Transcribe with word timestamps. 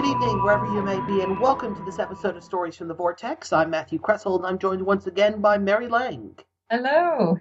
good 0.00 0.08
evening, 0.08 0.42
wherever 0.42 0.64
you 0.64 0.80
may 0.80 0.98
be, 1.02 1.20
and 1.20 1.38
welcome 1.38 1.76
to 1.76 1.82
this 1.82 1.98
episode 1.98 2.34
of 2.34 2.42
Stories 2.42 2.74
from 2.74 2.88
the 2.88 2.94
Vortex. 2.94 3.52
I'm 3.52 3.68
Matthew 3.68 3.98
Kressel, 3.98 4.36
and 4.36 4.46
I'm 4.46 4.58
joined 4.58 4.80
once 4.80 5.06
again 5.06 5.42
by 5.42 5.58
Mary 5.58 5.88
Lang. 5.88 6.38
Hello. 6.70 7.38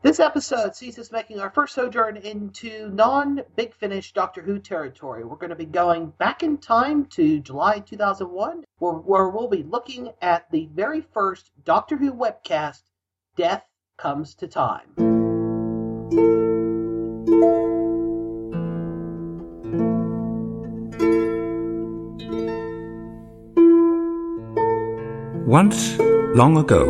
This 0.00 0.18
episode 0.18 0.74
sees 0.74 0.98
us 0.98 1.12
making 1.12 1.40
our 1.40 1.50
first 1.50 1.74
sojourn 1.74 2.16
into 2.16 2.88
non 2.88 3.42
Big 3.54 3.74
Finish 3.74 4.14
Doctor 4.14 4.40
Who 4.40 4.58
territory. 4.60 5.24
We're 5.24 5.36
going 5.36 5.50
to 5.50 5.56
be 5.56 5.66
going 5.66 6.14
back 6.16 6.42
in 6.42 6.56
time 6.56 7.04
to 7.16 7.38
July 7.38 7.80
2001, 7.80 8.64
where, 8.78 8.92
where 8.94 9.28
we'll 9.28 9.48
be 9.48 9.62
looking 9.62 10.10
at 10.22 10.50
the 10.50 10.70
very 10.72 11.02
first 11.02 11.50
Doctor 11.66 11.98
Who 11.98 12.14
webcast, 12.14 12.80
Death 13.36 13.64
Comes 13.98 14.34
to 14.36 14.48
Time. 14.48 16.39
Once, 25.50 25.98
long 26.36 26.56
ago, 26.56 26.84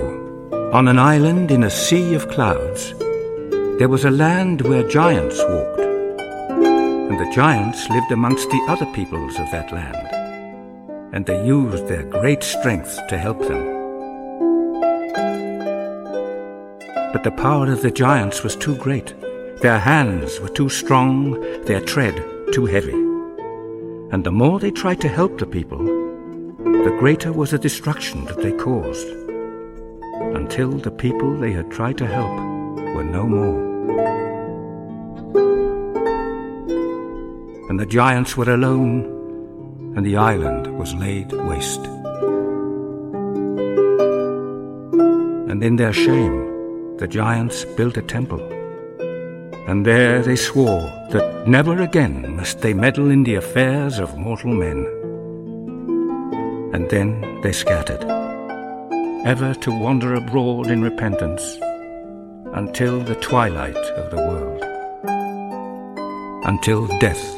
on 0.71 0.87
an 0.87 0.99
island 0.99 1.51
in 1.51 1.65
a 1.65 1.71
sea 1.71 2.13
of 2.15 2.29
clouds, 2.29 2.93
there 3.79 3.89
was 3.89 4.05
a 4.05 4.11
land 4.11 4.61
where 4.61 4.87
giants 4.87 5.39
walked, 5.49 5.81
and 5.81 7.19
the 7.19 7.33
giants 7.35 7.89
lived 7.89 8.13
amongst 8.13 8.51
the 8.51 8.63
other 8.69 8.85
peoples 8.93 9.35
of 9.39 9.51
that 9.51 9.73
land, 9.73 10.07
and 11.15 11.25
they 11.25 11.43
used 11.43 11.89
their 11.89 12.03
great 12.03 12.43
strength 12.43 13.01
to 13.09 13.17
help 13.17 13.41
them. 13.49 13.65
But 17.15 17.25
the 17.25 17.35
power 17.39 17.73
of 17.73 17.81
the 17.81 17.91
giants 17.91 18.43
was 18.43 18.57
too 18.57 18.77
great. 18.77 19.15
Their 19.63 19.79
hands 19.79 20.39
were 20.39 20.51
too 20.51 20.69
strong, 20.69 21.41
their 21.65 21.81
tread 21.81 22.23
too 22.53 22.67
heavy. 22.67 23.01
And 24.13 24.23
the 24.23 24.31
more 24.31 24.61
they 24.61 24.71
tried 24.71 25.01
to 25.01 25.09
help 25.09 25.39
the 25.39 25.47
people, 25.47 26.00
the 26.85 26.97
greater 26.99 27.31
was 27.31 27.51
the 27.51 27.59
destruction 27.59 28.25
that 28.25 28.41
they 28.41 28.53
caused, 28.53 29.07
until 30.35 30.71
the 30.71 30.91
people 30.91 31.37
they 31.37 31.53
had 31.53 31.71
tried 31.71 31.99
to 31.99 32.07
help 32.07 32.35
were 32.95 33.05
no 33.05 33.27
more. 33.27 33.61
And 37.69 37.79
the 37.79 37.85
giants 37.85 38.35
were 38.35 38.51
alone, 38.51 39.05
and 39.95 40.07
the 40.07 40.17
island 40.17 40.79
was 40.79 40.95
laid 40.95 41.31
waste. 41.33 41.85
And 45.51 45.63
in 45.63 45.77
their 45.77 45.93
shame, 45.93 46.97
the 46.97 47.09
giants 47.09 47.67
built 47.77 47.99
a 47.99 48.03
temple. 48.03 48.41
And 49.69 49.85
there 49.85 50.23
they 50.23 50.37
swore 50.37 50.89
that 51.11 51.47
never 51.47 51.83
again 51.83 52.37
must 52.37 52.61
they 52.61 52.73
meddle 52.73 53.11
in 53.11 53.25
the 53.25 53.35
affairs 53.35 53.99
of 53.99 54.17
mortal 54.17 54.55
men 54.55 55.00
and 56.73 56.89
then 56.89 57.41
they 57.43 57.53
scattered, 57.53 58.03
ever 59.27 59.55
to 59.55 59.71
wander 59.71 60.15
abroad 60.15 60.69
in 60.69 60.83
repentance 60.83 61.59
until 62.55 63.01
the 63.01 63.15
twilight 63.17 63.77
of 63.77 64.11
the 64.11 64.17
world, 64.17 64.63
until 66.47 66.87
death 66.99 67.37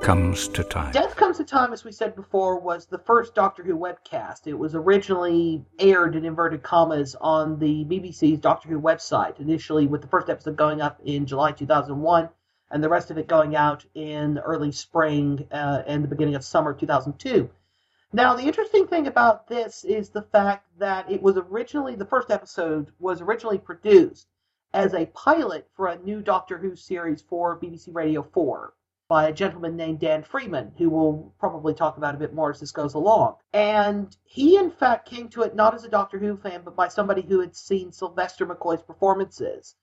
comes 0.00 0.48
to 0.48 0.64
time. 0.64 0.92
Death 0.92 1.14
Comes 1.14 1.36
to 1.36 1.44
Time, 1.44 1.72
as 1.72 1.84
we 1.84 1.92
said 1.92 2.16
before, 2.16 2.58
was 2.58 2.86
the 2.86 2.98
first 2.98 3.34
Doctor 3.34 3.62
Who 3.62 3.78
webcast. 3.78 4.46
It 4.46 4.58
was 4.58 4.74
originally 4.74 5.64
aired 5.78 6.16
in 6.16 6.24
inverted 6.24 6.64
commas 6.64 7.14
on 7.20 7.58
the 7.60 7.84
BBC's 7.84 8.40
Doctor 8.40 8.68
Who 8.68 8.80
website, 8.80 9.38
initially 9.38 9.86
with 9.86 10.02
the 10.02 10.08
first 10.08 10.28
episode 10.28 10.56
going 10.56 10.80
up 10.80 11.00
in 11.04 11.24
July 11.24 11.52
2001 11.52 12.28
and 12.72 12.82
the 12.82 12.88
rest 12.88 13.10
of 13.10 13.18
it 13.18 13.28
going 13.28 13.54
out 13.54 13.84
in 13.94 14.38
early 14.38 14.72
spring 14.72 15.46
uh, 15.52 15.82
and 15.86 16.02
the 16.02 16.08
beginning 16.08 16.34
of 16.34 16.42
summer 16.42 16.74
2002. 16.74 17.48
Now, 18.14 18.34
the 18.34 18.42
interesting 18.42 18.86
thing 18.86 19.06
about 19.06 19.48
this 19.48 19.84
is 19.84 20.10
the 20.10 20.20
fact 20.20 20.66
that 20.78 21.10
it 21.10 21.22
was 21.22 21.38
originally, 21.38 21.94
the 21.94 22.04
first 22.04 22.30
episode 22.30 22.92
was 22.98 23.22
originally 23.22 23.56
produced 23.56 24.28
as 24.74 24.92
a 24.92 25.06
pilot 25.06 25.66
for 25.74 25.86
a 25.86 25.98
new 25.98 26.20
Doctor 26.20 26.58
Who 26.58 26.76
series 26.76 27.22
for 27.22 27.58
BBC 27.58 27.88
Radio 27.94 28.22
4 28.22 28.74
by 29.08 29.28
a 29.28 29.32
gentleman 29.32 29.76
named 29.76 30.00
Dan 30.00 30.22
Freeman, 30.22 30.72
who 30.76 30.90
we'll 30.90 31.32
probably 31.38 31.72
talk 31.72 31.96
about 31.96 32.14
a 32.14 32.18
bit 32.18 32.34
more 32.34 32.50
as 32.50 32.60
this 32.60 32.70
goes 32.70 32.92
along. 32.92 33.36
And 33.54 34.14
he, 34.24 34.58
in 34.58 34.70
fact, 34.70 35.08
came 35.08 35.28
to 35.30 35.42
it 35.42 35.54
not 35.54 35.74
as 35.74 35.84
a 35.84 35.88
Doctor 35.88 36.18
Who 36.18 36.36
fan, 36.36 36.60
but 36.64 36.76
by 36.76 36.88
somebody 36.88 37.22
who 37.22 37.40
had 37.40 37.56
seen 37.56 37.92
Sylvester 37.92 38.46
McCoy's 38.46 38.82
performances 38.82 39.74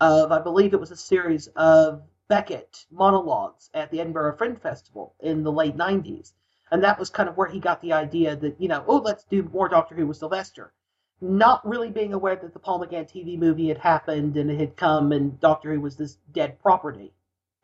of, 0.00 0.32
I 0.32 0.40
believe 0.40 0.72
it 0.72 0.80
was 0.80 0.92
a 0.92 0.96
series 0.96 1.48
of 1.48 2.02
Beckett 2.28 2.86
monologues 2.90 3.68
at 3.74 3.90
the 3.90 4.00
Edinburgh 4.00 4.38
Fringe 4.38 4.60
Festival 4.60 5.14
in 5.20 5.42
the 5.42 5.52
late 5.52 5.76
90s. 5.76 6.32
And 6.70 6.82
that 6.82 6.98
was 6.98 7.10
kind 7.10 7.28
of 7.28 7.36
where 7.36 7.48
he 7.48 7.60
got 7.60 7.80
the 7.80 7.92
idea 7.92 8.34
that, 8.36 8.60
you 8.60 8.68
know, 8.68 8.84
oh, 8.86 8.98
let's 8.98 9.24
do 9.24 9.42
more 9.42 9.68
Doctor 9.68 9.94
Who 9.94 10.06
with 10.06 10.16
Sylvester. 10.16 10.72
Not 11.20 11.66
really 11.66 11.90
being 11.90 12.12
aware 12.12 12.36
that 12.36 12.52
the 12.52 12.58
Paul 12.58 12.80
McGann 12.80 13.10
TV 13.10 13.38
movie 13.38 13.68
had 13.68 13.78
happened 13.78 14.36
and 14.36 14.50
it 14.50 14.58
had 14.58 14.76
come 14.76 15.12
and 15.12 15.38
Doctor 15.40 15.72
Who 15.72 15.80
was 15.80 15.96
this 15.96 16.18
dead 16.32 16.58
property. 16.58 17.12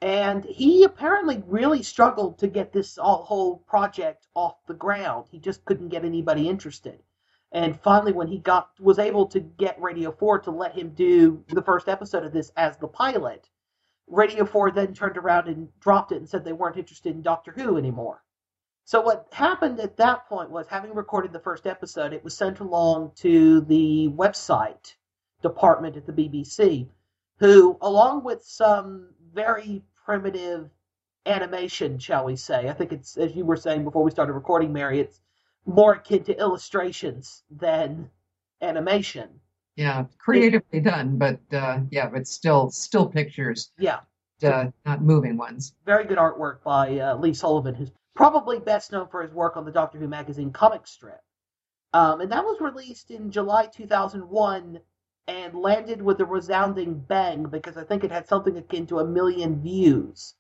And 0.01 0.45
he 0.45 0.85
apparently 0.85 1.43
really 1.47 1.83
struggled 1.83 2.39
to 2.39 2.49
get 2.49 2.73
this 2.73 2.99
whole 3.01 3.59
project 3.69 4.27
off 4.35 4.57
the 4.67 4.75
ground. 4.75 5.27
He 5.31 5.39
just 5.39 5.65
couldn't 5.65 5.91
get 5.91 6.05
anybody 6.05 6.49
interested. 6.49 7.01
And 7.53 7.79
finally, 7.81 8.13
when 8.13 8.29
he 8.29 8.39
got 8.39 8.71
was 8.81 8.99
able 8.99 9.27
to 9.27 9.41
get 9.41 9.81
Radio 9.81 10.11
4 10.11 10.41
to 10.41 10.51
let 10.51 10.75
him 10.75 10.91
do 10.91 11.45
the 11.49 11.63
first 11.63 11.89
episode 11.89 12.25
of 12.25 12.33
this 12.33 12.51
as 12.57 12.79
the 12.79 12.89
pilot, 12.89 13.49
Radio 14.07 14.45
4 14.45 14.71
then 14.71 14.95
turned 14.95 15.19
around 15.19 15.49
and 15.49 15.69
dropped 15.79 16.13
it 16.13 16.17
and 16.17 16.29
said 16.29 16.45
they 16.45 16.53
weren't 16.53 16.79
interested 16.79 17.15
in 17.15 17.23
Doctor 17.23 17.53
Who 17.53 17.77
anymore. 17.77 18.23
So 18.85 19.01
what 19.01 19.29
happened 19.33 19.81
at 19.81 19.97
that 19.99 20.29
point 20.29 20.51
was, 20.51 20.67
having 20.67 20.95
recorded 20.95 21.33
the 21.33 21.41
first 21.41 21.67
episode, 21.67 22.13
it 22.13 22.25
was 22.25 22.37
sent 22.37 22.61
along 22.61 23.13
to 23.17 23.61
the 23.63 24.09
website 24.09 24.95
department 25.43 25.97
at 25.97 26.07
the 26.07 26.13
BBC, 26.13 26.89
who, 27.39 27.77
along 27.81 28.25
with 28.25 28.45
some 28.45 29.09
very 29.33 29.83
primitive 30.05 30.69
animation, 31.27 31.99
shall 31.99 32.25
we 32.25 32.37
say, 32.37 32.69
I 32.69 32.73
think 32.73 32.93
it's 32.93 33.17
as 33.17 33.35
you 33.35 33.45
were 33.45 33.57
saying 33.57 33.85
before 33.85 34.03
we 34.03 34.11
started 34.11 34.33
recording, 34.33 34.73
Mary, 34.73 35.01
it's 35.01 35.21
more 35.65 35.95
akin 35.95 36.25
to 36.25 36.39
illustrations 36.39 37.45
than 37.51 38.11
animation. 38.61 39.29
Yeah, 39.77 40.05
creatively 40.19 40.81
done, 40.81 41.19
but 41.19 41.41
uh, 41.53 41.81
yeah, 41.91 42.09
but 42.09 42.27
still, 42.27 42.71
still 42.71 43.09
pictures. 43.09 43.71
Yeah, 43.79 44.01
uh, 44.43 44.67
not 44.85 45.03
moving 45.03 45.37
ones. 45.37 45.75
Very 45.87 46.05
good 46.05 46.19
artwork 46.19 46.63
by 46.63 46.99
uh, 46.99 47.17
Lee 47.17 47.33
Sullivan, 47.33 47.75
who's 47.75 47.91
probably 48.15 48.59
best 48.59 48.93
known 48.93 49.09
for 49.09 49.23
his 49.23 49.33
work 49.33 49.57
on 49.57 49.65
the 49.65 49.73
Doctor 49.73 49.99
Who 49.99 50.09
magazine 50.09 50.53
comic 50.53 50.87
strip. 50.87 51.21
Um, 51.93 52.21
and 52.21 52.33
that 52.33 52.45
was 52.45 52.61
released 52.61 53.11
in 53.11 53.31
July 53.31 53.67
2001 53.67 54.81
and 55.29 55.55
landed 55.55 56.03
with 56.03 56.21
a 56.21 56.25
resounding 56.25 56.99
bang 56.99 57.45
because 57.45 57.77
I 57.77 57.85
think 57.85 58.05
it 58.05 58.11
had 58.11 58.27
something 58.27 58.57
akin 58.57 58.87
to 58.87 58.99
a 58.99 59.07
million 59.07 59.61
views 59.61 60.35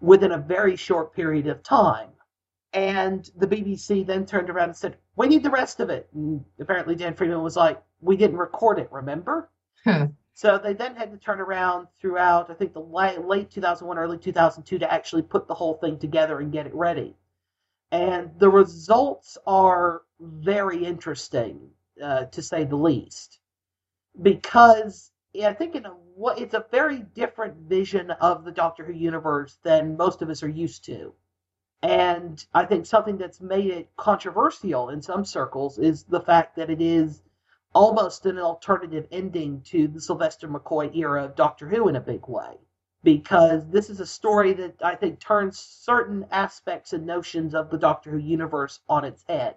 within 0.00 0.32
a 0.32 0.38
very 0.38 0.76
short 0.76 1.14
period 1.14 1.46
of 1.46 1.62
time. 1.62 2.10
And 2.72 3.28
the 3.36 3.48
BBC 3.48 4.06
then 4.06 4.26
turned 4.26 4.48
around 4.48 4.68
and 4.68 4.76
said, 4.76 4.96
We 5.16 5.26
need 5.26 5.42
the 5.42 5.50
rest 5.50 5.80
of 5.80 5.90
it. 5.90 6.08
And 6.14 6.44
apparently 6.60 6.94
Dan 6.94 7.14
Freeman 7.14 7.42
was 7.42 7.56
like, 7.56 7.82
We 8.00 8.16
didn't 8.16 8.36
record 8.36 8.78
it, 8.78 8.92
remember? 8.92 9.50
So 10.40 10.56
they 10.56 10.72
then 10.72 10.96
had 10.96 11.10
to 11.10 11.18
turn 11.18 11.38
around 11.38 11.88
throughout, 12.00 12.48
I 12.50 12.54
think, 12.54 12.72
the 12.72 12.80
late 12.80 13.50
2001, 13.50 13.98
early 13.98 14.16
2002 14.16 14.78
to 14.78 14.90
actually 14.90 15.20
put 15.20 15.46
the 15.46 15.52
whole 15.52 15.74
thing 15.74 15.98
together 15.98 16.40
and 16.40 16.50
get 16.50 16.66
it 16.66 16.74
ready. 16.74 17.14
And 17.92 18.30
the 18.38 18.48
results 18.48 19.36
are 19.46 20.00
very 20.18 20.82
interesting, 20.82 21.68
uh, 22.02 22.24
to 22.24 22.40
say 22.40 22.64
the 22.64 22.76
least, 22.76 23.38
because 24.22 25.12
I 25.44 25.52
think 25.52 25.74
in 25.74 25.84
a, 25.84 25.92
it's 26.38 26.54
a 26.54 26.64
very 26.70 27.00
different 27.00 27.56
vision 27.68 28.10
of 28.10 28.46
the 28.46 28.52
Doctor 28.52 28.82
Who 28.82 28.94
universe 28.94 29.58
than 29.62 29.98
most 29.98 30.22
of 30.22 30.30
us 30.30 30.42
are 30.42 30.48
used 30.48 30.86
to. 30.86 31.12
And 31.82 32.42
I 32.54 32.64
think 32.64 32.86
something 32.86 33.18
that's 33.18 33.42
made 33.42 33.66
it 33.66 33.90
controversial 33.98 34.88
in 34.88 35.02
some 35.02 35.26
circles 35.26 35.78
is 35.78 36.04
the 36.04 36.22
fact 36.22 36.56
that 36.56 36.70
it 36.70 36.80
is 36.80 37.20
almost 37.72 38.26
an 38.26 38.38
alternative 38.38 39.06
ending 39.12 39.62
to 39.62 39.86
the 39.86 40.00
Sylvester 40.00 40.48
McCoy 40.48 40.94
era 40.96 41.24
of 41.24 41.36
Doctor 41.36 41.68
Who 41.68 41.88
in 41.88 41.96
a 41.96 42.00
big 42.00 42.26
way. 42.26 42.58
Because 43.02 43.66
this 43.70 43.88
is 43.88 44.00
a 44.00 44.06
story 44.06 44.52
that 44.54 44.74
I 44.82 44.94
think 44.94 45.20
turns 45.20 45.58
certain 45.58 46.26
aspects 46.30 46.92
and 46.92 47.06
notions 47.06 47.54
of 47.54 47.70
the 47.70 47.78
Doctor 47.78 48.10
Who 48.10 48.18
universe 48.18 48.80
on 48.88 49.04
its 49.04 49.24
head. 49.28 49.56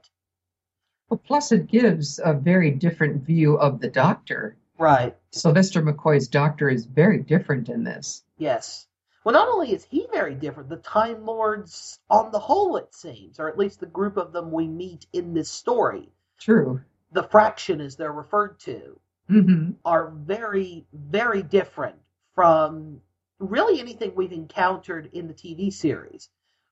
Well, 1.09 1.21
plus 1.25 1.51
it 1.51 1.67
gives 1.67 2.19
a 2.23 2.33
very 2.33 2.71
different 2.71 3.23
view 3.23 3.57
of 3.57 3.81
the 3.81 3.89
Doctor. 3.89 4.55
Right. 4.77 5.15
Sylvester 5.31 5.81
McCoy's 5.81 6.27
Doctor 6.27 6.69
is 6.69 6.85
very 6.85 7.19
different 7.19 7.67
in 7.67 7.83
this. 7.83 8.23
Yes. 8.37 8.87
Well, 9.23 9.33
not 9.33 9.47
only 9.47 9.73
is 9.73 9.83
he 9.83 10.07
very 10.11 10.35
different, 10.35 10.69
the 10.69 10.77
Time 10.77 11.25
Lords, 11.25 11.99
on 12.09 12.31
the 12.31 12.39
whole, 12.39 12.77
it 12.77 12.93
seems, 12.93 13.39
or 13.39 13.49
at 13.49 13.57
least 13.57 13.79
the 13.79 13.85
group 13.85 14.17
of 14.17 14.33
them 14.33 14.51
we 14.51 14.67
meet 14.67 15.05
in 15.13 15.33
this 15.33 15.49
story. 15.49 16.09
True 16.39 16.81
the 17.13 17.23
fraction 17.23 17.81
as 17.81 17.95
they're 17.95 18.11
referred 18.11 18.59
to 18.59 18.99
mm-hmm. 19.29 19.71
are 19.85 20.11
very 20.11 20.85
very 20.93 21.43
different 21.43 21.95
from 22.35 22.99
really 23.39 23.79
anything 23.79 24.13
we've 24.15 24.31
encountered 24.31 25.09
in 25.13 25.27
the 25.27 25.33
TV 25.33 25.71
series. 25.71 26.29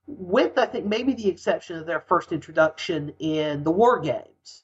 with 0.07 0.57
I 0.57 0.65
think 0.65 0.85
maybe 0.85 1.13
the 1.13 1.29
exception 1.29 1.77
of 1.77 1.85
their 1.85 2.01
first 2.01 2.31
introduction 2.31 3.13
in 3.19 3.63
the 3.63 3.71
War 3.71 3.99
Games. 3.99 4.63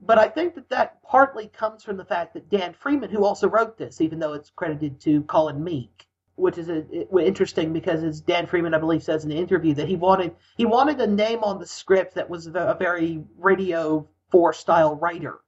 But 0.00 0.18
I 0.18 0.28
think 0.28 0.54
that 0.54 0.68
that 0.68 1.02
partly 1.02 1.48
comes 1.48 1.82
from 1.82 1.96
the 1.96 2.04
fact 2.04 2.34
that 2.34 2.50
Dan 2.50 2.74
Freeman, 2.74 3.10
who 3.10 3.24
also 3.24 3.48
wrote 3.48 3.78
this, 3.78 4.00
even 4.00 4.18
though 4.18 4.34
it's 4.34 4.50
credited 4.50 5.00
to 5.00 5.22
Colin 5.22 5.64
Meek, 5.64 6.06
which 6.34 6.58
is 6.58 6.68
a, 6.68 6.84
it, 6.92 7.08
interesting 7.18 7.72
because 7.72 8.04
as 8.04 8.20
Dan 8.20 8.46
Freeman, 8.46 8.74
I 8.74 8.78
believe, 8.78 9.02
says 9.02 9.24
in 9.24 9.30
the 9.30 9.36
interview 9.36 9.74
that 9.74 9.88
he 9.88 9.96
wanted 9.96 10.36
he 10.56 10.66
wanted 10.66 11.00
a 11.00 11.06
name 11.06 11.42
on 11.42 11.58
the 11.58 11.66
script 11.66 12.14
that 12.14 12.28
was 12.28 12.46
a 12.46 12.76
very 12.78 13.24
Radio 13.38 14.06
Four 14.30 14.52
style 14.52 14.96
writer, 14.96 15.40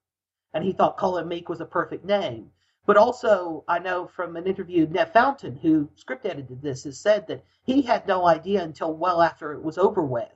and 0.53 0.65
he 0.65 0.73
thought 0.73 0.97
Colin 0.97 1.29
Meek 1.29 1.49
was 1.49 1.61
a 1.61 1.67
perfect 1.67 2.05
name. 2.05 2.53
But 2.87 2.97
also, 2.97 3.65
I 3.69 3.79
know 3.81 4.07
from 4.07 4.37
an 4.37 4.47
interview, 4.47 4.87
Nev 4.87 5.13
Fountain, 5.13 5.57
who 5.57 5.91
script 5.95 6.25
edited 6.25 6.63
this, 6.63 6.85
has 6.85 6.99
said 6.99 7.27
that 7.27 7.45
he 7.63 7.83
had 7.83 8.07
no 8.07 8.27
idea 8.27 8.63
until 8.63 8.95
well 8.95 9.21
after 9.21 9.53
it 9.53 9.63
was 9.63 9.79
over 9.79 10.03
with 10.03 10.33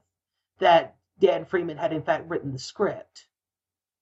that 0.58 0.96
Dan 1.18 1.44
Freeman 1.44 1.76
had 1.76 1.92
in 1.92 2.02
fact 2.02 2.28
written 2.28 2.52
the 2.52 2.58
script 2.58 3.26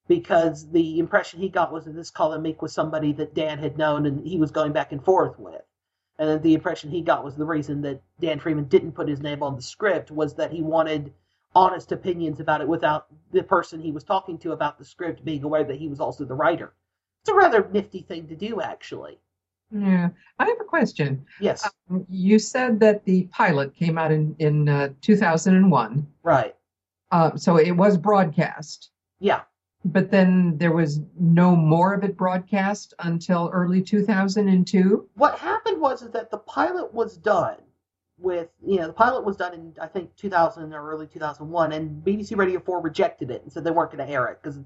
because 0.09 0.69
the 0.71 0.99
impression 0.99 1.41
he 1.41 1.49
got 1.49 1.73
was 1.73 1.85
that 1.85 1.93
this 1.93 2.11
Colin 2.11 2.43
Meek 2.43 2.61
was 2.61 2.73
somebody 2.73 3.13
that 3.13 3.35
Dan 3.35 3.59
had 3.59 3.79
known 3.79 4.07
and 4.07 4.27
he 4.27 4.39
was 4.39 4.51
going 4.51 4.73
back 4.73 4.93
and 4.93 5.05
forth 5.05 5.39
with. 5.39 5.63
And 6.19 6.43
the 6.43 6.55
impression 6.55 6.91
he 6.91 7.03
got 7.03 7.25
was 7.25 7.37
the 7.37 7.47
reason 7.47 7.83
that 7.83 8.03
Dan 8.19 8.41
Freeman 8.41 8.65
didn't 8.65 8.93
put 8.93 9.09
his 9.09 9.21
name 9.21 9.43
on 9.43 9.57
the 9.57 9.63
script 9.63 10.11
was 10.11 10.35
that 10.35 10.51
he 10.51 10.63
wanted 10.63 11.15
honest 11.55 11.93
opinions 11.93 12.41
about 12.41 12.61
it 12.61 12.69
without 12.69 13.07
the 13.33 13.43
person 13.43 13.81
he 13.81 13.93
was 13.93 14.05
talking 14.05 14.39
to 14.39 14.53
about 14.53 14.79
the 14.79 14.85
script 14.85 15.25
being 15.25 15.43
aware 15.43 15.65
that 15.65 15.77
he 15.77 15.89
was 15.89 16.01
also 16.01 16.25
the 16.25 16.35
writer. 16.35 16.73
It's 17.23 17.31
a 17.31 17.35
rather 17.35 17.69
nifty 17.73 18.03
thing 18.03 18.29
to 18.29 18.37
do, 18.37 18.61
actually. 18.61 19.19
Yeah, 19.71 20.11
I 20.39 20.45
have 20.47 20.61
a 20.61 20.65
question. 20.65 21.27
Yes. 21.41 21.69
Um, 21.91 22.07
you 22.09 22.39
said 22.39 22.81
that 22.81 23.05
the 23.05 23.25
pilot 23.25 23.75
came 23.75 23.99
out 23.99 24.11
in 24.11 24.35
in 24.39 24.69
uh, 24.69 24.89
2001. 25.01 26.07
Right. 26.23 26.57
Uh, 27.11 27.37
so 27.37 27.57
it 27.57 27.73
was 27.73 27.97
broadcast. 27.97 28.91
Yeah 29.21 29.43
but 29.85 30.11
then 30.11 30.59
there 30.59 30.73
was 30.73 31.01
no 31.19 31.57
more 31.57 31.95
of 31.95 32.05
it 32.05 32.17
broadcast 32.17 32.95
until 32.99 33.51
early 33.53 33.83
2002 33.83 35.09
what 35.15 35.39
happened 35.39 35.81
was 35.81 36.03
is 36.03 36.11
that 36.11 36.31
the 36.31 36.39
pilot 36.39 36.93
was 36.93 37.17
done 37.17 37.57
with 38.21 38.49
you 38.65 38.77
know 38.77 38.87
the 38.87 38.93
pilot 38.93 39.25
was 39.25 39.37
done 39.37 39.55
in 39.55 39.75
i 39.81 39.87
think 39.87 40.15
2000 40.17 40.73
or 40.73 40.91
early 40.91 41.07
2001 41.07 41.73
and 41.73 42.05
bbc 42.05 42.37
radio 42.37 42.61
4 42.61 42.81
rejected 42.81 43.31
it 43.31 43.43
and 43.43 43.53
said 43.53 43.65
they 43.65 43.71
weren't 43.71 43.93
going 43.93 44.07
to 44.07 44.13
air 44.13 44.27
it 44.29 44.39
because 44.43 44.59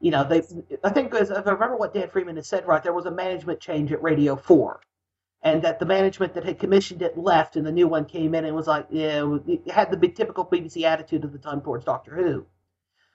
you 0.00 0.10
know 0.10 0.24
they 0.24 0.42
i 0.84 0.90
think 0.90 1.12
if 1.14 1.30
i 1.30 1.50
remember 1.50 1.76
what 1.76 1.94
dan 1.94 2.08
freeman 2.08 2.36
had 2.36 2.46
said 2.46 2.66
right 2.66 2.82
there 2.82 2.92
was 2.92 3.06
a 3.06 3.10
management 3.10 3.60
change 3.60 3.92
at 3.92 4.02
radio 4.02 4.36
4 4.36 4.80
and 5.42 5.62
that 5.62 5.78
the 5.78 5.86
management 5.86 6.34
that 6.34 6.44
had 6.44 6.58
commissioned 6.58 7.02
it 7.02 7.18
left 7.18 7.56
and 7.56 7.66
the 7.66 7.72
new 7.72 7.88
one 7.88 8.04
came 8.04 8.34
in 8.34 8.44
and 8.44 8.56
was 8.56 8.66
like 8.66 8.86
yeah 8.90 9.38
it 9.46 9.70
had 9.70 9.90
the 9.90 10.08
typical 10.08 10.44
bbc 10.44 10.82
attitude 10.82 11.24
of 11.24 11.32
the 11.32 11.38
time 11.38 11.60
towards 11.60 11.84
doctor 11.84 12.14
who 12.14 12.46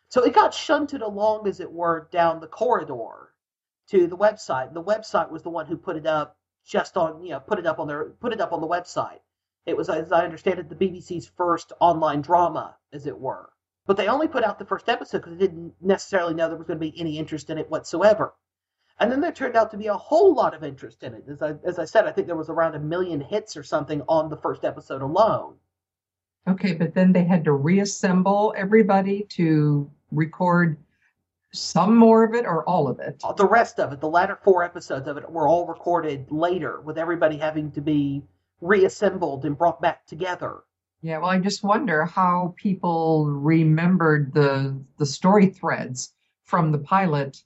so 0.10 0.24
it 0.24 0.34
got 0.34 0.56
shunted 0.56 1.02
along, 1.02 1.48
as 1.48 1.60
it 1.60 1.72
were, 1.72 2.08
down 2.12 2.40
the 2.40 2.48
corridor 2.48 3.32
to 3.90 4.08
the 4.08 4.18
website. 4.18 4.74
The 4.74 4.84
website 4.84 5.30
was 5.30 5.44
the 5.44 5.52
one 5.52 5.68
who 5.68 5.78
put 5.78 5.98
it 5.98 6.08
up 6.08 6.36
just 6.66 6.98
on, 6.98 7.24
you 7.24 7.32
know, 7.32 7.40
put 7.40 7.60
it 7.60 7.68
up 7.68 7.80
on 7.80 7.88
their 7.88 8.06
put 8.06 8.34
it 8.34 8.42
up 8.42 8.52
on 8.52 8.62
the 8.62 8.68
website. 8.68 9.20
It 9.66 9.78
was, 9.78 9.90
as 9.90 10.12
I 10.12 10.24
understand 10.24 10.60
it, 10.60 10.70
the 10.70 10.76
BBC's 10.76 11.32
first 11.38 11.74
online 11.80 12.22
drama, 12.22 12.76
as 12.94 13.06
it 13.06 13.20
were. 13.20 13.50
But 13.86 13.98
they 13.98 14.08
only 14.08 14.28
put 14.28 14.44
out 14.44 14.60
the 14.60 14.66
first 14.66 14.90
episode 14.90 15.20
because 15.20 15.38
they 15.38 15.48
didn't 15.48 15.74
necessarily 15.82 16.34
know 16.34 16.48
there 16.48 16.58
was 16.58 16.68
going 16.68 16.80
to 16.80 16.92
be 16.92 17.00
any 17.00 17.18
interest 17.18 17.50
in 17.50 17.58
it 17.58 17.70
whatsoever. 17.70 18.34
And 19.00 19.12
then 19.12 19.22
there 19.22 19.32
turned 19.32 19.56
out 19.56 19.72
to 19.72 19.78
be 19.78 19.88
a 19.88 19.94
whole 19.94 20.34
lot 20.34 20.54
of 20.54 20.64
interest 20.64 21.04
in 21.04 21.14
it. 21.14 21.24
As 21.30 21.42
I, 21.42 21.54
as 21.64 21.80
I 21.80 21.86
said, 21.86 22.06
I 22.06 22.12
think 22.12 22.28
there 22.28 22.36
was 22.36 22.50
around 22.50 22.76
a 22.76 22.80
million 22.80 23.22
hits 23.22 23.56
or 23.56 23.64
something 23.64 24.02
on 24.08 24.30
the 24.30 24.38
first 24.38 24.66
episode 24.66 25.02
alone. 25.02 25.56
Okay, 26.48 26.74
but 26.74 26.94
then 26.94 27.14
they 27.14 27.24
had 27.24 27.46
to 27.46 27.52
reassemble 27.52 28.54
everybody 28.58 29.26
to 29.30 29.90
record 30.12 30.78
some 31.52 31.96
more 31.96 32.24
of 32.24 32.34
it 32.34 32.46
or 32.46 32.64
all 32.66 32.88
of 32.88 33.00
it? 33.00 33.22
Uh, 33.24 33.34
the 33.34 33.46
rest 33.46 33.80
of 33.80 33.92
it, 33.92 34.00
the 34.00 34.10
latter 34.10 34.38
four 34.44 34.64
episodes 34.64 35.08
of 35.08 35.18
it, 35.18 35.30
were 35.30 35.48
all 35.48 35.66
recorded 35.66 36.30
later, 36.30 36.82
with 36.82 36.98
everybody 36.98 37.38
having 37.38 37.72
to 37.72 37.82
be 37.82 38.22
reassembled 38.62 39.46
and 39.46 39.58
brought 39.58 39.82
back 39.82 40.06
together. 40.06 40.60
Yeah, 41.02 41.20
well, 41.20 41.30
I 41.30 41.40
just 41.40 41.64
wonder 41.64 42.06
how 42.06 42.54
people 42.58 43.26
remembered 43.26 44.34
the 44.34 44.84
the 44.98 45.06
story 45.06 45.48
threads 45.48 46.14
from 46.44 46.72
the 46.72 46.80
pilot 46.80 47.42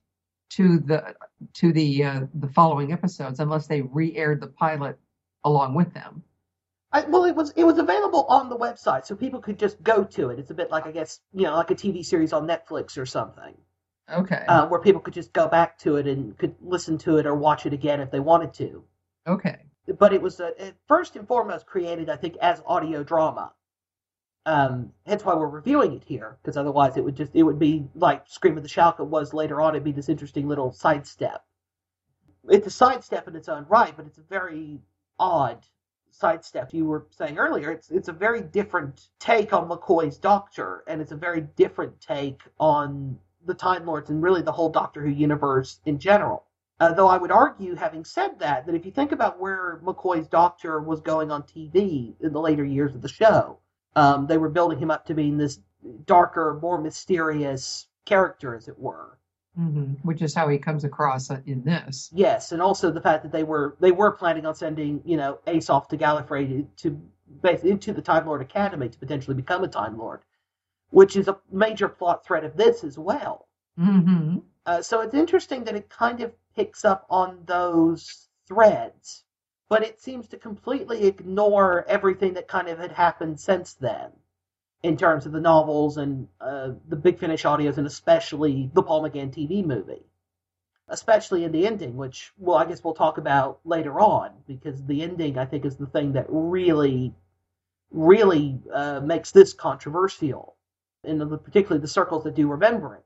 to 0.51 0.79
the 0.79 1.15
to 1.53 1.71
the 1.71 2.03
uh, 2.03 2.21
the 2.33 2.47
following 2.47 2.91
episodes, 2.91 3.39
unless 3.39 3.67
they 3.67 3.81
re-aired 3.81 4.41
the 4.41 4.47
pilot 4.47 4.97
along 5.43 5.75
with 5.75 5.93
them. 5.93 6.23
I, 6.91 7.01
well, 7.01 7.25
it 7.25 7.35
was 7.35 7.51
it 7.55 7.63
was 7.63 7.77
available 7.77 8.25
on 8.29 8.49
the 8.49 8.57
website, 8.57 9.05
so 9.05 9.15
people 9.15 9.39
could 9.39 9.59
just 9.59 9.81
go 9.83 10.03
to 10.03 10.29
it. 10.29 10.39
It's 10.39 10.51
a 10.51 10.55
bit 10.55 10.71
like 10.71 10.87
I 10.87 10.91
guess 10.91 11.19
you 11.33 11.43
know, 11.43 11.55
like 11.55 11.71
a 11.71 11.75
TV 11.75 12.05
series 12.05 12.33
on 12.33 12.47
Netflix 12.47 12.97
or 12.97 13.05
something. 13.05 13.55
Okay. 14.11 14.43
Uh, 14.47 14.67
where 14.67 14.81
people 14.81 15.01
could 15.01 15.13
just 15.13 15.31
go 15.31 15.47
back 15.47 15.79
to 15.79 15.95
it 15.95 16.07
and 16.07 16.37
could 16.37 16.55
listen 16.61 16.97
to 16.99 17.17
it 17.17 17.25
or 17.25 17.33
watch 17.35 17.65
it 17.65 17.73
again 17.73 18.01
if 18.01 18.11
they 18.11 18.19
wanted 18.19 18.53
to. 18.55 18.83
Okay. 19.25 19.57
But 19.87 20.13
it 20.13 20.21
was 20.21 20.39
uh, 20.39 20.51
first 20.87 21.15
and 21.15 21.27
foremost 21.27 21.65
created, 21.65 22.09
I 22.09 22.15
think, 22.15 22.37
as 22.37 22.61
audio 22.65 23.03
drama. 23.03 23.51
Um, 24.45 24.91
hence 25.05 25.23
why 25.23 25.35
we're 25.35 25.47
reviewing 25.47 25.93
it 25.93 26.03
here, 26.03 26.37
because 26.41 26.57
otherwise 26.57 26.97
it 26.97 27.03
would 27.03 27.15
just 27.15 27.31
it 27.33 27.43
would 27.43 27.59
be 27.59 27.87
like 27.95 28.27
Scream 28.27 28.57
of 28.57 28.63
the 28.63 28.69
Shalka 28.69 29.05
was 29.05 29.33
later 29.33 29.61
on. 29.61 29.73
It'd 29.73 29.83
be 29.83 29.91
this 29.91 30.09
interesting 30.09 30.47
little 30.47 30.71
sidestep. 30.73 31.43
It's 32.49 32.67
a 32.67 32.71
sidestep 32.71 33.27
in 33.27 33.35
its 33.35 33.47
own 33.47 33.65
right, 33.69 33.95
but 33.95 34.05
it's 34.05 34.17
a 34.17 34.23
very 34.23 34.81
odd 35.17 35.65
sidestep 36.11 36.73
you 36.73 36.85
were 36.85 37.07
saying 37.11 37.37
earlier. 37.37 37.71
It's 37.71 37.89
it's 37.89 38.09
a 38.09 38.13
very 38.13 38.41
different 38.41 39.09
take 39.19 39.53
on 39.53 39.69
McCoy's 39.69 40.17
Doctor, 40.17 40.83
and 40.87 41.01
it's 41.01 41.11
a 41.13 41.17
very 41.17 41.41
different 41.41 41.99
take 42.01 42.41
on 42.59 43.17
the 43.45 43.53
Time 43.53 43.85
Lords 43.85 44.09
and 44.09 44.21
really 44.21 44.41
the 44.41 44.51
whole 44.51 44.69
Doctor 44.69 45.01
Who 45.01 45.09
universe 45.09 45.79
in 45.85 45.99
general. 45.99 46.45
Uh, 46.83 46.91
though 46.91 47.07
I 47.07 47.15
would 47.15 47.31
argue, 47.31 47.75
having 47.75 48.03
said 48.03 48.39
that, 48.39 48.65
that 48.65 48.75
if 48.75 48.85
you 48.85 48.91
think 48.91 49.13
about 49.13 49.39
where 49.39 49.79
McCoy's 49.85 50.27
Doctor 50.27 50.81
was 50.81 50.99
going 50.99 51.31
on 51.31 51.43
TV 51.43 52.13
in 52.19 52.33
the 52.33 52.41
later 52.41 52.65
years 52.65 52.93
of 52.93 53.01
the 53.01 53.07
show, 53.07 53.59
um, 53.95 54.27
they 54.27 54.37
were 54.37 54.49
building 54.49 54.79
him 54.79 54.91
up 54.91 55.05
to 55.05 55.13
being 55.13 55.37
this 55.37 55.61
darker, 56.05 56.59
more 56.61 56.81
mysterious 56.81 57.87
character, 58.03 58.53
as 58.53 58.67
it 58.67 58.77
were. 58.77 59.17
Mm-hmm. 59.57 60.05
Which 60.05 60.21
is 60.21 60.35
how 60.35 60.49
he 60.49 60.57
comes 60.57 60.83
across 60.83 61.29
in 61.29 61.63
this. 61.63 62.09
Yes, 62.13 62.51
and 62.51 62.61
also 62.61 62.91
the 62.91 62.99
fact 62.99 63.23
that 63.23 63.31
they 63.31 63.43
were 63.43 63.77
they 63.79 63.93
were 63.93 64.11
planning 64.11 64.45
on 64.45 64.53
sending 64.53 65.03
you 65.05 65.15
know 65.15 65.39
Ace 65.47 65.69
off 65.69 65.87
to 65.89 65.97
Gallifrey 65.97 66.65
to 66.77 67.01
into 67.63 67.93
the 67.93 68.01
Time 68.01 68.25
Lord 68.25 68.41
Academy 68.41 68.89
to 68.89 68.97
potentially 68.97 69.35
become 69.35 69.63
a 69.63 69.69
Time 69.69 69.97
Lord, 69.97 70.19
which 70.89 71.15
is 71.15 71.29
a 71.29 71.37
major 71.49 71.87
plot 71.87 72.25
thread 72.25 72.43
of 72.43 72.57
this 72.57 72.83
as 72.83 72.97
well. 72.97 73.47
Mm-hmm. 73.79 74.39
Uh, 74.65 74.81
so 74.81 74.99
it's 75.01 75.13
interesting 75.13 75.63
that 75.65 75.75
it 75.75 75.87
kind 75.89 76.21
of 76.21 76.33
picks 76.55 76.85
up 76.85 77.05
on 77.09 77.43
those 77.45 78.27
threads, 78.47 79.23
but 79.69 79.83
it 79.83 80.01
seems 80.01 80.27
to 80.29 80.37
completely 80.37 81.05
ignore 81.05 81.85
everything 81.87 82.33
that 82.33 82.47
kind 82.47 82.67
of 82.67 82.77
had 82.79 82.91
happened 82.91 83.39
since 83.39 83.73
then 83.73 84.11
in 84.83 84.97
terms 84.97 85.25
of 85.25 85.31
the 85.31 85.39
novels 85.39 85.97
and 85.97 86.27
uh, 86.41 86.71
the 86.89 86.95
Big 86.95 87.17
Finish 87.17 87.43
audios, 87.43 87.77
and 87.77 87.87
especially 87.87 88.69
the 88.73 88.83
Paul 88.83 89.03
McGann 89.03 89.33
TV 89.33 89.65
movie, 89.65 90.05
especially 90.89 91.45
in 91.45 91.53
the 91.53 91.65
ending, 91.65 91.95
which 91.95 92.33
well, 92.37 92.57
I 92.57 92.65
guess 92.65 92.83
we'll 92.83 92.93
talk 92.93 93.17
about 93.17 93.59
later 93.63 93.99
on 93.99 94.31
because 94.45 94.83
the 94.85 95.01
ending 95.01 95.37
I 95.37 95.45
think 95.45 95.65
is 95.65 95.77
the 95.77 95.87
thing 95.87 96.13
that 96.13 96.25
really, 96.27 97.13
really 97.91 98.59
uh, 98.73 98.99
makes 98.99 99.31
this 99.31 99.53
controversial, 99.53 100.57
in 101.05 101.17
particularly 101.39 101.81
the 101.81 101.87
circles 101.87 102.25
that 102.25 102.35
do 102.35 102.47
remember 102.49 102.95
it. 102.95 103.05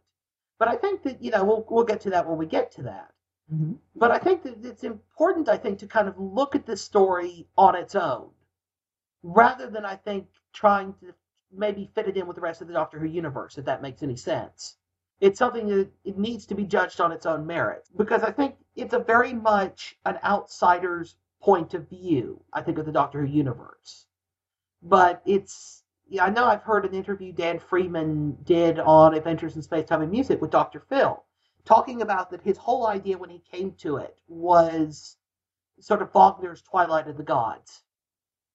But 0.57 0.69
I 0.69 0.75
think 0.75 1.03
that 1.03 1.21
you 1.23 1.29
know 1.29 1.45
we'll 1.45 1.65
we'll 1.69 1.85
get 1.85 2.01
to 2.01 2.09
that 2.09 2.27
when 2.27 2.39
we 2.39 2.47
get 2.47 2.71
to 2.73 2.83
that. 2.83 3.11
Mm-hmm. 3.53 3.73
But 3.95 4.11
I 4.11 4.19
think 4.19 4.43
that 4.43 4.63
it's 4.63 4.83
important, 4.83 5.47
I 5.49 5.57
think, 5.57 5.79
to 5.79 5.87
kind 5.87 6.07
of 6.07 6.19
look 6.19 6.55
at 6.55 6.65
this 6.65 6.81
story 6.81 7.47
on 7.57 7.75
its 7.75 7.95
own, 7.95 8.29
rather 9.23 9.69
than 9.69 9.85
I 9.85 9.95
think 9.95 10.27
trying 10.53 10.93
to 11.01 11.13
maybe 11.51 11.89
fit 11.95 12.07
it 12.07 12.17
in 12.17 12.27
with 12.27 12.35
the 12.35 12.41
rest 12.41 12.61
of 12.61 12.67
the 12.67 12.73
Doctor 12.73 12.99
Who 12.99 13.07
universe, 13.07 13.57
if 13.57 13.65
that 13.65 13.81
makes 13.81 14.03
any 14.03 14.17
sense. 14.17 14.75
It's 15.19 15.39
something 15.39 15.67
that 15.69 15.89
it 16.03 16.17
needs 16.17 16.45
to 16.47 16.55
be 16.55 16.63
judged 16.63 17.01
on 17.01 17.11
its 17.11 17.25
own 17.25 17.47
merits 17.47 17.89
because 17.95 18.21
I 18.21 18.31
think 18.31 18.55
it's 18.75 18.93
a 18.93 18.99
very 18.99 19.33
much 19.33 19.97
an 20.05 20.19
outsider's 20.23 21.15
point 21.41 21.73
of 21.73 21.89
view. 21.89 22.43
I 22.53 22.61
think 22.61 22.77
of 22.77 22.85
the 22.85 22.91
Doctor 22.91 23.21
Who 23.21 23.31
universe, 23.31 24.05
but 24.83 25.21
it's 25.25 25.83
yeah, 26.09 26.25
I 26.25 26.29
know 26.29 26.45
I've 26.45 26.63
heard 26.63 26.85
an 26.85 26.93
interview 26.93 27.33
Dan 27.33 27.59
Freeman 27.59 28.37
did 28.43 28.79
on 28.79 29.13
Adventures 29.13 29.55
in 29.55 29.61
Space, 29.61 29.87
Time, 29.87 30.01
and 30.01 30.11
Music 30.11 30.41
with 30.41 30.51
Dr. 30.51 30.79
Phil, 30.79 31.23
talking 31.67 32.01
about 32.01 32.31
that 32.31 32.41
his 32.41 32.57
whole 32.57 32.87
idea 32.87 33.17
when 33.17 33.29
he 33.29 33.43
came 33.51 33.73
to 33.73 33.97
it 33.97 34.17
was 34.27 35.17
sort 35.79 36.01
of 36.01 36.11
Wagner's 36.13 36.61
Twilight 36.63 37.07
of 37.07 37.17
the 37.17 37.23
Gods 37.23 37.83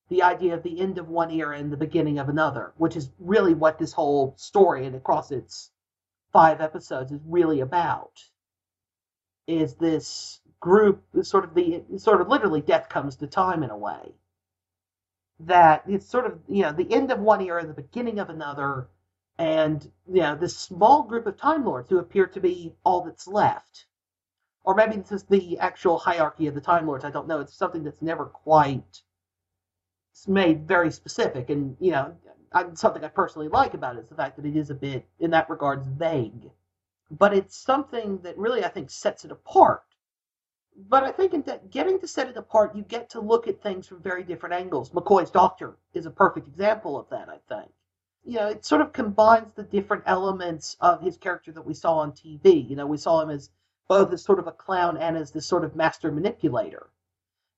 the 0.08 0.22
idea 0.22 0.54
of 0.54 0.62
the 0.62 0.80
end 0.80 0.98
of 0.98 1.08
one 1.08 1.30
era 1.30 1.58
and 1.58 1.72
the 1.72 1.76
beginning 1.76 2.18
of 2.18 2.28
another, 2.28 2.74
which 2.76 2.96
is 2.96 3.10
really 3.18 3.54
what 3.54 3.78
this 3.78 3.92
whole 3.92 4.34
story 4.36 4.86
and 4.86 4.94
across 4.96 5.30
its 5.30 5.70
five 6.32 6.60
episodes 6.60 7.12
is 7.12 7.20
really 7.26 7.60
about. 7.60 8.22
Is 9.46 9.74
this 9.76 10.40
group 10.60 11.02
sort 11.22 11.44
of 11.44 11.54
the 11.54 11.82
sort 11.98 12.20
of 12.20 12.28
literally 12.28 12.60
death 12.60 12.88
comes 12.88 13.16
to 13.16 13.26
time 13.26 13.62
in 13.62 13.70
a 13.70 13.76
way. 13.78 14.12
that 15.40 15.82
it's 15.88 16.06
sort 16.08 16.26
of 16.26 16.38
you 16.48 16.62
know 16.62 16.72
the 16.72 16.92
end 16.92 17.10
of 17.10 17.18
one 17.18 17.40
era, 17.40 17.60
and 17.60 17.70
the 17.70 17.74
beginning 17.74 18.18
of 18.18 18.30
another, 18.30 18.88
and 19.38 19.90
you 20.06 20.20
know 20.20 20.36
this 20.36 20.56
small 20.56 21.02
group 21.02 21.26
of 21.26 21.36
Time 21.36 21.64
Lords 21.64 21.88
who 21.88 21.98
appear 21.98 22.26
to 22.26 22.40
be 22.40 22.74
all 22.84 23.02
that's 23.02 23.26
left, 23.26 23.86
or 24.64 24.74
maybe 24.74 24.96
this 24.96 25.12
is 25.12 25.24
the 25.24 25.58
actual 25.58 25.98
hierarchy 25.98 26.46
of 26.46 26.54
the 26.54 26.60
Time 26.60 26.86
Lords. 26.86 27.04
I 27.04 27.10
don't 27.10 27.28
know. 27.28 27.40
It's 27.40 27.54
something 27.54 27.84
that's 27.84 28.02
never 28.02 28.26
quite 28.26 29.02
made 30.26 30.68
very 30.68 30.90
specific, 30.90 31.50
and 31.50 31.76
you 31.80 31.92
know 31.92 32.14
something 32.74 33.02
I 33.04 33.08
personally 33.08 33.48
like 33.48 33.74
about 33.74 33.96
it 33.96 34.00
is 34.00 34.08
the 34.08 34.14
fact 34.14 34.36
that 34.36 34.46
it 34.46 34.56
is 34.56 34.70
a 34.70 34.74
bit, 34.74 35.06
in 35.18 35.30
that 35.30 35.50
regards, 35.50 35.86
vague. 35.86 36.50
But 37.10 37.34
it's 37.34 37.56
something 37.56 38.18
that 38.22 38.38
really 38.38 38.64
I 38.64 38.68
think 38.68 38.90
sets 38.90 39.24
it 39.24 39.32
apart 39.32 39.82
but 40.76 41.04
I 41.04 41.12
think 41.12 41.34
in 41.34 41.44
getting 41.70 42.00
to 42.00 42.08
set 42.08 42.28
it 42.28 42.36
apart, 42.36 42.74
you 42.74 42.82
get 42.82 43.10
to 43.10 43.20
look 43.20 43.46
at 43.46 43.62
things 43.62 43.86
from 43.86 44.02
very 44.02 44.22
different 44.24 44.54
angles. 44.54 44.90
McCoy's 44.90 45.30
Doctor 45.30 45.76
is 45.92 46.06
a 46.06 46.10
perfect 46.10 46.48
example 46.48 46.98
of 46.98 47.08
that, 47.10 47.28
I 47.28 47.38
think. 47.48 47.70
You 48.24 48.38
know, 48.38 48.48
it 48.48 48.64
sort 48.64 48.80
of 48.80 48.92
combines 48.92 49.52
the 49.54 49.64
different 49.64 50.04
elements 50.06 50.76
of 50.80 51.02
his 51.02 51.16
character 51.16 51.52
that 51.52 51.66
we 51.66 51.74
saw 51.74 51.98
on 51.98 52.12
TV. 52.12 52.68
You 52.68 52.76
know, 52.76 52.86
we 52.86 52.96
saw 52.96 53.20
him 53.20 53.30
as 53.30 53.50
both 53.88 54.12
as 54.12 54.22
sort 54.22 54.38
of 54.38 54.46
a 54.46 54.52
clown 54.52 54.96
and 54.96 55.16
as 55.16 55.32
this 55.32 55.46
sort 55.46 55.64
of 55.64 55.74
master 55.74 56.12
manipulator. 56.12 56.88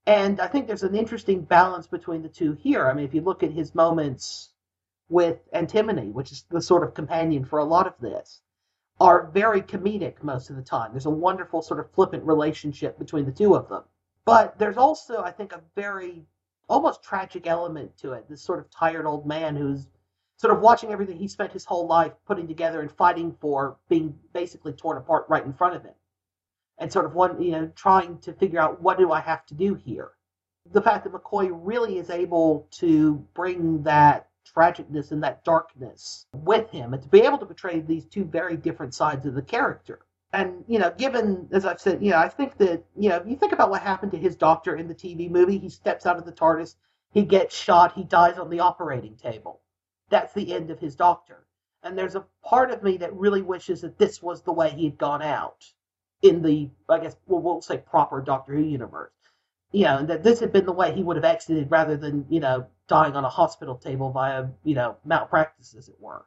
And 0.07 0.41
I 0.41 0.49
think 0.49 0.67
there's 0.67 0.83
an 0.83 0.95
interesting 0.95 1.43
balance 1.43 1.87
between 1.87 2.23
the 2.23 2.29
two 2.29 2.53
here. 2.53 2.89
I 2.89 2.95
mean, 2.95 3.05
if 3.05 3.15
you 3.15 3.21
look 3.21 3.43
at 3.43 3.53
his 3.53 3.75
moments 3.75 4.51
with 5.09 5.39
Antimony, 5.53 6.09
which 6.11 6.33
is 6.33 6.45
the 6.51 6.61
sort 6.61 6.83
of 6.83 6.95
companion 6.95 7.45
for 7.45 7.59
a 7.59 7.65
lot 7.65 7.87
of 7.87 7.95
this, 8.01 8.41
are 9.01 9.31
very 9.33 9.61
comedic 9.61 10.23
most 10.23 10.51
of 10.51 10.57
the 10.57 10.63
time. 10.63 10.93
There's 10.93 11.07
a 11.07 11.11
wonderful 11.11 11.63
sort 11.63 11.81
of 11.81 11.91
flippant 11.93 12.25
relationship 12.25 12.99
between 12.99 13.25
the 13.27 13.33
two 13.33 13.55
of 13.55 13.69
them. 13.69 13.83
But 14.25 14.59
there's 14.59 14.77
also, 14.77 15.23
I 15.23 15.31
think, 15.31 15.53
a 15.53 15.61
very 15.75 16.25
almost 16.69 17.03
tragic 17.03 17.47
element 17.47 17.97
to 17.99 18.13
it. 18.13 18.29
This 18.29 18.43
sort 18.43 18.61
of 18.61 18.71
tired 18.71 19.07
old 19.07 19.27
man 19.27 19.57
who's 19.57 19.87
sort 20.37 20.55
of 20.55 20.61
watching 20.61 20.91
everything 20.93 21.17
he 21.17 21.29
spent 21.29 21.53
his 21.53 21.65
whole 21.65 21.87
life 21.87 22.13
putting 22.27 22.49
together 22.49 22.81
and 22.81 22.91
fighting 22.91 23.37
for 23.41 23.77
being 23.89 24.19
basically 24.33 24.73
torn 24.73 24.97
apart 24.97 25.27
right 25.29 25.45
in 25.45 25.53
front 25.53 25.77
of 25.77 25.83
him. 25.83 25.95
And 26.79 26.93
sort 26.93 27.05
of 27.05 27.15
one, 27.15 27.41
you 27.41 27.53
know, 27.53 27.71
trying 27.77 28.19
to 28.21 28.33
figure 28.33 28.61
out 28.61 28.83
what 28.83 28.99
do 28.99 29.13
I 29.13 29.21
have 29.21 29.47
to 29.47 29.55
do 29.55 29.75
here. 29.75 30.11
The 30.73 30.83
fact 30.83 31.05
that 31.05 31.13
McCoy 31.13 31.51
really 31.53 31.99
is 31.99 32.11
able 32.11 32.67
to 32.73 33.15
bring 33.35 33.85
that 33.85 34.29
tragicness 34.45 35.13
and 35.13 35.23
that 35.23 35.45
darkness 35.45 36.27
with 36.33 36.71
him 36.71 36.93
and 36.93 37.03
to 37.03 37.09
be 37.09 37.21
able 37.21 37.39
to 37.39 37.47
portray 37.47 37.81
these 37.81 38.05
two 38.07 38.25
very 38.25 38.57
different 38.57 38.95
sides 38.95 39.27
of 39.27 39.35
the 39.35 39.43
character. 39.43 40.01
And, 40.33 40.65
you 40.67 40.81
know, 40.81 40.91
given, 40.91 41.49
as 41.53 41.65
I've 41.65 41.81
said, 41.81 42.03
you 42.03 42.11
know, 42.11 42.19
I 42.19 42.29
think 42.29 42.57
that, 42.59 42.85
you 42.97 43.09
know, 43.09 43.17
if 43.17 43.27
you 43.27 43.37
think 43.37 43.53
about 43.53 43.71
what 43.71 43.83
happened 43.83 44.11
to 44.13 44.19
his 44.19 44.35
doctor 44.35 44.75
in 44.75 44.89
the 44.89 44.95
TV 44.95 45.31
movie, 45.31 45.59
he 45.59 45.69
steps 45.69 46.07
out 46.07 46.19
of 46.19 46.25
the 46.25 46.33
TARDIS, 46.33 46.75
he 47.13 47.23
gets 47.23 47.57
shot, 47.57 47.93
he 47.93 48.03
dies 48.03 48.37
on 48.37 48.51
the 48.51 48.61
operating 48.61 49.15
table. 49.15 49.61
That's 50.15 50.33
the 50.33 50.55
end 50.55 50.71
of 50.71 50.79
his 50.79 50.95
doctor. 50.97 51.45
And 51.83 51.99
there's 51.99 52.15
a 52.15 52.25
part 52.45 52.71
of 52.71 52.83
me 52.83 52.97
that 52.99 53.15
really 53.15 53.43
wishes 53.43 53.83
that 53.83 53.99
this 53.99 54.23
was 54.23 54.43
the 54.43 54.53
way 54.53 54.71
he 54.71 54.85
had 54.85 54.97
gone 54.97 55.23
out 55.23 55.65
in 56.23 56.43
the, 56.43 56.71
I 56.89 57.01
guess, 57.01 57.17
well, 57.27 57.43
we'll 57.43 57.61
say 57.61 57.79
proper 57.79 58.23
Doctor 58.23 58.55
Who 58.55 58.63
universe 58.63 59.11
you 59.75 59.85
know, 59.87 60.07
that 60.07 60.23
this 60.23 60.39
had 60.39 60.53
been 60.53 60.67
the 60.67 60.73
way 60.73 60.95
he 60.95 61.03
would 61.03 61.17
have 61.17 61.25
exited 61.25 61.69
rather 61.69 61.97
than, 61.97 62.25
you 62.29 62.39
know, 62.39 62.65
dying 62.87 63.17
on 63.17 63.25
a 63.25 63.29
hospital 63.29 63.77
table 63.77 64.13
via, 64.13 64.47
you 64.63 64.77
know, 64.77 64.97
malpractice, 65.05 65.75
as 65.77 65.89
it 65.89 65.97
were. 65.99 66.25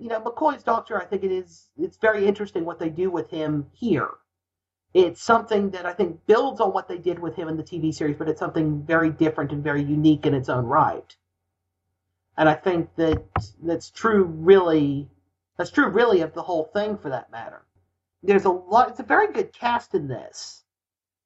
You 0.00 0.08
know, 0.08 0.20
McCoy's 0.20 0.62
doctor, 0.62 1.00
I 1.00 1.04
think 1.04 1.24
it 1.24 1.32
is, 1.32 1.70
it's 1.76 1.96
very 1.96 2.24
interesting 2.24 2.64
what 2.64 2.78
they 2.78 2.88
do 2.88 3.10
with 3.10 3.30
him 3.30 3.66
here. 3.72 4.10
It's 4.94 5.20
something 5.20 5.70
that 5.70 5.86
I 5.86 5.92
think 5.92 6.24
builds 6.26 6.60
on 6.60 6.72
what 6.72 6.86
they 6.86 6.98
did 6.98 7.18
with 7.18 7.34
him 7.34 7.48
in 7.48 7.56
the 7.56 7.64
TV 7.64 7.92
series, 7.92 8.16
but 8.16 8.28
it's 8.28 8.38
something 8.38 8.84
very 8.84 9.10
different 9.10 9.50
and 9.50 9.64
very 9.64 9.82
unique 9.82 10.24
in 10.24 10.34
its 10.34 10.48
own 10.48 10.64
right. 10.64 11.16
And 12.38 12.48
I 12.48 12.54
think 12.54 12.88
that 12.96 13.22
that's 13.62 13.90
true, 13.90 14.24
really, 14.24 15.10
that's 15.58 15.70
true, 15.70 15.88
really, 15.88 16.22
of 16.22 16.32
the 16.32 16.42
whole 16.42 16.70
thing 16.72 16.96
for 16.96 17.10
that 17.10 17.30
matter. 17.30 17.66
There's 18.22 18.46
a 18.46 18.50
lot, 18.50 18.88
it's 18.88 19.00
a 19.00 19.02
very 19.04 19.30
good 19.30 19.52
cast 19.52 19.94
in 19.94 20.08
this 20.08 20.64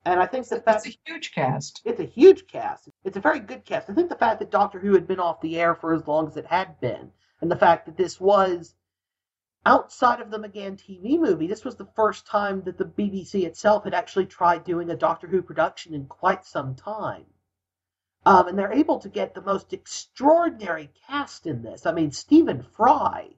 and 0.04 0.18
I 0.18 0.26
think 0.26 0.48
the 0.48 0.60
fact 0.60 0.86
it's 0.86 0.96
a 0.96 1.10
huge 1.10 1.32
cast. 1.32 1.80
It's 1.84 2.00
a 2.00 2.04
huge 2.04 2.48
cast. 2.48 2.88
It's 3.04 3.16
a 3.16 3.20
very 3.20 3.38
good 3.38 3.64
cast. 3.64 3.88
I 3.88 3.94
think 3.94 4.08
the 4.08 4.16
fact 4.16 4.40
that 4.40 4.50
Doctor 4.50 4.80
Who 4.80 4.94
had 4.94 5.06
been 5.06 5.20
off 5.20 5.40
the 5.40 5.60
air 5.60 5.74
for 5.76 5.94
as 5.94 6.06
long 6.08 6.26
as 6.26 6.36
it 6.36 6.46
had 6.46 6.80
been, 6.80 7.12
and 7.40 7.50
the 7.50 7.56
fact 7.56 7.86
that 7.86 7.96
this 7.96 8.20
was 8.20 8.74
outside 9.64 10.20
of 10.20 10.30
the 10.30 10.38
McGann 10.38 10.76
TV 10.76 11.20
movie, 11.20 11.46
this 11.46 11.64
was 11.64 11.76
the 11.76 11.88
first 11.94 12.26
time 12.26 12.62
that 12.62 12.78
the 12.78 12.84
BBC 12.84 13.44
itself 13.44 13.84
had 13.84 13.94
actually 13.94 14.26
tried 14.26 14.64
doing 14.64 14.90
a 14.90 14.96
Doctor 14.96 15.28
Who 15.28 15.40
production 15.40 15.94
in 15.94 16.06
quite 16.06 16.44
some 16.44 16.74
time. 16.74 17.26
Um, 18.24 18.48
and 18.48 18.58
they're 18.58 18.72
able 18.72 19.00
to 19.00 19.08
get 19.08 19.34
the 19.34 19.42
most 19.42 19.72
extraordinary 19.72 20.90
cast 21.06 21.46
in 21.46 21.62
this. 21.62 21.86
I 21.86 21.92
mean, 21.92 22.12
Stephen 22.12 22.62
Fry 22.62 23.28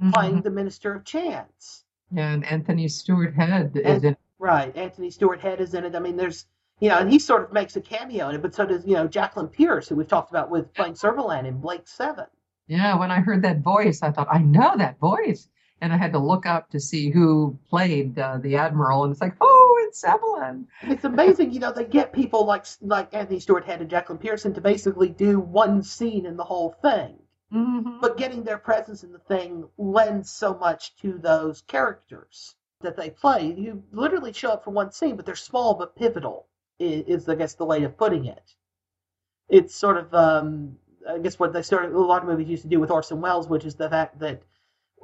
mm-hmm. 0.00 0.10
playing 0.10 0.40
the 0.42 0.50
Minister 0.50 0.94
of 0.94 1.04
Chance. 1.04 1.84
And 2.16 2.44
Anthony 2.44 2.88
Stewart 2.88 3.34
Head 3.34 3.72
is 3.74 4.04
in 4.04 4.16
Right. 4.42 4.76
Anthony 4.76 5.10
Stewart 5.10 5.40
Head 5.40 5.60
is 5.60 5.72
in 5.72 5.84
it. 5.84 5.94
I 5.94 6.00
mean, 6.00 6.16
there's, 6.16 6.46
you 6.80 6.88
know, 6.88 6.98
and 6.98 7.08
he 7.08 7.20
sort 7.20 7.44
of 7.44 7.52
makes 7.52 7.76
a 7.76 7.80
cameo 7.80 8.28
in 8.28 8.34
it, 8.34 8.42
but 8.42 8.56
so 8.56 8.66
does, 8.66 8.84
you 8.84 8.94
know, 8.94 9.06
Jacqueline 9.06 9.46
Pearce, 9.46 9.88
who 9.88 9.94
we've 9.94 10.08
talked 10.08 10.30
about 10.30 10.50
with 10.50 10.74
playing 10.74 10.94
Servalan 10.94 11.46
in 11.46 11.60
Blake 11.60 11.86
7. 11.86 12.26
Yeah, 12.66 12.98
when 12.98 13.12
I 13.12 13.20
heard 13.20 13.42
that 13.42 13.60
voice, 13.60 14.02
I 14.02 14.10
thought, 14.10 14.26
I 14.28 14.38
know 14.38 14.76
that 14.76 14.98
voice. 14.98 15.48
And 15.82 15.92
I 15.92 15.96
had 15.96 16.12
to 16.12 16.20
look 16.20 16.46
up 16.46 16.70
to 16.70 16.80
see 16.80 17.10
who 17.10 17.58
played 17.68 18.16
uh, 18.16 18.38
the 18.38 18.54
Admiral, 18.56 19.02
and 19.02 19.10
it's 19.10 19.20
like, 19.20 19.34
oh, 19.40 19.84
it's 19.88 20.02
Servalan. 20.02 20.66
It's 20.82 21.02
amazing, 21.02 21.52
you 21.52 21.58
know, 21.58 21.72
they 21.72 21.84
get 21.84 22.12
people 22.12 22.46
like 22.46 22.64
like 22.80 23.12
Anthony 23.12 23.40
Stewart 23.40 23.64
Head 23.64 23.80
and 23.80 23.90
Jacqueline 23.90 24.20
Pearson 24.20 24.54
to 24.54 24.60
basically 24.60 25.08
do 25.08 25.40
one 25.40 25.82
scene 25.82 26.24
in 26.24 26.36
the 26.36 26.44
whole 26.44 26.70
thing. 26.82 27.18
Mm-hmm. 27.52 27.98
But 28.00 28.16
getting 28.16 28.44
their 28.44 28.58
presence 28.58 29.02
in 29.02 29.12
the 29.12 29.18
thing 29.18 29.68
lends 29.76 30.30
so 30.30 30.54
much 30.54 30.96
to 31.02 31.18
those 31.18 31.62
characters 31.62 32.54
that 32.80 32.96
they 32.96 33.10
play, 33.10 33.52
you 33.52 33.82
literally 33.92 34.32
show 34.32 34.52
up 34.52 34.64
for 34.64 34.70
one 34.70 34.92
scene, 34.92 35.16
but 35.16 35.26
they're 35.26 35.34
small 35.34 35.74
but 35.74 35.96
pivotal. 35.96 36.46
Is, 36.78 37.28
I 37.28 37.34
guess 37.34 37.54
the 37.54 37.64
way 37.64 37.82
of 37.82 37.96
putting 37.96 38.24
it. 38.26 38.54
It's 39.48 39.74
sort 39.74 39.96
of 39.98 40.14
um, 40.14 40.76
I 41.08 41.18
guess 41.18 41.38
what 41.38 41.52
they 41.52 41.62
started 41.62 41.92
a 41.92 41.98
lot 41.98 42.22
of 42.22 42.28
movies 42.28 42.48
used 42.48 42.62
to 42.62 42.68
do 42.68 42.80
with 42.80 42.90
Orson 42.90 43.20
Welles, 43.20 43.48
which 43.48 43.64
is 43.64 43.74
the 43.74 43.90
fact 43.90 44.20
that 44.20 44.42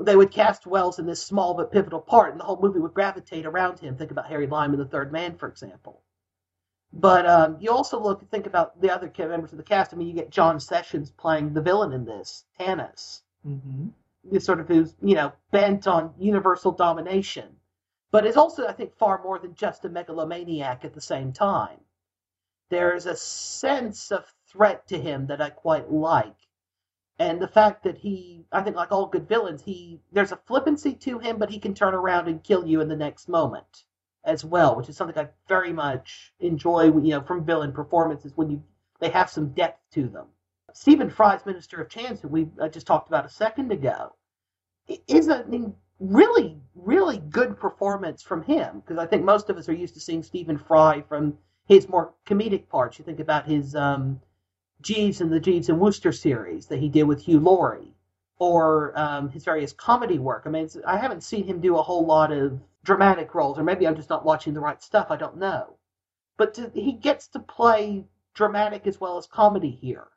they 0.00 0.16
would 0.16 0.30
cast 0.30 0.66
Welles 0.66 0.98
in 0.98 1.06
this 1.06 1.22
small 1.22 1.54
but 1.54 1.72
pivotal 1.72 2.00
part, 2.00 2.32
and 2.32 2.40
the 2.40 2.44
whole 2.44 2.60
movie 2.60 2.78
would 2.78 2.94
gravitate 2.94 3.46
around 3.46 3.78
him. 3.78 3.96
Think 3.96 4.10
about 4.10 4.28
Harry 4.28 4.46
Lime 4.46 4.72
in 4.72 4.78
The 4.78 4.86
Third 4.86 5.12
Man, 5.12 5.36
for 5.36 5.48
example. 5.48 6.02
But 6.92 7.26
um, 7.26 7.56
you 7.60 7.70
also 7.70 8.00
look 8.00 8.28
think 8.30 8.46
about 8.46 8.80
the 8.80 8.90
other 8.90 9.12
members 9.18 9.52
of 9.52 9.58
the 9.58 9.64
cast. 9.64 9.92
I 9.92 9.96
mean, 9.96 10.08
you 10.08 10.14
get 10.14 10.30
John 10.30 10.58
Sessions 10.60 11.10
playing 11.10 11.52
the 11.52 11.60
villain 11.60 11.92
in 11.92 12.04
this, 12.04 12.44
Tanis. 12.58 13.22
Mm-hmm. 13.46 13.88
This 14.24 14.44
sort 14.44 14.60
of 14.60 14.68
who's 14.68 14.94
you 15.02 15.14
know 15.14 15.32
bent 15.50 15.86
on 15.86 16.14
universal 16.18 16.72
domination 16.72 17.58
but 18.10 18.26
is 18.26 18.36
also, 18.36 18.66
I 18.66 18.72
think, 18.72 18.96
far 18.96 19.22
more 19.22 19.38
than 19.38 19.54
just 19.54 19.84
a 19.84 19.88
megalomaniac 19.88 20.84
at 20.84 20.94
the 20.94 21.00
same 21.00 21.32
time. 21.32 21.78
There's 22.70 23.06
a 23.06 23.16
sense 23.16 24.10
of 24.10 24.32
threat 24.46 24.88
to 24.88 24.98
him 24.98 25.26
that 25.26 25.42
I 25.42 25.50
quite 25.50 25.90
like. 25.90 26.36
And 27.18 27.40
the 27.40 27.48
fact 27.48 27.82
that 27.82 27.98
he, 27.98 28.44
I 28.52 28.62
think, 28.62 28.76
like 28.76 28.92
all 28.92 29.06
good 29.06 29.28
villains, 29.28 29.62
he 29.62 30.00
there's 30.12 30.32
a 30.32 30.36
flippancy 30.46 30.94
to 30.94 31.18
him, 31.18 31.38
but 31.38 31.50
he 31.50 31.58
can 31.58 31.74
turn 31.74 31.94
around 31.94 32.28
and 32.28 32.42
kill 32.42 32.66
you 32.66 32.80
in 32.80 32.88
the 32.88 32.96
next 32.96 33.28
moment 33.28 33.84
as 34.24 34.44
well, 34.44 34.76
which 34.76 34.88
is 34.88 34.96
something 34.96 35.18
I 35.18 35.28
very 35.48 35.72
much 35.72 36.32
enjoy. 36.40 36.84
You 36.84 37.00
know, 37.00 37.22
from 37.22 37.44
villain 37.44 37.72
performances 37.72 38.32
when 38.36 38.50
you 38.50 38.62
they 39.00 39.10
have 39.10 39.30
some 39.30 39.48
depth 39.50 39.80
to 39.92 40.08
them. 40.08 40.26
Stephen 40.72 41.10
Fry's 41.10 41.44
Minister 41.46 41.80
of 41.80 41.88
Chance, 41.88 42.20
who 42.20 42.28
we 42.28 42.48
just 42.70 42.86
talked 42.86 43.08
about 43.08 43.24
a 43.24 43.30
second 43.30 43.72
ago, 43.72 44.14
is 45.06 45.28
a 45.28 45.44
really, 45.98 46.56
really 46.74 47.18
good 47.18 47.58
performance 47.58 48.22
from 48.22 48.42
him 48.42 48.80
because 48.80 48.98
I 48.98 49.06
think 49.06 49.24
most 49.24 49.50
of 49.50 49.56
us 49.56 49.68
are 49.68 49.74
used 49.74 49.94
to 49.94 50.00
seeing 50.00 50.22
Stephen 50.22 50.58
Fry 50.58 51.02
from 51.08 51.36
his 51.66 51.88
more 51.88 52.14
comedic 52.26 52.68
parts. 52.68 52.98
You 52.98 53.04
think 53.04 53.20
about 53.20 53.46
his 53.46 53.74
um, 53.74 54.20
Jeeves 54.80 55.20
and 55.20 55.32
the 55.32 55.40
Jeeves 55.40 55.68
and 55.68 55.80
Wooster 55.80 56.12
series 56.12 56.66
that 56.66 56.78
he 56.78 56.88
did 56.88 57.04
with 57.04 57.22
Hugh 57.22 57.40
Laurie, 57.40 57.94
or 58.38 58.92
um, 58.98 59.28
his 59.28 59.44
various 59.44 59.72
comedy 59.72 60.18
work. 60.18 60.44
I 60.46 60.50
mean, 60.50 60.68
I 60.86 60.96
haven't 60.96 61.24
seen 61.24 61.44
him 61.44 61.60
do 61.60 61.76
a 61.76 61.82
whole 61.82 62.06
lot 62.06 62.32
of 62.32 62.60
dramatic 62.84 63.34
roles, 63.34 63.58
or 63.58 63.64
maybe 63.64 63.86
I'm 63.86 63.96
just 63.96 64.10
not 64.10 64.24
watching 64.24 64.54
the 64.54 64.60
right 64.60 64.82
stuff. 64.82 65.08
I 65.10 65.16
don't 65.16 65.38
know, 65.38 65.76
but 66.36 66.54
to, 66.54 66.70
he 66.74 66.92
gets 66.92 67.28
to 67.28 67.40
play 67.40 68.06
dramatic 68.34 68.86
as 68.86 69.00
well 69.00 69.18
as 69.18 69.26
comedy 69.26 69.70
here. 69.70 70.08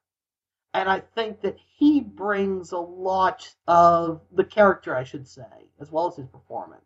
And 0.74 0.88
I 0.88 1.02
think 1.02 1.42
that 1.42 1.58
he 1.76 2.00
brings 2.00 2.72
a 2.72 2.78
lot 2.78 3.54
of 3.68 4.22
the 4.32 4.46
character, 4.46 4.96
I 4.96 5.04
should 5.04 5.28
say, 5.28 5.70
as 5.82 5.92
well 5.92 6.08
as 6.08 6.16
his 6.16 6.28
performance, 6.28 6.86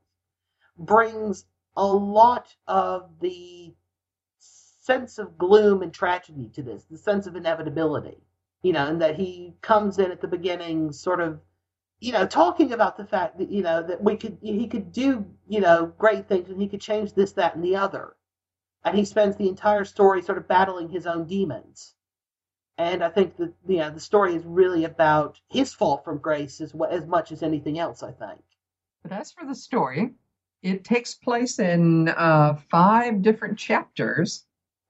brings 0.77 1.45
a 1.75 1.85
lot 1.85 2.55
of 2.67 3.09
the 3.19 3.75
sense 4.85 5.19
of 5.19 5.37
gloom 5.37 5.81
and 5.83 5.93
tragedy 5.93 6.49
to 6.55 6.63
this, 6.63 6.85
the 6.85 6.97
sense 6.97 7.27
of 7.27 7.35
inevitability, 7.35 8.17
you 8.63 8.73
know, 8.73 8.87
and 8.87 9.01
that 9.01 9.15
he 9.17 9.55
comes 9.61 9.99
in 9.99 10.11
at 10.11 10.21
the 10.21 10.27
beginning 10.27 10.91
sort 10.93 11.21
of, 11.21 11.41
you 12.01 12.13
know, 12.13 12.27
talking 12.27 12.73
about 12.73 12.97
the 12.97 13.05
fact 13.05 13.37
that, 13.39 13.51
you 13.51 13.63
know, 13.63 13.83
that 13.83 14.03
we 14.03 14.17
could, 14.17 14.37
he 14.41 14.67
could 14.67 14.91
do, 14.93 15.25
you 15.47 15.61
know, 15.61 15.87
great 15.97 16.27
things 16.29 16.49
and 16.49 16.61
he 16.61 16.67
could 16.69 16.81
change 16.81 17.13
this, 17.13 17.33
that, 17.33 17.55
and 17.55 17.63
the 17.65 17.77
other. 17.77 18.15
And 18.85 18.97
he 18.97 19.05
spends 19.05 19.37
the 19.37 19.49
entire 19.49 19.85
story 19.85 20.21
sort 20.23 20.37
of 20.39 20.47
battling 20.47 20.89
his 20.89 21.07
own 21.07 21.27
demons 21.27 21.93
And 22.77 23.03
I 23.03 23.09
think 23.09 23.37
that 23.37 23.53
you 23.67 23.77
know, 23.77 23.91
the 23.91 23.99
story 24.01 24.35
is 24.35 24.43
really 24.45 24.85
about 24.85 25.39
his 25.49 25.73
fall 25.73 25.99
from 25.99 26.19
grace 26.19 26.61
as 26.61 26.73
as 26.91 27.07
much 27.07 27.31
as 27.31 27.43
anything 27.43 27.79
else. 27.79 28.03
I 28.03 28.11
think. 28.13 28.41
But 29.03 29.13
as 29.13 29.31
for 29.31 29.45
the 29.45 29.55
story, 29.55 30.15
it 30.63 30.83
takes 30.85 31.15
place 31.15 31.59
in 31.59 32.09
uh, 32.09 32.55
five 32.71 33.21
different 33.21 33.59
chapters, 33.59 34.44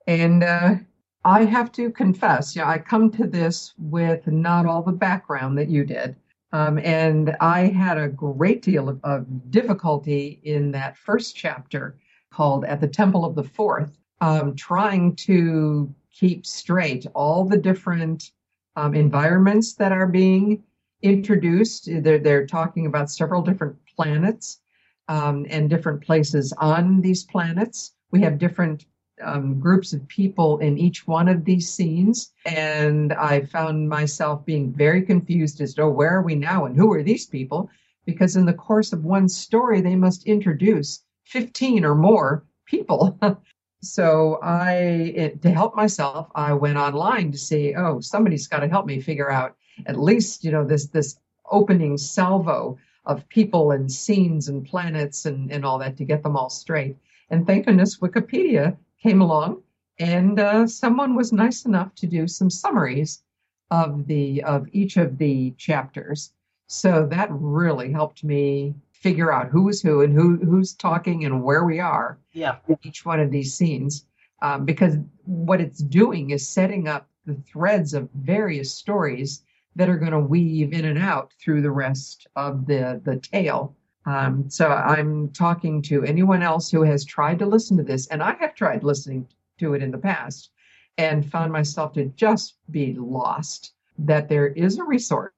and 0.08 0.44
uh, 0.44 0.76
I 1.24 1.46
have 1.46 1.72
to 1.74 1.90
confess, 1.92 2.56
yeah, 2.56 2.70
I 2.70 2.78
come 2.78 3.10
to 3.12 3.26
this 3.26 3.74
with 3.78 4.28
not 4.28 4.66
all 4.66 4.84
the 4.84 4.92
background 4.92 5.58
that 5.58 5.70
you 5.70 5.84
did. 5.84 6.16
Um, 6.52 6.78
and 6.80 7.36
I 7.42 7.68
had 7.68 7.98
a 7.98 8.08
great 8.08 8.62
deal 8.62 8.88
of, 8.88 9.04
of, 9.04 9.52
difficulty 9.52 10.40
in 10.44 10.72
that 10.72 10.96
first 10.96 11.36
chapter 11.36 11.98
called 12.32 12.64
At 12.64 12.80
the 12.80 12.88
Temple 12.88 13.26
of 13.26 13.36
the 13.36 13.44
Fourth, 13.44 13.98
um, 14.22 14.56
trying 14.56 15.16
to 15.18 15.94
keep 16.14 16.46
straight 16.46 17.06
all 17.14 17.44
the 17.44 17.58
different 17.58 18.32
um, 18.76 18.94
environments 18.94 19.74
that 19.74 19.92
are 19.92 20.08
being 20.08 20.64
introduced. 21.02 21.90
They're, 21.92 22.20
they're 22.20 22.48
talking 22.48 22.86
about 22.86 23.10
several 23.10 23.42
different 23.42 23.76
planets 23.96 24.60
um, 25.08 25.46
and 25.50 25.70
different 25.70 26.02
places 26.02 26.54
on 26.54 27.02
these 27.02 27.24
planets. 27.24 27.94
We 28.12 28.22
have 28.22 28.38
different 28.38 28.86
um, 29.22 29.60
groups 29.60 29.94
of 29.94 30.08
people 30.08 30.58
in 30.60 30.78
each 30.78 31.08
one 31.08 31.28
of 31.28 31.46
these 31.46 31.72
scenes. 31.72 32.32
And 32.46 33.14
I 33.14 33.46
found 33.46 33.90
myself 33.90 34.46
being 34.46 34.74
very 34.74 35.02
confused 35.02 35.62
as 35.62 35.74
to 35.76 35.84
oh, 35.84 35.90
where 35.90 36.18
are 36.18 36.22
we 36.22 36.36
now 36.36 36.66
and 36.66 36.76
who 36.76 36.92
are 36.94 37.04
these 37.04 37.26
people? 37.26 37.70
Because 38.06 38.36
in 38.36 38.46
the 38.46 38.54
course 38.54 38.94
of 38.94 39.04
one 39.04 39.30
story, 39.30 39.82
they 39.82 39.96
must 39.96 40.26
introduce 40.26 41.04
15 41.26 41.86
or 41.86 41.96
more 41.96 42.46
people. 42.66 43.20
so 43.82 44.40
I, 44.42 44.74
it, 44.74 45.42
to 45.42 45.50
help 45.50 45.76
myself, 45.76 46.30
I 46.36 46.54
went 46.54 46.78
online 46.78 47.32
to 47.32 47.38
see, 47.38 47.74
oh, 47.76 48.00
somebody's 48.00 48.48
got 48.48 48.60
to 48.60 48.68
help 48.68 48.86
me 48.86 49.02
figure 49.02 49.32
out 49.32 49.56
at 49.86 50.00
least, 50.00 50.44
you 50.44 50.52
know, 50.52 50.66
this, 50.66 50.88
this 50.88 51.18
opening 51.50 51.98
salvo 51.98 52.78
of 53.06 53.28
people 53.30 53.72
and 53.72 53.92
scenes 53.92 54.48
and 54.50 54.66
planets 54.66 55.26
and, 55.26 55.52
and 55.52 55.66
all 55.66 55.80
that 55.80 55.98
to 55.98 56.06
get 56.06 56.24
them 56.24 56.36
all 56.36 56.50
straight. 56.50 56.98
And 57.30 57.46
thank 57.46 57.66
goodness 57.66 58.00
Wikipedia 58.00 58.78
came 59.06 59.22
along, 59.22 59.62
and 60.00 60.40
uh, 60.40 60.66
someone 60.66 61.16
was 61.16 61.32
nice 61.32 61.66
enough 61.66 61.94
to 61.94 62.08
do 62.08 62.28
some 62.28 62.50
summaries 62.50 63.22
of 63.70 64.08
the 64.08 64.42
of 64.44 64.68
each 64.72 64.98
of 64.98 65.20
the 65.20 65.52
chapters. 65.58 66.34
So 66.68 67.08
that 67.12 67.30
really 67.32 67.92
helped 67.92 68.24
me 68.24 68.74
figure 68.92 69.32
out 69.32 69.50
who's 69.50 69.80
who 69.80 70.02
and 70.02 70.12
who 70.12 70.38
who's 70.38 70.74
talking 70.74 71.24
and 71.26 71.44
where 71.44 71.66
we 71.66 71.80
are. 71.80 72.18
Yeah. 72.34 72.56
In 72.68 72.78
each 72.82 73.06
one 73.06 73.20
of 73.20 73.30
these 73.30 73.54
scenes, 73.54 74.06
um, 74.42 74.66
because 74.66 74.96
what 75.26 75.62
it's 75.62 75.80
doing 75.80 76.32
is 76.32 76.48
setting 76.48 76.88
up 76.88 77.08
the 77.28 77.36
threads 77.36 77.94
of 77.94 78.10
various 78.16 78.74
stories 78.74 79.44
that 79.76 79.90
are 79.90 79.98
going 79.98 80.14
to 80.14 80.20
weave 80.20 80.74
in 80.74 80.86
and 80.86 80.98
out 80.98 81.32
through 81.40 81.62
the 81.62 81.78
rest 81.86 82.26
of 82.36 82.66
the 82.66 83.00
the 83.06 83.18
tale 83.18 83.76
um, 84.06 84.50
so 84.50 84.68
I'm 84.68 85.30
talking 85.30 85.82
to 85.84 86.04
anyone 86.04 86.44
else 86.44 86.70
who 86.70 86.84
has 86.84 87.04
tried 87.06 87.40
to 87.40 87.46
listen 87.46 87.78
to 87.78 87.84
this, 87.84 88.08
and 88.08 88.22
I 88.22 88.36
have 88.36 88.54
tried 88.54 88.84
listening 88.84 89.28
to 89.60 89.74
it 89.74 89.82
in 89.82 89.92
the 89.92 89.98
past 89.98 90.52
and 90.98 91.30
found 91.30 91.52
myself 91.52 91.94
to 91.94 92.06
just 92.16 92.56
be 92.70 92.94
lost. 92.94 93.74
That 93.98 94.28
there 94.28 94.48
is 94.48 94.78
a 94.78 94.84
resource 94.84 95.32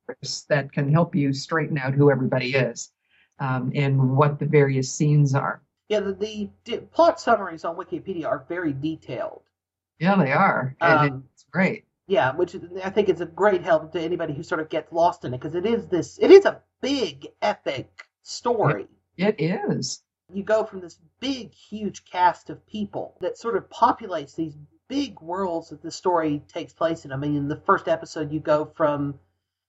that 0.50 0.72
can 0.72 0.92
help 0.92 1.16
you 1.16 1.32
straighten 1.32 1.78
out 1.78 1.94
who 1.94 2.10
everybody 2.10 2.56
is 2.56 2.90
um, 3.40 3.72
and 3.76 4.18
what 4.18 4.40
the 4.40 4.48
various 4.48 4.92
scenes 4.92 5.36
are. 5.36 5.62
Yeah, 5.90 6.00
the, 6.00 6.50
the, 6.66 6.78
plot 6.80 7.20
summaries 7.20 7.64
on 7.64 7.76
Wikipedia 7.76 8.26
are 8.26 8.46
very 8.50 8.74
detailed. 8.74 9.44
Yeah, 10.00 10.16
they 10.16 10.32
are. 10.32 10.76
Um, 10.82 11.26
it's 11.34 11.46
great. 11.52 11.86
Yeah, 12.08 12.36
which 12.36 12.56
I 12.84 12.90
think 12.90 13.10
is 13.10 13.22
a 13.22 13.26
great 13.28 13.64
help 13.64 13.92
to 13.92 14.02
anybody 14.02 14.34
who 14.34 14.42
sort 14.42 14.60
of 14.60 14.70
gets 14.70 14.92
lost 14.92 15.24
in 15.24 15.34
it 15.34 15.38
because 15.38 15.54
it 15.54 15.66
is 15.66 15.88
this. 15.88 16.18
It 16.20 16.32
is 16.32 16.46
a 16.46 16.62
big 16.82 17.28
epic 17.42 18.07
story. 18.28 18.88
It 19.18 19.40
is. 19.40 20.02
You 20.34 20.44
go 20.44 20.66
from 20.66 20.82
this 20.82 21.00
big, 21.20 21.54
huge 21.54 22.04
cast 22.06 22.50
of 22.50 22.66
people 22.68 23.18
that 23.22 23.38
sort 23.38 23.56
of 23.56 23.70
populates 23.70 24.36
these 24.36 24.56
big 24.88 25.20
worlds 25.22 25.70
that 25.70 25.82
the 25.82 25.92
story 25.92 26.44
takes 26.48 26.74
place 26.74 27.06
in. 27.06 27.12
I 27.12 27.18
mean, 27.18 27.36
in 27.36 27.48
the 27.48 27.62
first 27.66 27.88
episode, 27.88 28.32
you 28.32 28.40
go 28.40 28.66
from 28.76 29.20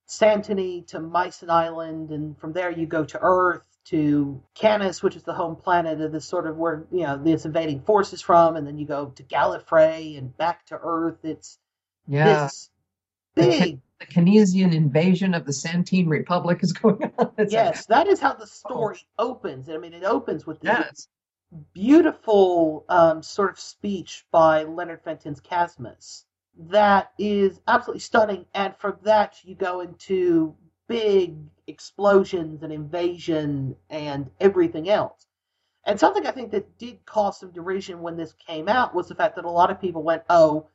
Santine 0.07 0.85
to 0.87 0.99
Mycen 0.99 1.51
Island, 1.51 2.11
and 2.11 2.39
from 2.39 2.53
there 2.53 2.71
you 2.71 2.87
go 2.87 3.05
to 3.05 3.19
Earth 3.21 3.63
to 3.87 4.43
Canis, 4.55 5.03
which 5.03 5.17
is 5.17 5.23
the 5.23 5.33
home 5.33 5.57
planet 5.57 6.01
of 6.01 6.13
this 6.13 6.27
sort 6.27 6.47
of 6.47 6.57
where 6.57 6.87
you 6.91 7.03
know 7.03 7.17
this 7.17 7.45
invading 7.45 7.83
force 7.83 8.13
is 8.13 8.21
from, 8.21 8.57
and 8.57 8.67
then 8.67 8.79
you 8.79 8.87
go 8.87 9.07
to 9.07 9.23
Gallifrey 9.23 10.19
and 10.19 10.37
back 10.37 10.67
to 10.67 10.79
Earth. 10.83 11.19
It's 11.25 11.59
yeah. 12.07 12.45
this 12.45 12.71
big 13.39 13.81
the 14.01 14.07
Canisian 14.07 14.73
invasion 14.73 15.35
of 15.35 15.45
the 15.45 15.53
Santine 15.53 16.09
Republic 16.09 16.61
is 16.63 16.73
going 16.83 17.13
on. 17.19 17.33
It's 17.37 17.53
yes, 17.53 17.87
that 17.87 18.07
is 18.07 18.21
how 18.21 18.35
the 18.35 18.47
story 18.47 18.99
oh. 19.19 19.31
opens. 19.31 19.69
I 19.69 19.77
mean, 19.77 19.93
it 19.93 20.05
opens 20.05 20.47
with 20.47 20.61
this 20.61 20.71
yes. 20.71 21.09
beautiful 21.73 22.85
um, 22.89 23.23
sort 23.23 23.51
of 23.51 23.59
speech 23.59 24.25
by 24.31 24.63
Leonard 24.65 25.03
Fenton's 25.03 25.41
Casmus 25.41 26.25
that 26.59 27.13
is 27.19 27.61
absolutely 27.69 28.01
stunning. 28.01 28.47
And 28.55 28.75
from 28.77 28.97
that, 29.03 29.37
you 29.45 29.55
go 29.55 29.81
into 29.81 30.57
big 30.89 31.37
explosions 31.67 32.63
and 32.63 32.73
invasion 32.73 33.77
and 33.91 34.31
everything 34.41 34.89
else. 34.89 35.27
And 35.85 35.99
something 35.99 36.27
I 36.27 36.33
think 36.33 36.51
that 36.51 36.79
did 36.79 37.05
cause 37.07 37.41
some 37.41 37.53
derision 37.53 38.01
when 38.01 38.17
this 38.17 38.35
came 38.47 38.69
out 38.69 38.95
was 38.95 39.09
the 39.09 39.15
fact 39.15 39.37
that 39.37 39.45
a 39.45 39.51
lot 39.51 39.71
of 39.71 39.81
people 39.81 40.03
went, 40.03 40.23
oh, 40.29 40.67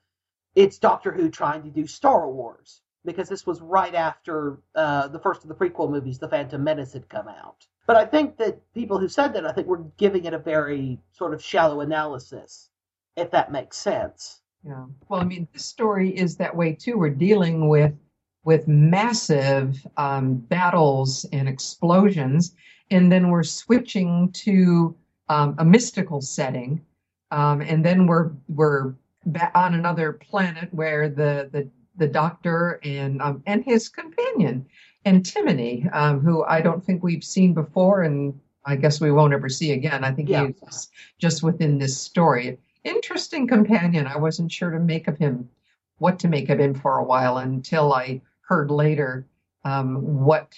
it's 0.56 0.78
Doctor 0.78 1.12
Who 1.12 1.30
trying 1.30 1.64
to 1.64 1.70
do 1.70 1.88
Star 1.88 2.30
Wars 2.30 2.82
because 3.06 3.28
this 3.28 3.46
was 3.46 3.62
right 3.62 3.96
after 3.96 4.60
uh, 4.76 5.08
the 5.10 5.20
first 5.20 5.44
of 5.44 5.50
the 5.50 5.56
prequel 5.56 5.90
movies, 5.90 6.20
The 6.20 6.28
Phantom 6.30 6.64
Menace, 6.64 6.94
had 6.94 7.10
come 7.10 7.28
out. 7.28 7.66
But 7.86 7.98
I 7.98 8.06
think 8.06 8.38
that 8.38 8.62
people 8.74 8.98
who 8.98 9.10
said 9.10 9.34
that, 9.34 9.46
I 9.46 9.52
think, 9.52 9.68
were 9.68 9.84
giving 9.98 10.26
it 10.26 10.34
a 10.34 10.40
very 10.40 11.00
sort 11.12 11.34
of 11.34 11.44
shallow 11.44 11.82
analysis, 11.82 12.70
if 13.18 13.32
that 13.32 13.52
makes 13.52 13.78
sense. 13.78 14.40
Yeah. 14.66 14.86
Well, 15.10 15.20
I 15.20 15.26
mean, 15.26 15.48
the 15.52 15.60
story 15.60 16.16
is 16.16 16.38
that 16.38 16.56
way 16.56 16.74
too. 16.74 16.98
We're 16.98 17.10
dealing 17.10 17.68
with 17.68 17.94
with 18.46 18.68
massive 18.68 19.86
um, 19.96 20.36
battles 20.36 21.26
and 21.32 21.48
explosions, 21.48 22.56
and 22.92 23.12
then 23.12 23.30
we're 23.30 23.44
switching 23.44 24.32
to 24.32 24.96
um, 25.30 25.56
a 25.60 25.66
mystical 25.66 26.22
setting, 26.22 26.82
um, 27.32 27.62
and 27.62 27.84
then 27.84 28.08
we're 28.08 28.32
we're 28.48 28.94
on 29.56 29.74
another 29.74 30.14
planet 30.14 30.74
where 30.74 31.10
the 31.10 31.50
the 31.52 31.70
the 31.96 32.08
doctor 32.08 32.80
and 32.84 33.22
um, 33.22 33.44
and 33.46 33.64
his 33.64 33.90
companion 33.90 34.66
Antimony, 35.06 35.88
um, 35.92 36.22
who 36.22 36.44
I 36.44 36.62
don't 36.62 36.84
think 36.84 37.04
we've 37.04 37.24
seen 37.24 37.54
before, 37.54 38.04
and 38.04 38.40
I 38.66 38.76
guess 38.76 39.02
we 39.02 39.12
won't 39.12 39.34
ever 39.34 39.50
see 39.50 39.74
again. 39.74 40.04
I 40.04 40.12
think 40.12 40.30
yeah. 40.30 40.48
he's 40.48 40.90
just 41.20 41.44
within 41.44 41.78
this 41.78 41.98
story. 41.98 42.58
Interesting 42.84 43.48
companion. 43.48 44.08
I 44.08 44.18
wasn't 44.18 44.52
sure 44.52 44.72
to 44.72 44.80
make 44.80 45.08
of 45.08 45.18
him, 45.18 45.50
what 45.98 46.20
to 46.20 46.28
make 46.28 46.50
of 46.50 46.60
him 46.60 46.74
for 46.74 46.98
a 46.98 47.04
while 47.04 47.38
until 47.38 47.94
I 47.94 48.22
heard 48.48 48.72
later 48.72 49.28
um, 49.66 50.24
what 50.24 50.54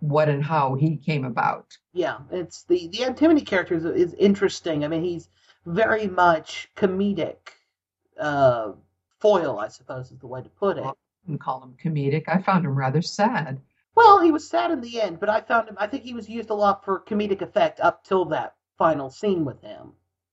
what 0.00 0.28
and 0.28 0.44
how 0.44 0.74
he 0.74 0.96
came 0.96 1.24
about. 1.24 1.76
Yeah, 1.92 2.18
it's 2.30 2.64
the 2.64 2.88
the 2.88 3.04
Antimony 3.04 3.42
character 3.42 3.74
is, 3.74 3.84
is 3.84 4.14
interesting. 4.14 4.84
I 4.84 4.88
mean, 4.88 5.04
he's 5.04 5.28
very 5.66 6.08
much 6.08 6.68
comedic. 6.76 7.36
Uh, 8.18 8.72
foil, 9.20 9.58
I 9.58 9.68
suppose 9.68 10.10
is 10.10 10.18
the 10.18 10.26
way 10.26 10.42
to 10.42 10.48
put 10.48 10.78
it. 10.78 10.84
And 11.26 11.40
call 11.40 11.62
him 11.62 11.74
comedic. 11.82 12.24
I 12.28 12.42
found 12.42 12.64
him 12.64 12.74
rather 12.74 13.02
sad. 13.02 13.60
Well, 13.94 14.20
he 14.20 14.32
was 14.32 14.48
sad 14.48 14.70
in 14.70 14.80
the 14.80 15.00
end, 15.00 15.20
but 15.20 15.28
I 15.28 15.40
found 15.40 15.68
him. 15.68 15.76
I 15.78 15.86
think 15.86 16.02
he 16.02 16.14
was 16.14 16.28
used 16.28 16.50
a 16.50 16.54
lot 16.54 16.84
for 16.84 17.00
comedic 17.00 17.42
effect 17.42 17.80
up 17.80 18.04
till 18.04 18.26
that 18.26 18.54
final 18.76 19.08
scene 19.08 19.44
with 19.44 19.60
him. 19.62 19.92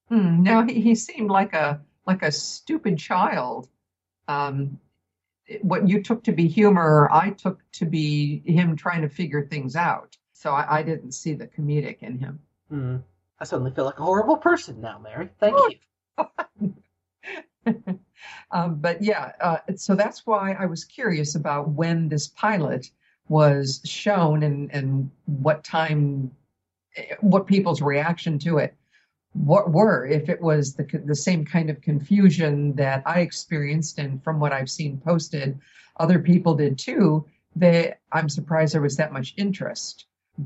Hmm, 0.10 0.44
no, 0.44 0.66
he, 0.66 0.82
he 0.82 0.96
seemed 0.96 1.30
like 1.30 1.54
a 1.54 1.82
like 2.06 2.24
a 2.24 2.32
stupid 2.32 2.98
child. 2.98 3.70
Um, 4.28 4.80
what 5.62 5.88
you 5.88 6.02
took 6.02 6.24
to 6.24 6.32
be 6.32 6.48
humor, 6.48 7.10
I 7.12 7.32
took 7.32 7.60
to 7.74 7.86
be 7.86 8.42
him 8.46 8.76
trying 8.76 9.02
to 9.04 9.10
figure 9.10 9.46
things 9.46 9.76
out. 9.76 10.18
So 10.34 10.52
I, 10.52 10.80
I 10.80 10.84
didn't 10.84 11.12
see 11.12 11.34
the 11.34 11.48
comedic 11.48 12.00
in 12.02 12.18
him. 12.18 12.40
Hmm. 12.70 12.98
I 13.40 13.44
suddenly 13.44 13.72
feel 13.72 13.86
like 13.86 14.00
a 14.00 14.04
horrible 14.04 14.38
person 14.38 14.82
now, 14.82 15.00
Mary. 15.00 15.30
Thank 15.40 15.56
oh. 15.58 15.70
you. 16.60 16.74
um, 18.52 18.76
but 18.76 19.02
yeah, 19.02 19.32
uh, 19.40 19.58
so 19.76 19.96
that's 19.96 20.26
why 20.26 20.54
I 20.54 20.66
was 20.66 20.84
curious 20.84 21.36
about 21.36 21.70
when 21.70 22.10
this 22.10 22.28
pilot 22.28 22.90
was 23.28 23.82
shown 23.86 24.44
and, 24.44 24.72
and 24.74 25.10
what 25.26 25.64
time, 25.64 26.32
what 27.22 27.48
people's 27.48 27.82
reaction 27.82 28.40
to 28.40 28.58
it 28.58 28.76
what 29.34 29.72
were 29.72 30.06
if 30.06 30.30
it 30.30 30.42
was 30.42 30.76
the 30.76 30.84
the 31.06 31.16
same 31.16 31.46
kind 31.46 31.70
of 31.70 31.82
confusion 31.82 32.76
that 32.76 33.02
I 33.06 33.22
experienced 33.22 33.98
and 33.98 34.22
from 34.24 34.40
what 34.40 34.52
I've 34.52 34.70
seen 34.70 35.00
posted 35.00 35.58
other 35.98 36.20
people 36.20 36.56
did 36.56 36.78
too 36.78 37.26
they 37.56 37.94
I'm 38.12 38.30
surprised 38.30 38.74
there 38.74 38.82
was 38.82 38.98
that 38.98 39.14
much 39.14 39.34
interest. 39.38 40.06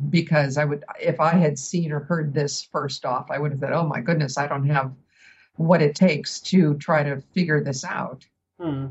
Because 0.09 0.57
I 0.57 0.65
would 0.65 0.83
if 0.99 1.19
I 1.19 1.35
had 1.35 1.57
seen 1.57 1.91
or 1.91 2.01
heard 2.01 2.33
this 2.33 2.63
first 2.63 3.05
off 3.05 3.31
I 3.31 3.39
would 3.39 3.51
have 3.51 3.59
said 3.59 3.71
oh 3.71 3.87
my 3.87 4.01
goodness 4.01 4.37
I 4.37 4.47
don't 4.47 4.67
have 4.67 4.91
what 5.57 5.81
it 5.81 5.95
takes 5.95 6.39
to 6.39 6.75
try 6.75 7.03
to 7.03 7.21
figure 7.33 7.63
this 7.63 7.83
out. 7.83 8.25
Hmm. 8.59 8.87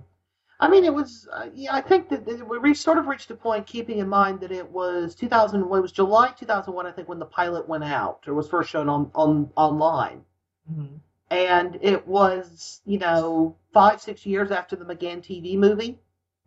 I 0.60 0.68
mean, 0.68 0.84
it 0.84 0.94
was. 0.94 1.28
Uh, 1.32 1.48
yeah, 1.54 1.74
I 1.74 1.80
think 1.80 2.08
that 2.10 2.24
we 2.62 2.74
sort 2.74 2.96
of 2.98 3.06
reached 3.06 3.30
a 3.30 3.34
point, 3.34 3.66
keeping 3.66 3.98
in 3.98 4.08
mind 4.08 4.40
that 4.40 4.52
it 4.52 4.70
was 4.70 5.14
2000. 5.14 5.60
It 5.60 5.66
was 5.68 5.92
July 5.92 6.30
2001, 6.30 6.86
I 6.86 6.92
think, 6.92 7.08
when 7.08 7.18
the 7.18 7.26
pilot 7.26 7.68
went 7.68 7.84
out 7.84 8.20
or 8.26 8.34
was 8.34 8.48
first 8.48 8.70
shown 8.70 8.88
on 8.88 9.10
on 9.14 9.50
online, 9.56 10.24
Mhm. 10.70 11.00
and 11.30 11.78
it 11.82 12.06
was 12.06 12.80
you 12.86 12.98
know 12.98 13.56
five 13.72 14.00
six 14.00 14.24
years 14.24 14.50
after 14.50 14.76
the 14.76 14.84
McGann 14.84 15.22
TV 15.22 15.56
movie. 15.58 15.98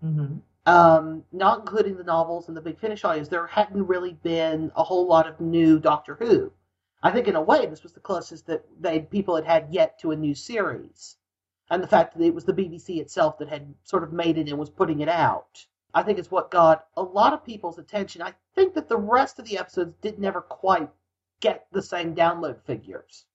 Mhm. 0.04 0.42
um, 0.68 1.24
not 1.32 1.60
including 1.62 1.96
the 1.96 2.04
novels 2.04 2.50
and 2.50 2.58
the 2.58 2.62
Big 2.62 2.78
Finish 2.78 3.04
audios, 3.04 3.30
there 3.30 3.48
hadn't 3.48 3.88
really 3.88 4.14
been 4.22 4.70
a 4.76 4.84
whole 4.84 5.08
lot 5.08 5.26
of 5.26 5.40
new 5.40 5.80
Doctor 5.80 6.16
Who. 6.16 6.52
I 7.04 7.12
think 7.12 7.28
in 7.28 7.36
a 7.36 7.42
way 7.42 7.66
this 7.66 7.84
was 7.84 7.94
the 7.94 8.00
closest 8.00 8.48
that 8.48 8.66
they 8.80 9.00
people 9.00 9.36
had 9.36 9.46
had 9.46 9.68
yet 9.72 10.00
to 10.00 10.12
a 10.12 10.16
new 10.16 10.34
series, 10.34 11.16
and 11.70 11.84
the 11.84 11.88
fact 11.88 12.18
that 12.18 12.24
it 12.24 12.34
was 12.34 12.46
the 12.46 12.54
BBC 12.54 13.00
itself 13.00 13.38
that 13.40 13.50
had 13.50 13.74
sort 13.84 14.04
of 14.04 14.14
made 14.14 14.38
it 14.38 14.50
and 14.50 14.58
was 14.58 14.70
putting 14.70 15.02
it 15.02 15.10
out. 15.10 15.66
I 15.94 16.04
think 16.04 16.20
is 16.20 16.32
what 16.32 16.52
got 16.52 16.86
a 16.96 17.02
lot 17.02 17.34
of 17.34 17.46
people's 17.46 17.80
attention. 17.80 18.22
I 18.22 18.34
think 18.56 18.74
that 18.76 18.90
the 18.90 18.98
rest 18.98 19.40
of 19.40 19.46
the 19.46 19.58
episodes 19.58 19.96
did 20.02 20.20
never 20.20 20.42
quite 20.42 20.90
get 21.40 21.68
the 21.72 21.82
same 21.82 22.16
download 22.16 22.62
figures. 22.66 23.26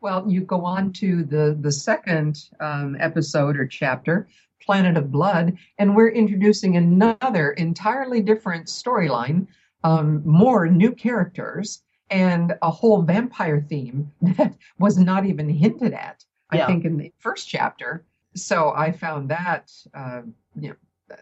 Well, 0.00 0.30
you 0.30 0.42
go 0.42 0.64
on 0.64 0.92
to 0.94 1.24
the 1.24 1.56
the 1.58 1.72
second 1.72 2.36
um, 2.60 2.96
episode 3.00 3.56
or 3.56 3.66
chapter, 3.66 4.28
Planet 4.60 4.96
of 4.96 5.10
Blood, 5.10 5.56
and 5.78 5.94
we're 5.94 6.10
introducing 6.10 6.76
another 6.76 7.52
entirely 7.52 8.20
different 8.20 8.66
storyline, 8.66 9.46
um, 9.82 10.22
more 10.26 10.68
new 10.68 10.92
characters, 10.92 11.82
and 12.10 12.54
a 12.62 12.70
whole 12.70 13.02
vampire 13.02 13.60
theme 13.60 14.12
that 14.22 14.54
was 14.78 14.98
not 14.98 15.26
even 15.26 15.48
hinted 15.48 15.92
at. 15.92 16.24
I 16.50 16.56
Yeah. 16.58 16.66
think 16.66 16.84
in 16.84 16.96
the 16.98 17.12
first 17.18 17.48
chapter. 17.48 18.04
So 18.36 18.72
I 18.74 18.92
found 18.92 19.30
that 19.30 19.72
uh, 19.94 20.22
you 20.56 20.68
know 20.70 20.76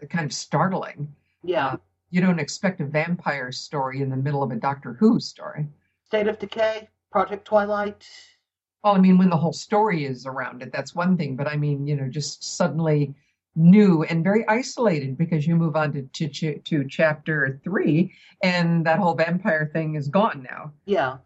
kind 0.09 0.25
of 0.25 0.33
startling. 0.33 1.13
Yeah, 1.43 1.67
Uh, 1.73 1.77
You 2.09 2.21
don't 2.21 2.39
expect 2.39 2.79
a 2.81 2.85
vampire 2.85 3.51
story 3.51 4.01
in 4.01 4.09
the 4.09 4.15
middle 4.17 4.43
of 4.43 4.51
a 4.51 4.55
Doctor 4.55 4.93
Who 4.93 5.19
story. 5.19 5.67
State 6.05 6.27
of 6.27 6.37
Decay, 6.39 6.89
Project 7.11 7.45
Twilight. 7.45 8.07
Well, 8.83 8.95
I 8.95 8.99
mean, 8.99 9.17
when 9.17 9.29
the 9.29 9.37
whole 9.37 9.53
story 9.53 10.05
is 10.05 10.25
around 10.25 10.61
it, 10.61 10.71
that's 10.71 10.93
one 10.93 11.17
thing. 11.17 11.35
But 11.35 11.47
I 11.47 11.55
mean, 11.57 11.87
you 11.87 11.95
know, 11.95 12.07
just 12.09 12.43
suddenly 12.43 13.15
new 13.55 14.03
and 14.03 14.23
very 14.23 14.47
isolated 14.47 15.17
because 15.17 15.45
you 15.45 15.55
move 15.55 15.75
on 15.75 15.93
to 15.93 16.27
to, 16.27 16.59
to, 16.59 16.85
chapter 16.87 17.59
three, 17.63 18.13
and 18.41 18.85
that 18.85 18.99
whole 18.99 19.15
vampire 19.15 19.69
thing 19.71 19.95
is 19.95 20.07
gone 20.07 20.45
now. 20.49 20.71
Yeah. 20.85 21.17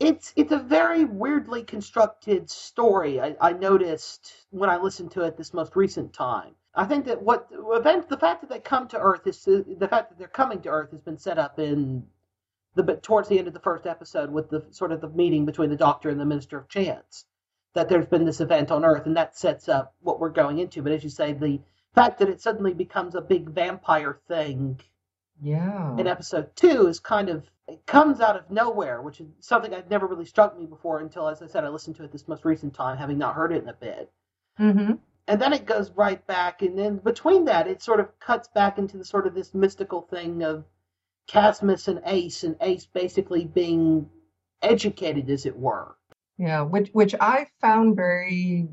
It's 0.00 0.32
it's 0.34 0.50
a 0.50 0.58
very 0.58 1.04
weirdly 1.04 1.62
constructed 1.62 2.50
story. 2.50 3.20
I, 3.20 3.36
I 3.40 3.52
noticed 3.52 4.32
when 4.50 4.68
I 4.68 4.78
listened 4.78 5.12
to 5.12 5.22
it 5.22 5.36
this 5.36 5.54
most 5.54 5.76
recent 5.76 6.12
time. 6.12 6.54
I 6.74 6.86
think 6.86 7.04
that 7.04 7.22
what 7.22 7.48
event 7.52 8.08
the 8.08 8.16
fact 8.16 8.40
that 8.40 8.50
they 8.50 8.58
come 8.58 8.88
to 8.88 8.98
Earth 8.98 9.26
is 9.26 9.44
the 9.44 9.88
fact 9.88 10.08
that 10.08 10.18
they're 10.18 10.26
coming 10.26 10.60
to 10.62 10.70
Earth 10.70 10.90
has 10.90 11.02
been 11.02 11.18
set 11.18 11.38
up 11.38 11.58
in 11.58 12.04
the 12.74 12.82
but 12.82 13.02
towards 13.02 13.28
the 13.28 13.38
end 13.38 13.46
of 13.46 13.54
the 13.54 13.60
first 13.60 13.86
episode 13.86 14.30
with 14.30 14.48
the 14.48 14.64
sort 14.70 14.90
of 14.90 15.00
the 15.00 15.08
meeting 15.10 15.44
between 15.44 15.70
the 15.70 15.76
Doctor 15.76 16.08
and 16.08 16.18
the 16.18 16.24
Minister 16.24 16.58
of 16.58 16.68
Chance. 16.68 17.26
That 17.74 17.88
there's 17.88 18.06
been 18.06 18.24
this 18.24 18.40
event 18.40 18.70
on 18.70 18.84
Earth, 18.84 19.06
and 19.06 19.16
that 19.16 19.36
sets 19.36 19.68
up 19.68 19.94
what 20.00 20.20
we're 20.20 20.28
going 20.30 20.58
into. 20.58 20.82
But 20.82 20.92
as 20.92 21.02
you 21.04 21.10
say, 21.10 21.32
the 21.32 21.60
fact 21.94 22.18
that 22.18 22.28
it 22.28 22.40
suddenly 22.40 22.74
becomes 22.74 23.14
a 23.14 23.20
big 23.20 23.48
vampire 23.48 24.18
thing 24.28 24.80
Yeah. 25.40 25.96
in 25.98 26.06
episode 26.06 26.54
two 26.56 26.86
is 26.86 27.00
kind 27.00 27.28
of 27.28 27.50
it 27.68 27.86
comes 27.86 28.20
out 28.20 28.36
of 28.36 28.50
nowhere, 28.50 29.00
which 29.00 29.20
is 29.20 29.28
something 29.40 29.72
I'd 29.72 29.88
never 29.88 30.06
really 30.06 30.24
struck 30.24 30.58
me 30.58 30.66
before 30.66 30.98
until, 31.00 31.28
as 31.28 31.40
I 31.42 31.46
said, 31.46 31.64
I 31.64 31.68
listened 31.68 31.96
to 31.96 32.04
it 32.04 32.12
this 32.12 32.28
most 32.28 32.44
recent 32.44 32.74
time, 32.74 32.98
having 32.98 33.18
not 33.18 33.34
heard 33.34 33.52
it 33.52 33.62
in 33.62 33.68
a 33.68 33.72
bit. 33.74 34.10
hmm 34.56 34.92
And 35.28 35.40
then 35.40 35.52
it 35.52 35.64
goes 35.64 35.90
right 35.92 36.26
back, 36.26 36.62
and 36.62 36.76
then 36.78 36.98
between 36.98 37.44
that, 37.46 37.68
it 37.68 37.80
sort 37.80 38.00
of 38.00 38.18
cuts 38.18 38.48
back 38.48 38.78
into 38.78 38.98
the 38.98 39.04
sort 39.04 39.26
of 39.26 39.34
this 39.34 39.54
mystical 39.54 40.02
thing 40.02 40.42
of 40.42 40.64
Casmus 41.28 41.86
and 41.88 42.02
Ace, 42.04 42.42
and 42.42 42.56
Ace 42.60 42.84
basically 42.86 43.44
being 43.46 44.10
educated, 44.60 45.30
as 45.30 45.46
it 45.46 45.56
were. 45.56 45.96
Yeah, 46.38 46.62
which 46.62 46.90
which 46.92 47.14
I 47.20 47.46
found 47.60 47.96
very 47.96 48.68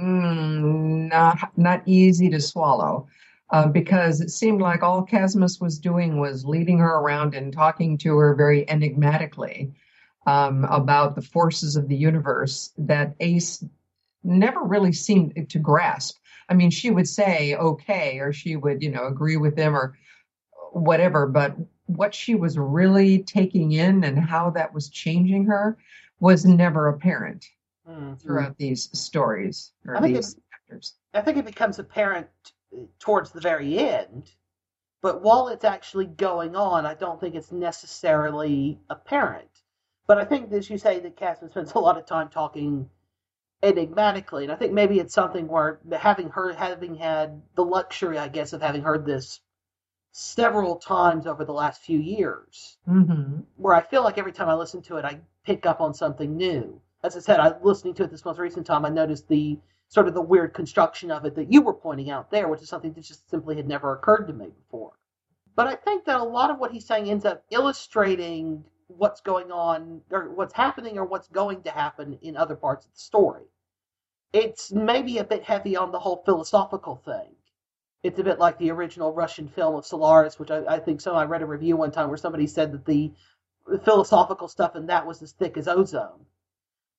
mm, 0.00 1.08
not 1.10 1.56
not 1.56 1.82
easy 1.86 2.30
to 2.30 2.40
swallow. 2.40 3.08
Uh, 3.50 3.66
because 3.66 4.22
it 4.22 4.30
seemed 4.30 4.62
like 4.62 4.82
all 4.82 5.02
Casmus 5.04 5.60
was 5.60 5.78
doing 5.78 6.18
was 6.18 6.42
leading 6.46 6.78
her 6.78 6.96
around 7.00 7.34
and 7.34 7.52
talking 7.52 7.98
to 7.98 8.16
her 8.16 8.34
very 8.34 8.64
enigmatically 8.66 9.74
um, 10.26 10.64
about 10.64 11.14
the 11.14 11.20
forces 11.20 11.76
of 11.76 11.86
the 11.86 11.96
universe 11.96 12.72
that 12.78 13.14
Ace 13.20 13.62
never 14.24 14.62
really 14.62 14.92
seemed 14.92 15.50
to 15.50 15.58
grasp. 15.58 16.16
I 16.48 16.54
mean, 16.54 16.70
she 16.70 16.90
would 16.90 17.06
say 17.06 17.54
okay, 17.54 18.20
or 18.20 18.32
she 18.32 18.56
would, 18.56 18.82
you 18.82 18.90
know, 18.90 19.06
agree 19.06 19.36
with 19.36 19.54
him 19.54 19.76
or 19.76 19.98
whatever, 20.72 21.26
but 21.26 21.54
what 21.86 22.14
she 22.14 22.34
was 22.34 22.56
really 22.56 23.22
taking 23.22 23.72
in 23.72 24.02
and 24.02 24.18
how 24.18 24.48
that 24.50 24.72
was 24.72 24.88
changing 24.88 25.44
her 25.44 25.76
was 26.22 26.44
never 26.44 26.86
apparent 26.86 27.44
mm-hmm. 27.86 28.14
throughout 28.14 28.56
these 28.56 28.88
stories 28.96 29.72
or 29.84 29.96
I 29.96 30.00
these 30.06 30.36
chapters. 30.52 30.94
I 31.12 31.20
think 31.20 31.36
it 31.36 31.44
becomes 31.44 31.80
apparent 31.80 32.28
uh, 32.72 32.82
towards 33.00 33.32
the 33.32 33.40
very 33.40 33.76
end, 33.76 34.30
but 35.02 35.20
while 35.20 35.48
it's 35.48 35.64
actually 35.64 36.06
going 36.06 36.54
on, 36.54 36.86
I 36.86 36.94
don't 36.94 37.20
think 37.20 37.34
it's 37.34 37.50
necessarily 37.50 38.78
apparent. 38.88 39.48
But 40.06 40.18
I 40.18 40.24
think, 40.24 40.52
as 40.52 40.70
you 40.70 40.78
say, 40.78 41.00
that 41.00 41.16
Casmus 41.16 41.50
spends 41.50 41.72
a 41.72 41.80
lot 41.80 41.98
of 41.98 42.06
time 42.06 42.28
talking 42.28 42.88
enigmatically, 43.64 44.44
and 44.44 44.52
I 44.52 44.56
think 44.56 44.72
maybe 44.72 45.00
it's 45.00 45.14
something 45.14 45.48
where 45.48 45.80
having 45.92 46.28
her 46.30 46.52
having 46.52 46.94
had 46.94 47.42
the 47.56 47.64
luxury, 47.64 48.16
I 48.16 48.28
guess, 48.28 48.52
of 48.52 48.62
having 48.62 48.82
heard 48.82 49.04
this 49.04 49.40
several 50.12 50.76
times 50.76 51.26
over 51.26 51.44
the 51.44 51.52
last 51.52 51.82
few 51.82 51.98
years, 51.98 52.78
hmm 52.86 53.40
where 53.56 53.74
I 53.74 53.80
feel 53.80 54.02
like 54.04 54.18
every 54.18 54.32
time 54.32 54.48
I 54.48 54.54
listen 54.54 54.82
to 54.82 54.96
it, 54.96 55.04
I 55.04 55.18
pick 55.44 55.66
up 55.66 55.80
on 55.80 55.94
something 55.94 56.36
new. 56.36 56.80
As 57.02 57.16
I 57.16 57.20
said, 57.20 57.40
I 57.40 57.54
listening 57.62 57.94
to 57.94 58.04
it 58.04 58.10
this 58.10 58.24
most 58.24 58.38
recent 58.38 58.66
time, 58.66 58.84
I 58.84 58.90
noticed 58.90 59.28
the 59.28 59.58
sort 59.88 60.08
of 60.08 60.14
the 60.14 60.22
weird 60.22 60.54
construction 60.54 61.10
of 61.10 61.24
it 61.24 61.34
that 61.34 61.52
you 61.52 61.60
were 61.62 61.74
pointing 61.74 62.10
out 62.10 62.30
there, 62.30 62.48
which 62.48 62.62
is 62.62 62.68
something 62.68 62.92
that 62.92 63.04
just 63.04 63.28
simply 63.30 63.56
had 63.56 63.68
never 63.68 63.92
occurred 63.94 64.26
to 64.26 64.32
me 64.32 64.48
before. 64.48 64.92
But 65.54 65.66
I 65.66 65.74
think 65.76 66.04
that 66.06 66.20
a 66.20 66.24
lot 66.24 66.50
of 66.50 66.58
what 66.58 66.72
he's 66.72 66.86
saying 66.86 67.10
ends 67.10 67.24
up 67.24 67.44
illustrating 67.50 68.64
what's 68.88 69.20
going 69.20 69.50
on, 69.50 70.02
or 70.10 70.30
what's 70.30 70.54
happening, 70.54 70.98
or 70.98 71.04
what's 71.04 71.28
going 71.28 71.62
to 71.62 71.70
happen 71.70 72.18
in 72.22 72.36
other 72.36 72.56
parts 72.56 72.84
of 72.86 72.92
the 72.92 72.98
story. 72.98 73.44
It's 74.32 74.72
maybe 74.72 75.18
a 75.18 75.24
bit 75.24 75.42
heavy 75.42 75.76
on 75.76 75.92
the 75.92 75.98
whole 75.98 76.22
philosophical 76.24 76.96
thing. 76.96 77.34
It's 78.02 78.18
a 78.18 78.24
bit 78.24 78.38
like 78.38 78.58
the 78.58 78.70
original 78.70 79.12
Russian 79.12 79.48
film 79.48 79.76
of 79.76 79.86
Solaris, 79.86 80.38
which 80.38 80.50
I, 80.50 80.64
I 80.66 80.78
think 80.80 81.00
so. 81.00 81.14
I 81.14 81.24
read 81.24 81.42
a 81.42 81.46
review 81.46 81.76
one 81.76 81.92
time 81.92 82.08
where 82.08 82.16
somebody 82.16 82.46
said 82.46 82.72
that 82.72 82.84
the 82.84 83.12
philosophical 83.84 84.48
stuff 84.48 84.74
in 84.74 84.86
that 84.86 85.06
was 85.06 85.22
as 85.22 85.32
thick 85.32 85.56
as 85.56 85.68
ozone, 85.68 86.26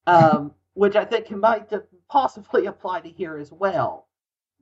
um, 0.08 0.54
which 0.74 0.96
I 0.96 1.06
think 1.06 1.30
might 1.32 1.70
possibly 2.10 2.66
apply 2.68 3.02
to 3.02 3.10
here 3.10 3.38
as 3.38 3.52
well. 3.52 4.08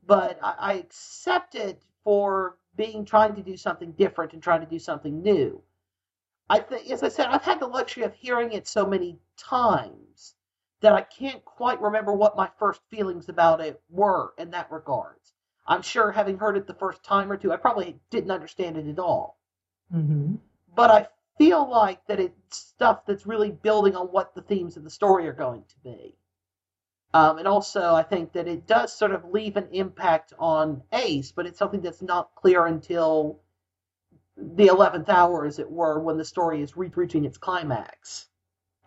But 0.05 0.39
I, 0.41 0.55
I 0.57 0.73
accept 0.73 1.55
it 1.55 1.81
for 2.03 2.57
being 2.75 3.05
trying 3.05 3.35
to 3.35 3.43
do 3.43 3.57
something 3.57 3.91
different 3.91 4.33
and 4.33 4.41
trying 4.41 4.61
to 4.61 4.65
do 4.65 4.79
something 4.79 5.21
new. 5.21 5.61
I 6.49 6.59
think, 6.59 6.89
as 6.89 7.03
I 7.03 7.09
said, 7.09 7.27
I've 7.27 7.43
had 7.43 7.59
the 7.59 7.67
luxury 7.67 8.03
of 8.03 8.13
hearing 8.13 8.51
it 8.53 8.67
so 8.67 8.85
many 8.85 9.19
times 9.37 10.35
that 10.81 10.93
I 10.93 11.01
can't 11.01 11.45
quite 11.45 11.81
remember 11.81 12.13
what 12.13 12.35
my 12.35 12.49
first 12.57 12.81
feelings 12.89 13.29
about 13.29 13.61
it 13.61 13.79
were 13.89 14.33
in 14.37 14.51
that 14.51 14.71
regards. 14.71 15.33
I'm 15.71 15.83
sure 15.83 16.11
having 16.11 16.37
heard 16.37 16.57
it 16.57 16.67
the 16.67 16.73
first 16.73 17.01
time 17.01 17.31
or 17.31 17.37
two, 17.37 17.53
I 17.53 17.55
probably 17.55 17.97
didn't 18.09 18.29
understand 18.31 18.75
it 18.75 18.87
at 18.89 18.99
all. 18.99 19.39
hmm 19.89 20.35
But 20.75 20.91
I 20.91 21.07
feel 21.37 21.69
like 21.69 22.05
that 22.07 22.19
it's 22.19 22.57
stuff 22.57 23.05
that's 23.05 23.25
really 23.25 23.51
building 23.51 23.95
on 23.95 24.07
what 24.07 24.35
the 24.35 24.41
themes 24.41 24.75
of 24.75 24.83
the 24.83 24.89
story 24.89 25.29
are 25.29 25.33
going 25.33 25.63
to 25.63 25.75
be. 25.81 26.17
Um, 27.13 27.37
and 27.37 27.47
also, 27.47 27.95
I 27.95 28.03
think 28.03 28.33
that 28.33 28.49
it 28.49 28.67
does 28.67 28.93
sort 28.93 29.13
of 29.13 29.31
leave 29.31 29.55
an 29.55 29.69
impact 29.71 30.33
on 30.37 30.83
Ace, 30.91 31.31
but 31.31 31.45
it's 31.45 31.57
something 31.57 31.81
that's 31.81 32.01
not 32.01 32.35
clear 32.35 32.65
until 32.65 33.39
the 34.37 34.67
11th 34.67 35.07
hour, 35.07 35.45
as 35.45 35.59
it 35.59 35.71
were, 35.71 35.99
when 36.01 36.17
the 36.17 36.25
story 36.25 36.61
is 36.61 36.75
re- 36.75 36.91
reaching 36.93 37.23
its 37.23 37.37
climax. 37.37 38.27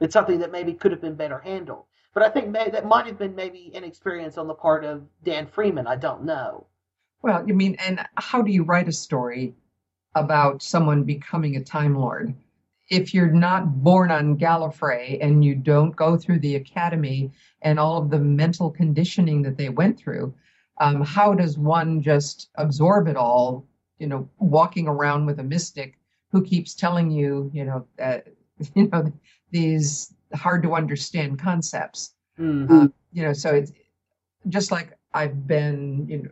It's 0.01 0.13
something 0.13 0.41
that 0.41 0.53
maybe 0.53 0.75
could 0.75 0.93
have 0.93 1.01
been 1.01 1.17
better 1.17 1.39
handled. 1.39 1.87
But 2.15 2.25
I 2.25 2.31
think 2.31 2.49
may- 2.51 2.71
that 2.71 2.87
might 2.87 3.07
have 3.07 3.19
been 3.19 3.35
maybe 3.35 3.73
an 3.75 3.85
experience 3.85 4.39
on 4.39 4.49
the 4.49 4.55
part 4.55 4.85
of 4.85 5.07
Dan 5.23 5.47
Freeman. 5.47 5.87
I 5.87 5.97
don't 5.97 6.25
know. 6.25 6.67
Well, 7.25 7.49
you 7.49 7.55
mean, 7.55 7.77
and 7.77 8.07
how 8.17 8.43
do 8.43 8.53
you 8.53 8.65
write 8.65 8.87
a 8.87 8.93
story 8.93 9.55
about 10.15 10.63
someone 10.63 11.05
becoming 11.05 11.57
a 11.57 11.65
Time 11.65 11.95
Lord? 11.95 12.35
If 12.91 13.15
you're 13.15 13.33
not 13.33 13.83
born 13.83 14.11
on 14.11 14.37
Gallifrey 14.37 15.17
and 15.23 15.43
you 15.43 15.55
don't 15.55 15.97
go 15.97 16.19
through 16.19 16.41
the 16.41 16.57
academy 16.57 17.33
and 17.63 17.79
all 17.81 17.97
of 17.97 18.11
the 18.11 18.19
mental 18.19 18.71
conditioning 18.71 19.41
that 19.41 19.57
they 19.57 19.71
went 19.71 19.99
through, 19.99 20.35
um, 20.83 21.01
how 21.01 21.33
does 21.33 21.57
one 21.57 22.03
just 22.03 22.51
absorb 22.57 23.09
it 23.09 23.17
all? 23.17 23.65
You 23.99 24.09
know, 24.09 24.29
walking 24.39 24.87
around 24.87 25.25
with 25.25 25.41
a 25.41 25.45
mystic 25.45 25.95
who 26.31 26.45
keeps 26.45 26.75
telling 26.75 27.11
you, 27.11 27.51
you 27.55 27.65
know, 27.65 27.87
that 27.97 28.27
you 28.75 28.89
know 28.89 29.11
these 29.51 30.13
hard 30.35 30.63
to 30.65 30.75
understand 30.75 31.39
concepts. 31.39 32.13
Mhm. 32.39 32.71
Uh, 32.71 32.89
you 33.15 33.23
know, 33.23 33.33
so 33.33 33.55
it's 33.55 33.73
just 34.51 34.71
like 34.71 34.99
I've 35.15 35.47
been, 35.47 36.07
you 36.07 36.25
know, 36.25 36.31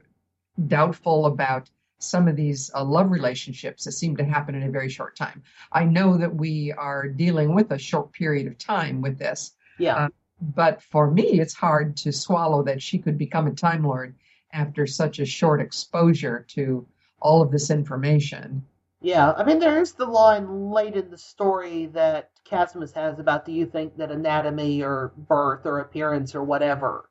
doubtful 0.68 1.26
about 1.26 1.70
some 2.02 2.26
of 2.26 2.36
these 2.36 2.70
uh, 2.74 2.84
love 2.84 3.10
relationships 3.10 3.84
that 3.84 3.92
seem 3.92 4.16
to 4.16 4.24
happen 4.24 4.54
in 4.54 4.64
a 4.64 4.70
very 4.70 4.88
short 4.88 5.16
time. 5.16 5.42
I 5.70 5.84
know 5.84 6.16
that 6.18 6.34
we 6.34 6.72
are 6.72 7.06
dealing 7.08 7.54
with 7.54 7.70
a 7.70 7.78
short 7.78 8.12
period 8.12 8.46
of 8.46 8.58
time 8.58 9.00
with 9.00 9.18
this. 9.18 9.52
Yeah. 9.78 9.96
Uh, 9.96 10.08
but 10.40 10.82
for 10.82 11.10
me, 11.10 11.40
it's 11.40 11.54
hard 11.54 11.96
to 11.98 12.12
swallow 12.12 12.64
that 12.64 12.82
she 12.82 12.98
could 12.98 13.16
become 13.16 13.46
a 13.46 13.54
Time 13.54 13.84
Lord 13.84 14.16
after 14.52 14.86
such 14.86 15.20
a 15.20 15.24
short 15.24 15.60
exposure 15.60 16.44
to 16.48 16.86
all 17.20 17.40
of 17.40 17.52
this 17.52 17.70
information. 17.70 18.64
Yeah, 19.00 19.32
I 19.32 19.44
mean, 19.44 19.60
there 19.60 19.80
is 19.80 19.92
the 19.92 20.06
line 20.06 20.70
late 20.70 20.96
in 20.96 21.10
the 21.10 21.18
story 21.18 21.86
that 21.86 22.30
Casmus 22.44 22.92
has 22.92 23.18
about 23.18 23.44
do 23.44 23.52
you 23.52 23.66
think 23.66 23.96
that 23.96 24.10
anatomy 24.10 24.82
or 24.82 25.12
birth 25.16 25.64
or 25.64 25.78
appearance 25.78 26.34
or 26.34 26.42
whatever 26.42 27.08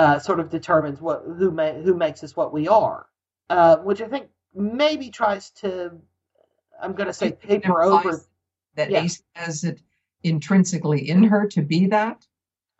uh, 0.00 0.18
sort 0.18 0.40
of 0.40 0.48
determines 0.48 0.98
what 0.98 1.22
who 1.26 1.50
may, 1.50 1.78
who 1.82 1.92
makes 1.92 2.24
us 2.24 2.34
what 2.34 2.54
we 2.54 2.66
are, 2.66 3.06
uh, 3.50 3.76
which 3.76 4.00
I 4.00 4.08
think 4.08 4.28
maybe 4.54 5.10
tries 5.10 5.50
to, 5.62 5.92
I'm 6.82 6.94
going 6.94 7.08
to 7.08 7.12
say, 7.12 7.32
paper 7.32 7.82
over 7.82 8.18
that 8.76 8.90
yeah. 8.90 9.02
Ace 9.02 9.22
has 9.34 9.62
it 9.62 9.82
intrinsically 10.22 11.10
in 11.10 11.24
her 11.24 11.46
to 11.48 11.60
be 11.60 11.88
that. 11.88 12.26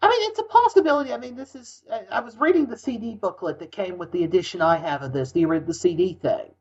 I 0.00 0.08
mean, 0.08 0.30
it's 0.30 0.38
a 0.38 0.44
possibility. 0.44 1.12
I 1.12 1.18
mean, 1.18 1.36
this 1.36 1.54
is. 1.54 1.84
I 2.10 2.20
was 2.20 2.38
reading 2.38 2.64
the 2.64 2.78
CD 2.78 3.16
booklet 3.16 3.58
that 3.58 3.70
came 3.70 3.98
with 3.98 4.12
the 4.12 4.24
edition 4.24 4.62
I 4.62 4.78
have 4.78 5.02
of 5.02 5.12
this, 5.12 5.30
the 5.32 5.44
the 5.44 5.74
CD 5.74 6.14
thing 6.14 6.54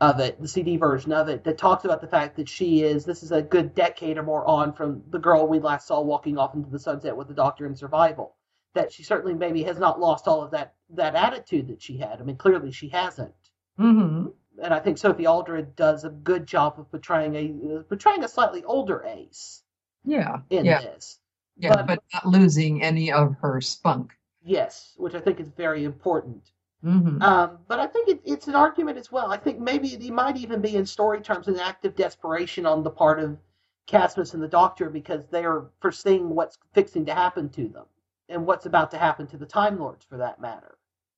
of 0.00 0.18
it, 0.18 0.40
the 0.40 0.48
CD 0.48 0.78
version 0.78 1.12
of 1.12 1.28
it, 1.28 1.44
that 1.44 1.58
talks 1.58 1.84
about 1.84 2.00
the 2.00 2.08
fact 2.08 2.36
that 2.36 2.48
she 2.48 2.82
is. 2.82 3.04
This 3.04 3.22
is 3.22 3.32
a 3.32 3.42
good 3.42 3.74
decade 3.74 4.16
or 4.16 4.22
more 4.22 4.46
on 4.46 4.72
from 4.72 5.02
the 5.10 5.18
girl 5.18 5.46
we 5.46 5.60
last 5.60 5.88
saw 5.88 6.00
walking 6.00 6.38
off 6.38 6.54
into 6.54 6.70
the 6.70 6.78
sunset 6.78 7.14
with 7.14 7.28
the 7.28 7.34
Doctor 7.34 7.66
in 7.66 7.76
Survival. 7.76 8.34
That 8.74 8.92
she 8.92 9.02
certainly 9.04 9.34
maybe 9.34 9.62
has 9.62 9.78
not 9.78 10.00
lost 10.00 10.26
all 10.26 10.42
of 10.42 10.50
that 10.50 10.74
that 10.90 11.14
attitude 11.14 11.68
that 11.68 11.82
she 11.82 11.96
had. 11.96 12.20
I 12.20 12.24
mean, 12.24 12.36
clearly 12.36 12.72
she 12.72 12.88
hasn't. 12.88 13.34
Mm-hmm. 13.78 14.28
And 14.62 14.74
I 14.74 14.78
think 14.78 14.98
Sophie 14.98 15.26
Aldred 15.26 15.74
does 15.76 16.04
a 16.04 16.10
good 16.10 16.46
job 16.46 16.78
of 16.78 16.90
portraying 16.90 17.34
a 17.36 17.82
portraying 17.84 18.24
a 18.24 18.28
slightly 18.28 18.64
older 18.64 19.04
Ace. 19.04 19.62
Yeah. 20.04 20.38
In 20.50 20.64
yeah. 20.64 20.80
this. 20.80 21.18
Yeah, 21.56 21.76
but, 21.76 21.86
but 21.86 22.02
not 22.12 22.26
losing 22.26 22.82
any 22.82 23.12
of 23.12 23.36
her 23.40 23.60
spunk. 23.60 24.12
Yes, 24.44 24.92
which 24.96 25.14
I 25.14 25.20
think 25.20 25.38
is 25.38 25.48
very 25.48 25.84
important. 25.84 26.50
Mm-hmm. 26.84 27.22
Um, 27.22 27.58
but 27.68 27.78
I 27.78 27.86
think 27.86 28.08
it, 28.08 28.20
it's 28.24 28.48
an 28.48 28.54
argument 28.54 28.98
as 28.98 29.10
well. 29.10 29.30
I 29.30 29.36
think 29.36 29.60
maybe 29.60 29.88
it 29.88 30.12
might 30.12 30.36
even 30.36 30.60
be 30.60 30.76
in 30.76 30.84
story 30.84 31.20
terms 31.20 31.48
an 31.48 31.58
act 31.58 31.84
of 31.84 31.94
desperation 31.94 32.66
on 32.66 32.82
the 32.82 32.90
part 32.90 33.20
of 33.20 33.38
Casmus 33.86 34.34
and 34.34 34.42
the 34.42 34.48
Doctor 34.48 34.90
because 34.90 35.22
they 35.30 35.44
are 35.44 35.70
foreseeing 35.80 36.28
what's 36.30 36.58
fixing 36.72 37.06
to 37.06 37.14
happen 37.14 37.48
to 37.50 37.68
them 37.68 37.84
and 38.28 38.46
what's 38.46 38.66
about 38.66 38.90
to 38.90 38.98
happen 38.98 39.26
to 39.28 39.36
the 39.36 39.46
Time 39.46 39.78
Lords 39.78 40.04
for 40.04 40.16
that 40.18 40.40
matter. 40.40 40.76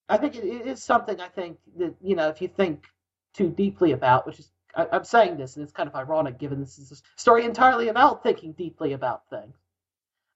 I 0.08 0.16
think 0.16 0.36
it, 0.36 0.44
it 0.44 0.66
is 0.66 0.82
something 0.82 1.20
I 1.20 1.28
think 1.28 1.58
that, 1.78 1.94
you 2.00 2.16
know, 2.16 2.28
if 2.28 2.40
you 2.40 2.48
think 2.48 2.86
too 3.34 3.48
deeply 3.48 3.92
about, 3.92 4.26
which 4.26 4.38
is, 4.38 4.50
I, 4.74 4.86
I'm 4.92 5.04
saying 5.04 5.36
this 5.36 5.56
and 5.56 5.62
it's 5.62 5.72
kind 5.72 5.88
of 5.88 5.94
ironic 5.94 6.38
given 6.38 6.60
this 6.60 6.78
is 6.78 6.92
a 6.92 7.20
story 7.20 7.44
entirely 7.44 7.88
about 7.88 8.22
thinking 8.22 8.52
deeply 8.52 8.92
about 8.92 9.28
things 9.30 9.56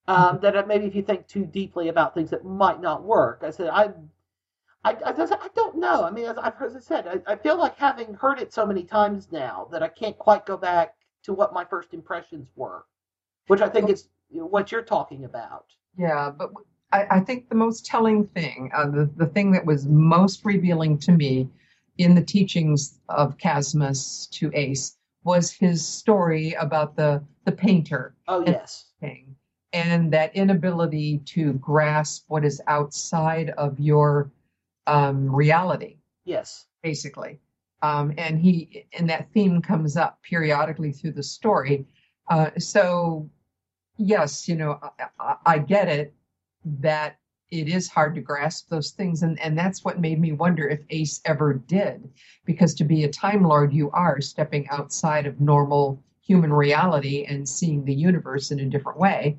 um, 0.08 0.40
that 0.42 0.66
maybe 0.66 0.86
if 0.86 0.94
you 0.94 1.02
think 1.02 1.26
too 1.26 1.44
deeply 1.44 1.88
about 1.88 2.14
things 2.14 2.30
that 2.30 2.44
might 2.44 2.80
not 2.80 3.04
work. 3.04 3.42
I 3.44 3.50
said 3.50 3.68
I, 3.68 3.90
I, 4.82 4.92
I, 4.92 5.12
I 5.12 5.48
don't 5.54 5.76
know. 5.76 6.04
I 6.04 6.10
mean, 6.10 6.24
as, 6.24 6.38
I've, 6.38 6.60
as 6.60 6.74
I 6.74 6.80
said, 6.80 7.06
I, 7.06 7.32
I 7.32 7.36
feel 7.36 7.56
like 7.56 7.76
having 7.76 8.14
heard 8.14 8.40
it 8.40 8.52
so 8.52 8.66
many 8.66 8.82
times 8.82 9.28
now 9.30 9.68
that 9.70 9.82
I 9.82 9.88
can't 9.88 10.18
quite 10.18 10.46
go 10.46 10.56
back 10.56 10.94
to 11.24 11.32
what 11.32 11.52
my 11.52 11.64
first 11.64 11.92
impressions 11.92 12.48
were, 12.56 12.86
which 13.46 13.60
I 13.60 13.68
think 13.68 13.90
is 13.90 14.08
what 14.30 14.72
you're 14.72 14.82
talking 14.82 15.24
about. 15.24 15.66
Yeah, 15.96 16.30
but 16.30 16.50
I, 16.92 17.06
I 17.10 17.20
think 17.20 17.48
the 17.48 17.54
most 17.54 17.86
telling 17.86 18.26
thing, 18.28 18.70
uh, 18.74 18.88
the, 18.88 19.10
the 19.16 19.26
thing 19.26 19.52
that 19.52 19.66
was 19.66 19.86
most 19.86 20.44
revealing 20.44 20.98
to 20.98 21.12
me 21.12 21.48
in 21.98 22.14
the 22.14 22.22
teachings 22.22 22.98
of 23.08 23.38
Casmus 23.38 24.28
to 24.32 24.50
Ace 24.54 24.96
was 25.24 25.52
his 25.52 25.86
story 25.86 26.54
about 26.54 26.96
the 26.96 27.22
the 27.44 27.52
painter. 27.52 28.14
Oh 28.26 28.44
yes. 28.46 28.86
Thing 29.00 29.36
and 29.72 30.12
that 30.12 30.34
inability 30.34 31.18
to 31.18 31.52
grasp 31.54 32.24
what 32.28 32.44
is 32.44 32.60
outside 32.66 33.50
of 33.50 33.78
your 33.78 34.30
um, 34.86 35.34
reality. 35.34 35.96
Yes, 36.24 36.66
basically. 36.82 37.40
Um, 37.82 38.12
and 38.18 38.38
he 38.38 38.86
and 38.92 39.08
that 39.08 39.32
theme 39.32 39.62
comes 39.62 39.96
up 39.96 40.20
periodically 40.22 40.92
through 40.92 41.12
the 41.12 41.22
story. 41.22 41.86
Uh, 42.28 42.50
so, 42.58 43.30
yes, 44.00 44.48
you 44.48 44.56
know, 44.56 44.80
I, 45.18 45.36
I, 45.46 45.58
get 45.58 45.88
it 45.88 46.14
that 46.64 47.18
it 47.50 47.68
is 47.68 47.88
hard 47.88 48.14
to 48.14 48.20
grasp 48.20 48.68
those 48.68 48.90
things, 48.90 49.22
and 49.22 49.38
and 49.40 49.56
that's 49.56 49.84
what 49.84 50.00
made 50.00 50.20
me 50.20 50.32
wonder 50.32 50.68
if 50.68 50.80
Ace 50.90 51.20
ever 51.24 51.54
did, 51.54 52.10
because 52.44 52.74
to 52.74 52.84
be 52.84 53.04
a 53.04 53.08
Time 53.08 53.44
Lord, 53.44 53.72
you 53.72 53.90
are 53.90 54.20
stepping 54.20 54.68
outside 54.70 55.26
of 55.26 55.40
normal 55.40 56.02
human 56.22 56.52
reality 56.52 57.24
and 57.24 57.48
seeing 57.48 57.84
the 57.84 57.94
universe 57.94 58.50
in 58.50 58.60
a 58.60 58.66
different 58.66 58.98
way. 58.98 59.38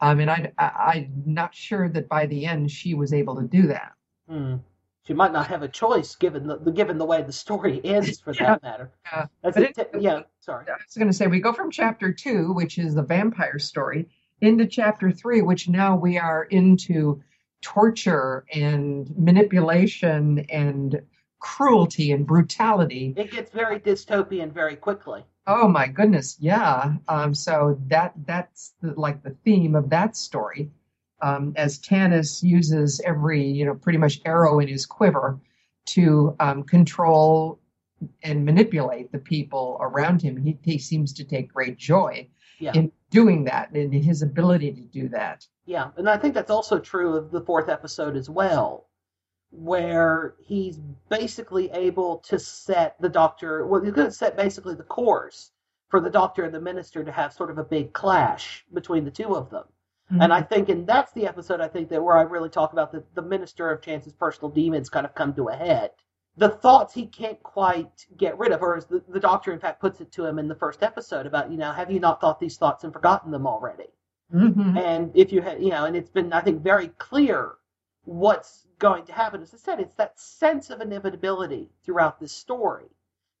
I 0.00 0.14
mean, 0.14 0.28
I, 0.28 0.52
I, 0.56 1.08
am 1.08 1.22
not 1.26 1.54
sure 1.54 1.88
that 1.88 2.08
by 2.08 2.26
the 2.26 2.46
end 2.46 2.70
she 2.70 2.94
was 2.94 3.12
able 3.12 3.36
to 3.36 3.42
do 3.42 3.66
that. 3.66 3.92
Hmm. 4.28 4.56
She 5.08 5.14
might 5.14 5.32
not 5.32 5.46
have 5.46 5.62
a 5.62 5.68
choice 5.68 6.16
given 6.16 6.46
the, 6.46 6.58
given 6.70 6.98
the 6.98 7.06
way 7.06 7.22
the 7.22 7.32
story 7.32 7.80
ends, 7.84 8.20
for 8.20 8.34
yeah. 8.34 8.44
that 8.44 8.62
matter. 8.62 8.90
Yeah. 9.10 9.26
It, 9.42 9.90
yeah. 9.98 10.20
Sorry. 10.40 10.66
I 10.68 10.72
was 10.72 10.96
going 10.98 11.08
to 11.08 11.14
say 11.14 11.26
we 11.26 11.40
go 11.40 11.54
from 11.54 11.70
chapter 11.70 12.12
two, 12.12 12.52
which 12.52 12.76
is 12.76 12.94
the 12.94 13.02
vampire 13.02 13.58
story, 13.58 14.10
into 14.42 14.66
chapter 14.66 15.10
three, 15.10 15.40
which 15.40 15.66
now 15.66 15.96
we 15.96 16.18
are 16.18 16.44
into 16.44 17.22
torture 17.62 18.44
and 18.52 19.10
manipulation 19.16 20.40
and 20.50 21.00
cruelty 21.38 22.12
and 22.12 22.26
brutality. 22.26 23.14
It 23.16 23.30
gets 23.30 23.50
very 23.50 23.80
dystopian 23.80 24.52
very 24.52 24.76
quickly. 24.76 25.24
Oh 25.46 25.68
my 25.68 25.86
goodness, 25.86 26.36
yeah. 26.38 26.96
Um, 27.08 27.34
so 27.34 27.80
that 27.86 28.12
that's 28.26 28.74
the, 28.82 28.92
like 28.94 29.22
the 29.22 29.34
theme 29.42 29.74
of 29.74 29.88
that 29.88 30.18
story. 30.18 30.70
Um, 31.20 31.52
as 31.56 31.78
Tanis 31.78 32.42
uses 32.42 33.00
every 33.04 33.44
you 33.44 33.64
know 33.64 33.74
pretty 33.74 33.98
much 33.98 34.20
arrow 34.24 34.60
in 34.60 34.68
his 34.68 34.86
quiver 34.86 35.40
to 35.86 36.36
um, 36.38 36.62
control 36.62 37.60
and 38.22 38.44
manipulate 38.44 39.10
the 39.10 39.18
people 39.18 39.76
around 39.80 40.22
him, 40.22 40.36
he, 40.36 40.56
he 40.62 40.78
seems 40.78 41.12
to 41.14 41.24
take 41.24 41.52
great 41.52 41.76
joy 41.76 42.28
yeah. 42.60 42.72
in 42.74 42.92
doing 43.10 43.44
that 43.44 43.70
and 43.72 43.92
in 43.94 44.02
his 44.02 44.22
ability 44.22 44.72
to 44.72 44.80
do 44.82 45.08
that. 45.08 45.46
Yeah, 45.66 45.90
and 45.96 46.08
I 46.08 46.16
think 46.16 46.34
that's 46.34 46.50
also 46.50 46.78
true 46.78 47.16
of 47.16 47.30
the 47.30 47.40
fourth 47.40 47.68
episode 47.68 48.16
as 48.16 48.30
well 48.30 48.88
where 49.50 50.34
he's 50.40 50.78
basically 51.08 51.70
able 51.70 52.18
to 52.18 52.38
set 52.38 53.00
the 53.00 53.08
doctor 53.08 53.66
well 53.66 53.80
he's 53.80 53.92
going 53.92 54.06
to 54.06 54.12
set 54.12 54.36
basically 54.36 54.74
the 54.74 54.82
course 54.82 55.52
for 55.88 56.00
the 56.00 56.10
doctor 56.10 56.44
and 56.44 56.54
the 56.54 56.60
minister 56.60 57.02
to 57.02 57.10
have 57.10 57.32
sort 57.32 57.50
of 57.50 57.56
a 57.56 57.64
big 57.64 57.92
clash 57.94 58.64
between 58.74 59.04
the 59.04 59.10
two 59.10 59.34
of 59.34 59.48
them 59.48 59.64
mm-hmm. 60.10 60.22
and 60.22 60.32
i 60.32 60.42
think 60.42 60.68
and 60.68 60.86
that's 60.86 61.12
the 61.12 61.26
episode 61.26 61.60
i 61.60 61.68
think 61.68 61.88
that 61.88 62.02
where 62.02 62.16
i 62.16 62.22
really 62.22 62.48
talk 62.48 62.72
about 62.72 62.92
the, 62.92 63.02
the 63.14 63.22
minister 63.22 63.70
of 63.70 63.82
chance's 63.82 64.12
personal 64.12 64.50
demons 64.50 64.88
kind 64.88 65.06
of 65.06 65.14
come 65.14 65.34
to 65.34 65.48
a 65.48 65.54
head 65.54 65.90
the 66.36 66.48
thoughts 66.48 66.94
he 66.94 67.06
can't 67.06 67.42
quite 67.42 68.06
get 68.16 68.38
rid 68.38 68.52
of 68.52 68.62
or 68.62 68.76
as 68.76 68.86
the, 68.86 69.02
the 69.08 69.20
doctor 69.20 69.52
in 69.52 69.58
fact 69.58 69.80
puts 69.80 70.00
it 70.00 70.10
to 70.12 70.24
him 70.24 70.38
in 70.38 70.48
the 70.48 70.54
first 70.54 70.82
episode 70.82 71.26
about 71.26 71.50
you 71.50 71.58
know 71.58 71.72
have 71.72 71.90
you 71.90 72.00
not 72.00 72.20
thought 72.20 72.40
these 72.40 72.56
thoughts 72.56 72.84
and 72.84 72.92
forgotten 72.92 73.30
them 73.30 73.46
already 73.46 73.88
mm-hmm. 74.32 74.76
and 74.76 75.10
if 75.14 75.32
you 75.32 75.40
had 75.40 75.62
you 75.62 75.70
know 75.70 75.84
and 75.84 75.96
it's 75.96 76.10
been 76.10 76.32
i 76.32 76.40
think 76.40 76.62
very 76.62 76.88
clear 76.98 77.54
what's 78.08 78.66
going 78.78 79.04
to 79.04 79.12
happen. 79.12 79.42
As 79.42 79.52
I 79.52 79.58
said, 79.58 79.80
it's 79.80 79.94
that 79.94 80.18
sense 80.18 80.70
of 80.70 80.80
inevitability 80.80 81.68
throughout 81.84 82.18
this 82.18 82.32
story 82.32 82.86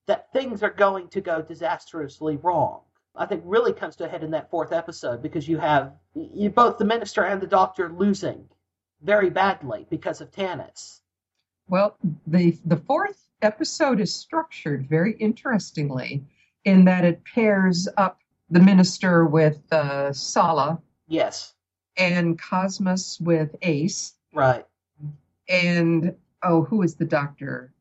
that 0.06 0.32
things 0.32 0.62
are 0.62 0.70
going 0.70 1.08
to 1.08 1.20
go 1.20 1.42
disastrously 1.42 2.36
wrong. 2.36 2.80
I 3.18 3.26
think 3.26 3.42
really 3.44 3.72
comes 3.72 3.96
to 3.96 4.04
a 4.04 4.08
head 4.08 4.22
in 4.22 4.30
that 4.30 4.50
fourth 4.50 4.72
episode 4.72 5.22
because 5.22 5.48
you 5.48 5.58
have 5.58 5.92
you 6.14 6.50
both 6.50 6.78
the 6.78 6.84
minister 6.84 7.24
and 7.24 7.40
the 7.40 7.46
doctor 7.46 7.90
losing 7.90 8.48
very 9.02 9.28
badly 9.28 9.86
because 9.90 10.20
of 10.20 10.30
Tanis. 10.30 11.00
Well, 11.68 11.96
the 12.26 12.56
the 12.64 12.76
fourth 12.76 13.20
episode 13.42 14.00
is 14.00 14.14
structured 14.14 14.88
very 14.88 15.14
interestingly 15.14 16.24
in 16.64 16.84
that 16.84 17.04
it 17.04 17.22
pairs 17.24 17.88
up 17.96 18.20
the 18.50 18.60
minister 18.60 19.24
with 19.24 19.60
uh, 19.72 20.12
Sala. 20.12 20.80
Yes. 21.06 21.54
And 21.96 22.38
Casmus 22.38 23.20
with 23.20 23.56
Ace. 23.62 24.14
Right. 24.32 24.64
And 25.48 26.14
oh, 26.42 26.62
who 26.62 26.82
is 26.82 26.94
the 26.94 27.04
doctor? 27.04 27.72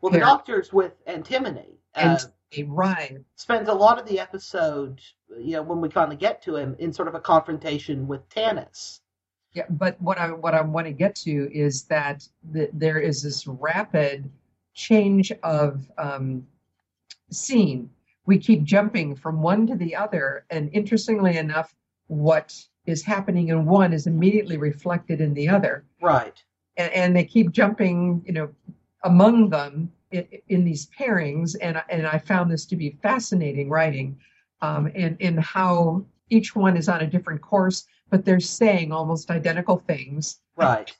Well, 0.00 0.12
the 0.12 0.20
doctor's 0.20 0.72
with 0.72 0.92
Antimony. 1.06 1.78
And 1.94 2.18
uh, 2.18 2.24
right. 2.66 3.18
Spends 3.36 3.68
a 3.68 3.74
lot 3.74 3.98
of 3.98 4.06
the 4.06 4.20
episode, 4.20 5.00
you 5.38 5.52
know, 5.52 5.62
when 5.62 5.80
we 5.80 5.90
finally 5.90 6.16
get 6.16 6.42
to 6.42 6.56
him, 6.56 6.76
in 6.78 6.92
sort 6.92 7.08
of 7.08 7.14
a 7.14 7.20
confrontation 7.20 8.06
with 8.06 8.28
Tanis. 8.28 9.00
Yeah, 9.52 9.64
but 9.70 10.00
what 10.02 10.18
I 10.18 10.32
what 10.32 10.54
I 10.54 10.60
want 10.60 10.86
to 10.86 10.92
get 10.92 11.14
to 11.16 11.50
is 11.52 11.84
that 11.84 12.28
the, 12.52 12.68
there 12.72 12.98
is 12.98 13.22
this 13.22 13.46
rapid 13.46 14.30
change 14.74 15.32
of 15.42 15.90
um, 15.96 16.46
scene. 17.30 17.90
We 18.26 18.38
keep 18.38 18.64
jumping 18.64 19.16
from 19.16 19.40
one 19.40 19.66
to 19.68 19.76
the 19.76 19.96
other, 19.96 20.44
and 20.50 20.68
interestingly 20.72 21.38
enough, 21.38 21.74
what 22.08 22.54
is 22.84 23.02
happening 23.02 23.48
in 23.48 23.64
one 23.64 23.92
is 23.92 24.06
immediately 24.06 24.58
reflected 24.58 25.20
in 25.20 25.34
the 25.34 25.48
other. 25.48 25.84
Right. 26.00 26.42
And, 26.76 26.92
and 26.92 27.16
they 27.16 27.24
keep 27.24 27.50
jumping, 27.50 28.22
you 28.26 28.32
know, 28.32 28.50
among 29.04 29.50
them 29.50 29.92
in, 30.48 30.64
these 30.64 30.88
pairings, 30.98 31.56
and 31.60 31.82
and 31.88 32.06
I 32.06 32.18
found 32.18 32.50
this 32.50 32.64
to 32.66 32.76
be 32.76 32.98
fascinating 33.02 33.68
writing, 33.68 34.18
um, 34.62 34.90
and 34.94 35.16
in 35.20 35.36
how 35.38 36.04
each 36.30 36.54
one 36.54 36.76
is 36.76 36.88
on 36.88 37.00
a 37.00 37.06
different 37.06 37.40
course, 37.40 37.86
but 38.10 38.24
they're 38.24 38.40
saying 38.40 38.92
almost 38.92 39.30
identical 39.30 39.78
things, 39.86 40.40
right, 40.56 40.94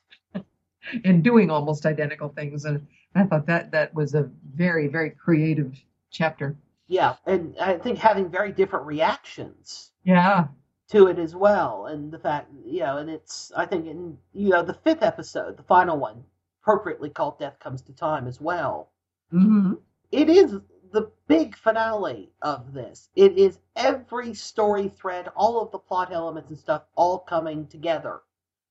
and 1.05 1.23
doing 1.23 1.49
almost 1.49 1.85
identical 1.85 2.29
things, 2.29 2.65
and 2.65 2.85
I 3.15 3.23
thought 3.23 3.47
that 3.47 3.71
that 3.71 3.93
was 3.93 4.13
a 4.13 4.29
very 4.53 4.87
very 4.87 5.11
creative 5.11 5.75
chapter. 6.11 6.55
Yeah, 6.87 7.15
and 7.25 7.55
I 7.59 7.77
think 7.77 7.97
having 7.97 8.29
very 8.29 8.51
different 8.51 8.85
reactions. 8.85 9.91
Yeah. 10.03 10.47
To 10.91 11.07
it 11.07 11.19
as 11.19 11.35
well, 11.35 11.87
and 11.87 12.13
the 12.13 12.19
fact, 12.19 12.49
you 12.65 12.79
know, 12.79 12.95
and 12.95 13.09
it's 13.09 13.51
I 13.57 13.65
think 13.65 13.87
in 13.87 14.17
you 14.31 14.49
know 14.49 14.63
the 14.63 14.73
fifth 14.73 15.03
episode, 15.03 15.57
the 15.57 15.63
final 15.63 15.97
one, 15.97 16.23
appropriately 16.61 17.09
called 17.09 17.39
"Death 17.39 17.59
Comes 17.59 17.81
to 17.83 17.93
Time" 17.93 18.25
as 18.25 18.39
well. 18.39 18.89
Mm-hmm. 19.33 19.73
It 20.11 20.29
is 20.29 20.59
the 20.91 21.11
big 21.27 21.55
finale 21.55 22.31
of 22.41 22.73
this. 22.73 23.09
It 23.15 23.37
is 23.37 23.59
every 23.75 24.33
story 24.33 24.89
thread, 24.89 25.27
all 25.35 25.61
of 25.61 25.71
the 25.71 25.79
plot 25.79 26.11
elements 26.11 26.49
and 26.49 26.57
stuff, 26.57 26.83
all 26.95 27.19
coming 27.19 27.67
together, 27.67 28.21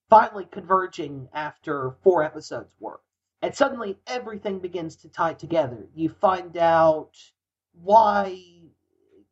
finally 0.08 0.46
converging 0.50 1.28
after 1.34 1.96
four 2.02 2.22
episodes 2.22 2.74
worth. 2.80 3.00
And 3.42 3.54
suddenly 3.54 3.98
everything 4.06 4.58
begins 4.60 4.96
to 4.96 5.08
tie 5.08 5.34
together. 5.34 5.86
You 5.94 6.08
find 6.08 6.56
out 6.56 7.12
why 7.72 8.40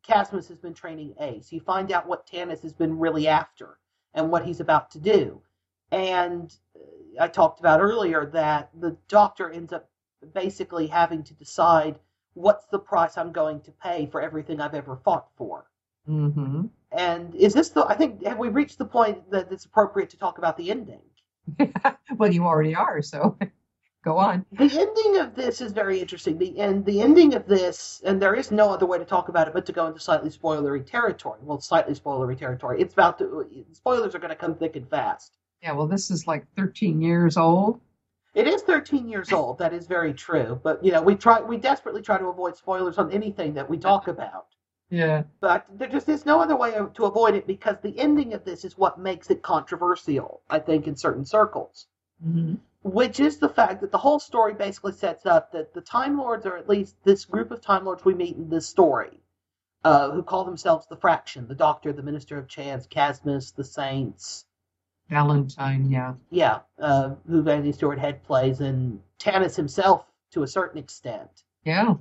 Casmus 0.06 0.48
has 0.48 0.58
been 0.58 0.74
training 0.74 1.14
Ace. 1.18 1.50
You 1.50 1.60
find 1.60 1.90
out 1.90 2.06
what 2.06 2.26
Tanis 2.26 2.62
has 2.62 2.74
been 2.74 2.98
really 2.98 3.26
after 3.26 3.78
and 4.12 4.30
what 4.30 4.44
he's 4.44 4.60
about 4.60 4.90
to 4.92 4.98
do. 5.00 5.40
And 5.90 6.54
uh, 6.76 7.24
I 7.24 7.28
talked 7.28 7.60
about 7.60 7.80
earlier 7.80 8.26
that 8.26 8.70
the 8.78 8.96
doctor 9.08 9.50
ends 9.50 9.72
up 9.72 9.88
basically 10.32 10.86
having 10.86 11.22
to 11.24 11.34
decide 11.34 11.98
what's 12.34 12.66
the 12.66 12.78
price 12.78 13.16
I'm 13.16 13.32
going 13.32 13.60
to 13.62 13.70
pay 13.72 14.06
for 14.06 14.20
everything 14.20 14.60
I've 14.60 14.74
ever 14.74 14.96
fought 15.04 15.28
for. 15.36 15.66
Mm-hmm. 16.08 16.66
And 16.92 17.34
is 17.34 17.54
this 17.54 17.70
the? 17.70 17.84
I 17.86 17.94
think 17.94 18.24
have 18.24 18.38
we 18.38 18.48
reached 18.48 18.78
the 18.78 18.84
point 18.84 19.30
that 19.30 19.50
it's 19.50 19.64
appropriate 19.64 20.10
to 20.10 20.18
talk 20.18 20.38
about 20.38 20.56
the 20.56 20.70
ending? 20.70 21.00
well, 22.16 22.32
you 22.32 22.44
already 22.44 22.74
are, 22.74 23.02
so 23.02 23.36
Go 24.04 24.18
on. 24.18 24.44
The 24.52 24.64
ending 24.64 25.22
of 25.22 25.34
this 25.34 25.62
is 25.62 25.72
very 25.72 25.98
interesting. 25.98 26.36
The 26.36 26.58
end, 26.58 26.84
the 26.84 27.00
ending 27.00 27.32
of 27.32 27.46
this, 27.46 28.02
and 28.04 28.20
there 28.20 28.34
is 28.34 28.50
no 28.50 28.68
other 28.68 28.84
way 28.84 28.98
to 28.98 29.04
talk 29.04 29.30
about 29.30 29.48
it 29.48 29.54
but 29.54 29.64
to 29.64 29.72
go 29.72 29.86
into 29.86 29.98
slightly 29.98 30.28
spoilery 30.28 30.84
territory. 30.84 31.38
Well, 31.42 31.58
slightly 31.58 31.94
spoilery 31.94 32.38
territory. 32.38 32.82
It's 32.82 32.92
about 32.92 33.18
to. 33.20 33.46
Spoilers 33.72 34.14
are 34.14 34.18
going 34.18 34.28
to 34.28 34.36
come 34.36 34.56
thick 34.56 34.76
and 34.76 34.86
fast. 34.90 35.38
Yeah. 35.62 35.72
Well, 35.72 35.86
this 35.86 36.10
is 36.10 36.26
like 36.26 36.44
13 36.54 37.00
years 37.00 37.38
old. 37.38 37.80
It 38.34 38.46
is 38.46 38.62
13 38.62 39.08
years 39.08 39.32
old. 39.32 39.58
That 39.58 39.72
is 39.72 39.86
very 39.86 40.12
true. 40.12 40.60
But 40.62 40.84
you 40.84 40.92
know, 40.92 41.02
we 41.02 41.14
try. 41.14 41.40
We 41.40 41.56
desperately 41.56 42.02
try 42.02 42.18
to 42.18 42.26
avoid 42.26 42.56
spoilers 42.56 42.98
on 42.98 43.12
anything 43.12 43.54
that 43.54 43.70
we 43.70 43.78
talk 43.78 44.08
about. 44.08 44.46
Yeah. 44.90 45.22
But 45.40 45.66
there 45.72 45.88
just 45.88 46.08
is 46.08 46.26
no 46.26 46.40
other 46.40 46.56
way 46.56 46.72
to 46.72 47.04
avoid 47.04 47.34
it 47.34 47.46
because 47.46 47.76
the 47.82 47.98
ending 47.98 48.34
of 48.34 48.44
this 48.44 48.64
is 48.64 48.76
what 48.76 48.98
makes 48.98 49.30
it 49.30 49.42
controversial. 49.42 50.42
I 50.50 50.58
think 50.58 50.86
in 50.86 50.96
certain 50.96 51.24
circles. 51.24 51.86
Mm-hmm 52.24 52.54
which 52.84 53.18
is 53.18 53.38
the 53.38 53.48
fact 53.48 53.80
that 53.80 53.90
the 53.90 53.98
whole 53.98 54.18
story 54.18 54.52
basically 54.52 54.92
sets 54.92 55.24
up 55.24 55.52
that 55.52 55.72
the 55.72 55.80
Time 55.80 56.18
Lords, 56.18 56.44
or 56.44 56.58
at 56.58 56.68
least 56.68 56.94
this 57.02 57.24
group 57.24 57.50
of 57.50 57.62
Time 57.62 57.86
Lords 57.86 58.04
we 58.04 58.14
meet 58.14 58.36
in 58.36 58.50
this 58.50 58.68
story, 58.68 59.20
uh, 59.82 60.10
who 60.10 60.22
call 60.22 60.44
themselves 60.44 60.86
the 60.86 60.96
Fraction, 60.96 61.48
the 61.48 61.54
Doctor, 61.54 61.94
the 61.94 62.02
Minister 62.02 62.36
of 62.38 62.46
Chance, 62.46 62.86
Casmus, 62.86 63.52
the 63.52 63.64
Saints. 63.64 64.44
Valentine, 65.08 65.90
yeah. 65.90 66.14
Yeah, 66.30 66.60
uh, 66.78 67.14
who 67.28 67.38
Anthony 67.48 67.72
Stewart 67.72 67.98
Head 67.98 68.22
plays, 68.24 68.60
and 68.60 69.00
Tanis 69.18 69.56
himself 69.56 70.06
to 70.32 70.42
a 70.42 70.48
certain 70.48 70.78
extent. 70.78 71.44
Yeah. 71.64 71.94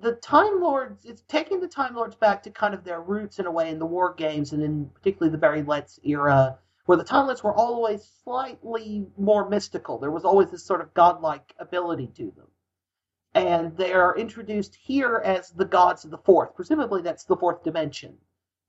The 0.00 0.12
Time 0.12 0.60
Lords, 0.60 1.04
it's 1.04 1.22
taking 1.22 1.60
the 1.60 1.68
Time 1.68 1.94
Lords 1.94 2.16
back 2.16 2.42
to 2.44 2.50
kind 2.50 2.74
of 2.74 2.84
their 2.84 3.00
roots 3.00 3.38
in 3.38 3.46
a 3.46 3.50
way 3.50 3.70
in 3.70 3.78
the 3.78 3.86
War 3.86 4.14
Games, 4.14 4.52
and 4.52 4.62
in 4.62 4.90
particularly 4.94 5.32
the 5.32 5.38
Barry 5.38 5.62
Letts 5.62 5.98
era 6.02 6.58
where 6.86 6.98
the 6.98 7.04
Time 7.04 7.26
Lords 7.26 7.42
were 7.42 7.54
always 7.54 8.04
slightly 8.24 9.06
more 9.16 9.48
mystical. 9.48 9.98
There 9.98 10.10
was 10.10 10.24
always 10.24 10.50
this 10.50 10.64
sort 10.64 10.80
of 10.80 10.92
godlike 10.92 11.54
ability 11.58 12.08
to 12.16 12.32
them. 12.36 12.48
And 13.34 13.76
they 13.76 13.92
are 13.92 14.16
introduced 14.16 14.74
here 14.76 15.20
as 15.24 15.50
the 15.50 15.64
gods 15.64 16.04
of 16.04 16.10
the 16.10 16.18
fourth. 16.18 16.54
Presumably, 16.54 17.02
that's 17.02 17.24
the 17.24 17.36
fourth 17.36 17.64
dimension. 17.64 18.18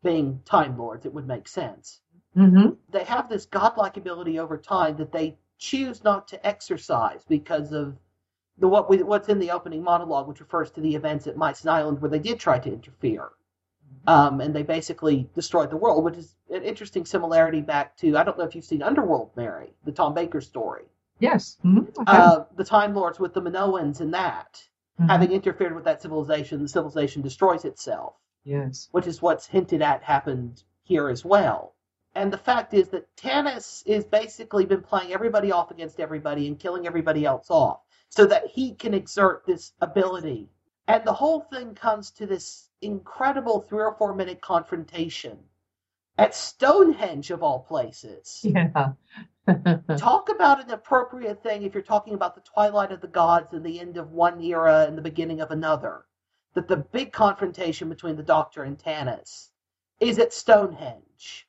Being 0.02 0.42
Time 0.46 0.78
Lords, 0.78 1.06
it 1.06 1.14
would 1.14 1.28
make 1.28 1.48
sense. 1.48 2.00
Mm-hmm. 2.36 2.72
They 2.90 3.04
have 3.04 3.30
this 3.30 3.46
godlike 3.46 3.98
ability 3.98 4.40
over 4.40 4.58
time 4.58 4.98
that 4.98 5.12
they 5.12 5.38
choose 5.58 6.04
not 6.04 6.28
to 6.30 6.46
exercise 6.46 7.24
because 7.28 7.72
of 7.72 7.96
the 8.58 8.68
what 8.68 8.90
we, 8.90 9.04
what's 9.04 9.30
in 9.30 9.40
the 9.40 9.52
opening 9.52 9.84
monologue, 9.84 10.28
which 10.28 10.40
refers 10.40 10.72
to 10.72 10.82
the 10.82 10.96
events 10.96 11.28
at 11.28 11.38
Mycen 11.38 11.70
Island 11.70 12.02
where 12.02 12.12
they 12.12 12.20
did 12.20 12.40
try 12.40 12.60
to 12.60 12.72
interfere. 12.72 13.30
Um, 14.08 14.40
and 14.40 14.56
they 14.56 14.64
basically 14.64 15.28
destroyed 15.34 15.72
the 15.72 15.78
world, 15.78 16.04
which 16.04 16.18
is 16.18 16.36
an 16.52 16.62
interesting 16.64 17.06
similarity 17.06 17.62
back 17.62 17.98
to 17.98 18.18
I 18.18 18.24
don't 18.24 18.38
know 18.38 18.44
if 18.44 18.56
you've 18.56 18.66
seen 18.66 18.84
Underworld, 18.84 19.32
Mary, 19.36 19.74
the 19.84 19.92
Tom 19.92 20.14
Baker 20.14 20.42
story. 20.42 20.86
Yes. 21.20 21.58
Mm-hmm. 21.66 22.02
Okay. 22.02 22.04
Uh, 22.06 22.44
the 22.56 22.64
Time 22.64 22.94
Lords 22.94 23.20
with 23.20 23.34
the 23.34 23.42
Minoans 23.42 24.02
and 24.02 24.14
that, 24.14 24.62
mm-hmm. 25.00 25.10
having 25.10 25.32
interfered 25.32 25.74
with 25.74 25.86
that 25.86 26.02
civilization, 26.02 26.62
the 26.62 26.68
civilization 26.68 27.22
destroys 27.22 27.66
itself. 27.66 28.16
Yes. 28.44 28.90
Which 28.92 29.08
is 29.08 29.22
what's 29.22 29.48
hinted 29.48 29.82
at 29.82 30.04
happened 30.04 30.62
here 30.84 31.10
as 31.10 31.26
well. 31.26 31.74
And 32.16 32.32
the 32.32 32.38
fact 32.38 32.74
is 32.74 32.88
that 32.90 33.14
Tanis 33.18 33.84
is 33.86 34.06
basically 34.06 34.66
been 34.66 34.82
playing 34.82 35.12
everybody 35.12 35.52
off 35.52 35.70
against 35.70 36.00
everybody 36.00 36.48
and 36.48 36.58
killing 36.58 36.88
everybody 36.88 37.26
else 37.26 37.52
off 37.52 37.82
so 38.10 38.26
that 38.26 38.48
he 38.48 38.74
can 38.74 38.94
exert 38.94 39.46
this 39.46 39.74
ability. 39.82 40.50
And 40.88 41.04
the 41.04 41.14
whole 41.14 41.42
thing 41.42 41.76
comes 41.76 42.12
to 42.12 42.26
this 42.26 42.70
incredible 42.82 43.62
three 43.62 43.84
or 43.84 43.96
four 43.96 44.16
minute 44.16 44.40
confrontation 44.40 45.40
at 46.18 46.34
Stonehenge, 46.34 47.32
of 47.32 47.44
all 47.44 47.60
places. 47.60 48.40
Yeah. 48.44 48.94
Talk 49.98 50.30
about 50.30 50.64
an 50.64 50.72
appropriate 50.72 51.44
thing 51.44 51.64
if 51.64 51.74
you're 51.74 51.84
talking 51.84 52.14
about 52.14 52.36
the 52.36 52.42
twilight 52.42 52.94
of 52.94 53.02
the 53.02 53.08
gods 53.08 53.54
and 53.54 53.66
the 53.66 53.80
end 53.80 53.98
of 53.98 54.12
one 54.12 54.40
era 54.42 54.86
and 54.88 54.98
the 54.98 55.02
beginning 55.02 55.42
of 55.42 55.52
another. 55.52 56.06
That 56.54 56.70
the 56.70 56.78
big 56.78 57.12
confrontation 57.12 57.90
between 57.90 58.16
the 58.16 58.24
Doctor 58.24 58.64
and 58.64 58.78
Tanis 58.78 59.50
is 60.00 60.18
at 60.20 60.32
Stonehenge. 60.32 61.48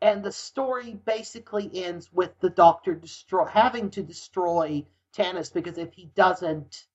And 0.00 0.22
the 0.22 0.32
story 0.32 0.94
basically 0.94 1.70
ends 1.84 2.12
with 2.12 2.38
the 2.40 2.50
Doctor 2.50 2.94
destroy, 2.94 3.46
having 3.46 3.90
to 3.90 4.02
destroy 4.02 4.86
Tanis 5.16 5.52
because 5.52 5.76
if 5.78 5.92
he 5.92 6.10
doesn't, 6.14 6.86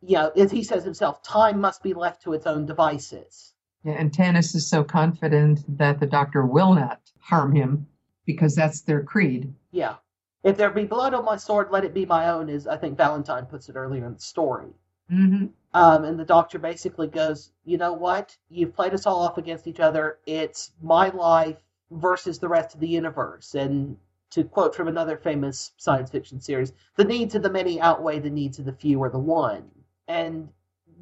you 0.00 0.16
know, 0.16 0.30
as 0.30 0.50
he 0.50 0.64
says 0.64 0.84
himself, 0.84 1.22
time 1.22 1.60
must 1.60 1.82
be 1.82 1.92
left 1.92 2.22
to 2.22 2.32
its 2.32 2.46
own 2.46 2.66
devices. 2.66 3.52
Yeah, 3.84 3.92
and 3.92 4.10
Tanis 4.10 4.54
is 4.54 4.66
so 4.66 4.82
confident 4.82 5.60
that 5.78 6.00
the 6.00 6.06
doctor 6.06 6.44
will 6.46 6.74
not 6.74 7.00
harm 7.20 7.54
him 7.54 7.86
because 8.24 8.54
that's 8.54 8.80
their 8.82 9.02
creed. 9.02 9.52
Yeah. 9.70 9.96
If 10.42 10.56
there 10.56 10.70
be 10.70 10.84
blood 10.84 11.14
on 11.14 11.24
my 11.24 11.36
sword, 11.36 11.68
let 11.70 11.84
it 11.84 11.94
be 11.94 12.06
my 12.06 12.30
own, 12.30 12.48
is 12.48 12.66
I 12.66 12.76
think 12.76 12.96
Valentine 12.96 13.46
puts 13.46 13.68
it 13.68 13.76
earlier 13.76 14.06
in 14.06 14.14
the 14.14 14.20
story. 14.20 14.72
Mm-hmm. 15.10 15.46
Um, 15.74 16.04
and 16.04 16.18
the 16.18 16.24
doctor 16.24 16.58
basically 16.58 17.08
goes, 17.08 17.50
you 17.64 17.78
know 17.78 17.92
what? 17.92 18.36
You've 18.48 18.74
played 18.74 18.94
us 18.94 19.06
all 19.06 19.22
off 19.22 19.38
against 19.38 19.66
each 19.66 19.80
other. 19.80 20.18
It's 20.26 20.70
my 20.80 21.08
life 21.08 21.56
versus 21.90 22.38
the 22.38 22.48
rest 22.48 22.74
of 22.74 22.80
the 22.80 22.88
universe. 22.88 23.54
And 23.54 23.96
to 24.30 24.44
quote 24.44 24.74
from 24.74 24.88
another 24.88 25.16
famous 25.16 25.72
science 25.76 26.10
fiction 26.10 26.40
series, 26.40 26.72
the 26.96 27.04
needs 27.04 27.34
of 27.34 27.42
the 27.42 27.50
many 27.50 27.80
outweigh 27.80 28.18
the 28.18 28.30
needs 28.30 28.58
of 28.58 28.64
the 28.64 28.72
few 28.72 28.98
or 29.00 29.10
the 29.10 29.18
one 29.18 29.70
and 30.08 30.48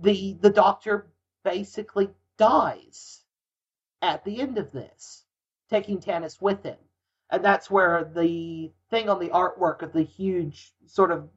the 0.01 0.37
the 0.41 0.51
doctor 0.51 1.07
basically 1.45 2.09
dies 2.37 3.23
at 4.01 4.25
the 4.25 4.41
end 4.41 4.59
of 4.59 4.73
this, 4.73 5.25
taking 5.71 6.01
Tanis 6.01 6.41
with 6.41 6.63
him. 6.63 6.79
And 7.31 7.45
that's 7.45 7.71
where 7.71 8.05
the 8.05 8.71
thing 8.91 9.09
on 9.09 9.19
the 9.19 9.29
artwork 9.29 9.83
of 9.83 9.93
the 9.93 10.03
huge 10.03 10.73
sort 10.87 11.11
of 11.11 11.29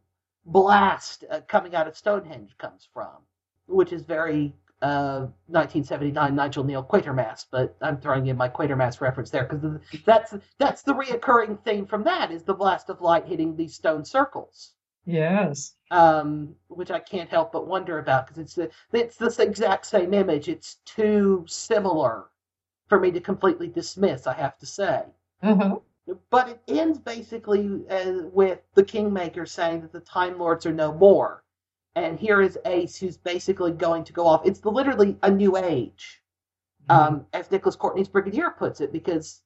blast 0.46 1.24
uh, 1.30 1.42
coming 1.48 1.76
out 1.76 1.88
of 1.88 1.98
Stonehenge 1.98 2.58
comes 2.58 2.88
from, 2.94 3.16
which 3.68 3.94
is 3.94 4.04
very 4.04 4.54
uh, 4.82 5.28
1979 5.48 6.36
Nigel 6.36 6.64
Kneale 6.64 6.88
Quatermass, 6.88 7.46
but 7.50 7.76
I'm 7.82 7.98
throwing 7.98 8.28
in 8.28 8.38
my 8.38 8.50
Quatermass 8.50 9.02
reference 9.02 9.30
there 9.30 9.44
because 9.44 9.80
that's 10.06 10.36
that's 10.60 10.82
the 10.84 10.94
reoccurring 10.94 11.64
theme 11.64 11.86
from 11.86 12.04
that 12.04 12.32
is 12.32 12.44
the 12.44 12.54
blast 12.54 12.90
of 12.90 13.02
light 13.02 13.26
hitting 13.26 13.56
these 13.56 13.74
stone 13.74 14.04
circles. 14.04 14.74
Yes. 15.06 15.76
Um, 15.92 16.56
which 16.68 16.92
I 16.92 17.00
can't 17.00 17.30
help 17.30 17.52
but 17.52 17.68
wonder 17.68 18.00
about 18.00 18.28
because 18.28 18.40
it's 18.40 18.56
the 18.56 18.70
it's 18.92 19.18
this 19.18 19.40
exact 19.40 19.86
same 19.86 20.14
image. 20.14 20.50
It's 20.50 20.76
too 20.86 21.46
similar 21.48 22.26
for 22.88 23.00
me 23.00 23.12
to 23.12 23.22
completely 23.22 23.68
dismiss. 23.68 24.28
I 24.28 24.34
have 24.34 24.58
to 24.60 24.66
say. 24.66 25.04
Uh-huh. 25.42 25.80
But 26.30 26.50
it 26.50 26.62
ends 26.68 27.00
basically 27.00 27.88
uh, 27.90 28.28
with 28.32 28.60
the 28.74 28.84
Kingmaker 28.84 29.46
saying 29.46 29.82
that 29.82 29.92
the 29.92 30.02
Time 30.02 30.38
Lords 30.38 30.66
are 30.66 30.74
no 30.74 30.94
more, 30.94 31.44
and 31.96 32.20
here 32.20 32.42
is 32.42 32.58
Ace 32.66 32.98
who's 32.98 33.18
basically 33.18 33.72
going 33.72 34.04
to 34.06 34.14
go 34.14 34.28
off. 34.28 34.46
It's 34.46 34.60
the, 34.60 34.70
literally 34.70 35.18
a 35.24 35.32
new 35.32 35.58
age, 35.58 36.22
mm-hmm. 36.90 37.16
um, 37.16 37.26
as 37.34 37.50
Nicholas 37.52 37.76
Courtney's 37.76 38.10
Brigadier 38.10 38.52
puts 38.52 38.82
it, 38.82 38.92
because 38.92 39.42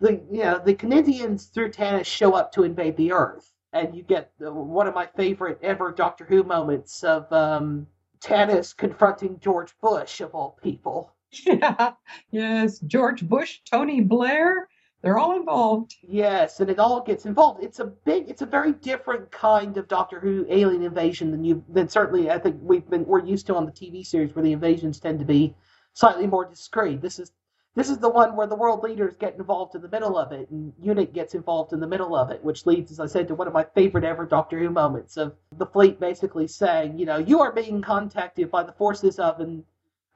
the 0.00 0.20
you 0.30 0.42
know 0.42 0.60
the 0.64 0.74
Canisians 0.74 1.46
through 1.46 1.70
Tanis 1.70 2.06
show 2.06 2.34
up 2.34 2.52
to 2.52 2.64
invade 2.64 2.96
the 2.96 3.12
Earth 3.12 3.52
and 3.76 3.94
you 3.94 4.02
get 4.02 4.32
the, 4.38 4.52
one 4.52 4.86
of 4.86 4.94
my 4.94 5.06
favorite 5.16 5.58
ever 5.62 5.92
Doctor 5.92 6.24
Who 6.24 6.42
moments 6.42 7.04
of 7.04 7.30
um, 7.32 7.86
Tanis 8.20 8.76
confronting 8.76 9.38
George 9.40 9.74
Bush 9.80 10.20
of 10.20 10.34
all 10.34 10.58
people. 10.62 11.12
Yeah, 11.44 11.92
yes, 12.30 12.78
George 12.80 13.28
Bush, 13.28 13.60
Tony 13.70 14.00
Blair, 14.00 14.68
they're 15.06 15.18
all 15.18 15.36
involved. 15.36 15.94
Yes, 16.02 16.58
and 16.58 16.68
it 16.68 16.80
all 16.80 17.00
gets 17.00 17.26
involved. 17.26 17.62
It's 17.62 17.78
a 17.78 17.84
big, 17.84 18.28
it's 18.28 18.42
a 18.42 18.46
very 18.46 18.72
different 18.72 19.30
kind 19.30 19.76
of 19.76 19.86
Doctor 19.86 20.18
Who 20.18 20.44
alien 20.50 20.82
invasion 20.82 21.30
than 21.30 21.44
you 21.44 21.64
than 21.68 21.88
certainly 21.88 22.28
I 22.28 22.40
think 22.40 22.56
we've 22.60 22.90
been 22.90 23.06
we're 23.06 23.24
used 23.24 23.46
to 23.46 23.54
on 23.54 23.66
the 23.66 23.72
TV 23.72 24.04
series 24.04 24.34
where 24.34 24.42
the 24.42 24.52
invasions 24.52 24.98
tend 24.98 25.20
to 25.20 25.24
be 25.24 25.54
slightly 25.92 26.26
more 26.26 26.44
discreet. 26.44 27.00
This 27.00 27.20
is 27.20 27.30
this 27.76 27.88
is 27.88 27.98
the 27.98 28.08
one 28.08 28.34
where 28.34 28.48
the 28.48 28.56
world 28.56 28.82
leaders 28.82 29.14
get 29.20 29.36
involved 29.36 29.76
in 29.76 29.82
the 29.82 29.88
middle 29.88 30.18
of 30.18 30.32
it, 30.32 30.50
and 30.50 30.72
UNIT 30.82 31.12
gets 31.12 31.34
involved 31.34 31.72
in 31.72 31.78
the 31.78 31.86
middle 31.86 32.16
of 32.16 32.32
it, 32.32 32.42
which 32.42 32.66
leads, 32.66 32.90
as 32.90 32.98
I 32.98 33.06
said, 33.06 33.28
to 33.28 33.36
one 33.36 33.46
of 33.46 33.54
my 33.54 33.64
favorite 33.76 34.02
ever 34.02 34.26
Doctor 34.26 34.58
Who 34.58 34.70
moments 34.70 35.16
of 35.16 35.36
the 35.52 35.66
fleet 35.66 36.00
basically 36.00 36.48
saying, 36.48 36.98
you 36.98 37.06
know, 37.06 37.18
you 37.18 37.40
are 37.42 37.52
being 37.52 37.80
contacted 37.80 38.50
by 38.50 38.64
the 38.64 38.72
forces 38.72 39.20
of 39.20 39.38
and 39.38 39.62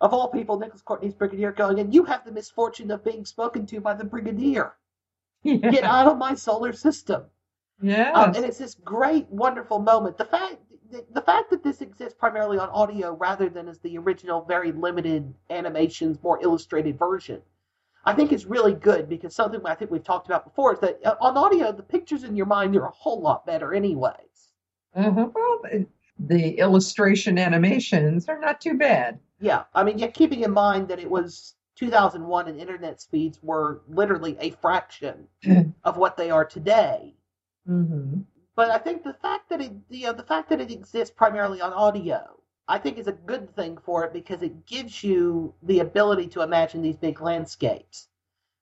of 0.01 0.15
all 0.15 0.29
people, 0.29 0.59
Nicholas 0.59 0.83
Courtney's 0.83 1.15
brigadier 1.15 1.53
going, 1.53 1.79
and 1.79 1.95
you 1.95 2.05
have 2.05 2.25
the 2.25 2.33
misfortune 2.33 2.91
of 2.91 3.05
being 3.05 3.27
spoken 3.27 3.67
to 3.67 3.81
by 3.81 3.95
the 3.95 4.05
brigadier. 4.05 4.73
Yeah. 5.43 5.57
Get 5.71 5.85
out 5.85 6.07
of 6.07 6.19
my 6.19 6.35
solar 6.35 6.73
system. 6.73 7.25
Yes. 7.83 8.15
Um, 8.15 8.35
and 8.35 8.45
it's 8.45 8.59
this 8.59 8.75
great, 8.75 9.27
wonderful 9.31 9.79
moment. 9.79 10.19
The 10.19 10.27
fact 10.27 10.57
the, 10.91 11.05
the 11.13 11.23
fact 11.23 11.51
that 11.51 11.63
this 11.63 11.81
exists 11.81 12.17
primarily 12.19 12.59
on 12.59 12.69
audio 12.71 13.15
rather 13.15 13.49
than 13.49 13.69
as 13.69 13.79
the 13.79 13.97
original, 13.99 14.45
very 14.45 14.73
limited 14.73 15.33
animations, 15.49 16.19
more 16.23 16.43
illustrated 16.43 16.99
version, 16.99 17.41
I 18.05 18.15
think 18.15 18.33
is 18.33 18.47
really 18.47 18.75
good 18.75 19.09
because 19.09 19.35
something 19.35 19.61
I 19.65 19.75
think 19.75 19.91
we've 19.91 20.05
talked 20.05 20.27
about 20.27 20.45
before 20.45 20.75
is 20.75 20.81
that 20.81 21.01
uh, 21.05 21.17
on 21.21 21.37
audio, 21.37 21.71
the 21.73 21.83
pictures 21.83 22.25
in 22.25 22.35
your 22.37 22.47
mind 22.47 22.75
are 22.77 22.87
a 22.87 22.91
whole 22.91 23.21
lot 23.21 23.47
better, 23.47 23.75
anyways. 23.75 24.15
Uh-huh. 24.95 25.29
Well, 25.35 25.61
the, 25.63 25.87
the 26.19 26.59
illustration 26.59 27.39
animations 27.39 28.29
are 28.29 28.39
not 28.39 28.61
too 28.61 28.77
bad. 28.77 29.19
Yeah, 29.41 29.65
I 29.75 29.85
mean, 29.85 29.99
yeah, 29.99 30.09
keeping 30.09 30.43
in 30.43 30.51
mind 30.51 30.89
that 30.89 30.99
it 30.99 31.11
was 31.11 31.55
2001 31.81 32.47
and 32.47 32.61
internet 32.61 33.01
speeds 33.01 33.43
were 33.43 33.81
literally 33.89 34.37
a 34.39 34.51
fraction 34.51 35.27
of 35.85 35.97
what 35.97 36.15
they 36.15 36.31
are 36.31 36.45
today. 36.45 37.15
hmm 37.67 38.21
But 38.55 38.71
I 38.71 38.77
think 38.77 39.03
the 39.03 39.15
fact 39.15 39.49
that 39.49 39.63
it, 39.63 39.73
you 39.89 40.07
know, 40.07 40.13
the 40.13 40.23
fact 40.23 40.51
that 40.51 40.61
it 40.61 40.71
exists 40.71 41.15
primarily 41.17 41.63
on 41.63 41.73
audio, 41.73 42.21
I 42.69 42.77
think 42.77 42.99
is 42.99 43.07
a 43.07 43.13
good 43.13 43.57
thing 43.57 43.79
for 43.79 44.05
it 44.05 44.13
because 44.13 44.43
it 44.43 44.67
gives 44.67 45.03
you 45.03 45.55
the 45.63 45.81
ability 45.81 46.27
to 46.29 46.43
imagine 46.43 46.83
these 46.83 46.99
big 46.99 47.23
landscapes. 47.23 48.09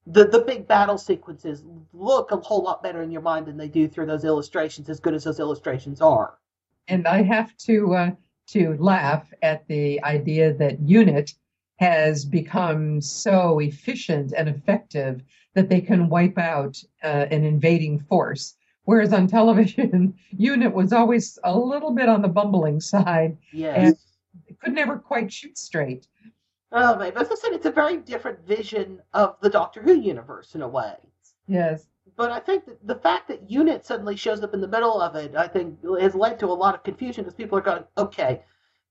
The 0.06 0.24
the 0.24 0.40
big 0.40 0.68
battle 0.68 0.96
sequences 0.96 1.64
look 1.92 2.30
a 2.30 2.36
whole 2.36 2.62
lot 2.62 2.84
better 2.84 3.02
in 3.02 3.10
your 3.10 3.22
mind 3.22 3.46
than 3.46 3.56
they 3.56 3.68
do 3.68 3.88
through 3.88 4.06
those 4.06 4.24
illustrations, 4.24 4.88
as 4.88 5.00
good 5.00 5.14
as 5.14 5.24
those 5.24 5.40
illustrations 5.40 6.00
are. 6.00 6.38
And 6.86 7.08
I 7.08 7.22
have 7.22 7.56
to 7.66 7.94
uh, 7.94 8.10
to 8.54 8.76
laugh 8.78 9.34
at 9.42 9.66
the 9.66 10.00
idea 10.04 10.54
that 10.54 10.78
UNIT 10.80 11.34
has 11.78 12.24
become 12.24 13.00
so 13.00 13.60
efficient 13.60 14.32
and 14.36 14.48
effective 14.48 15.22
that 15.54 15.68
they 15.68 15.80
can 15.80 16.08
wipe 16.08 16.36
out 16.36 16.82
uh, 17.02 17.26
an 17.30 17.44
invading 17.44 18.00
force. 18.00 18.56
Whereas 18.84 19.12
on 19.12 19.26
television, 19.26 20.14
UNIT 20.38 20.72
was 20.72 20.92
always 20.92 21.38
a 21.44 21.56
little 21.56 21.92
bit 21.92 22.08
on 22.08 22.22
the 22.22 22.28
bumbling 22.28 22.80
side. 22.80 23.36
Yes. 23.52 23.94
It 24.46 24.58
could 24.60 24.74
never 24.74 24.98
quite 24.98 25.32
shoot 25.32 25.56
straight. 25.56 26.08
Oh. 26.72 26.96
But 26.96 27.16
as 27.16 27.30
I 27.30 27.34
said, 27.34 27.52
it's 27.52 27.66
a 27.66 27.70
very 27.70 27.98
different 27.98 28.46
vision 28.46 29.00
of 29.14 29.36
the 29.40 29.50
Doctor 29.50 29.80
Who 29.80 29.94
universe 29.94 30.54
in 30.54 30.62
a 30.62 30.68
way. 30.68 30.94
Yes. 31.46 31.86
But 32.16 32.32
I 32.32 32.40
think 32.40 32.66
that 32.66 32.84
the 32.84 32.96
fact 32.96 33.28
that 33.28 33.48
Unit 33.48 33.86
suddenly 33.86 34.16
shows 34.16 34.42
up 34.42 34.52
in 34.52 34.60
the 34.60 34.68
middle 34.68 35.00
of 35.00 35.14
it, 35.14 35.36
I 35.36 35.46
think, 35.46 35.78
has 36.00 36.16
led 36.16 36.40
to 36.40 36.46
a 36.46 36.48
lot 36.48 36.74
of 36.74 36.82
confusion 36.82 37.22
because 37.22 37.34
people 37.34 37.56
are 37.56 37.62
going, 37.62 37.84
okay, 37.96 38.42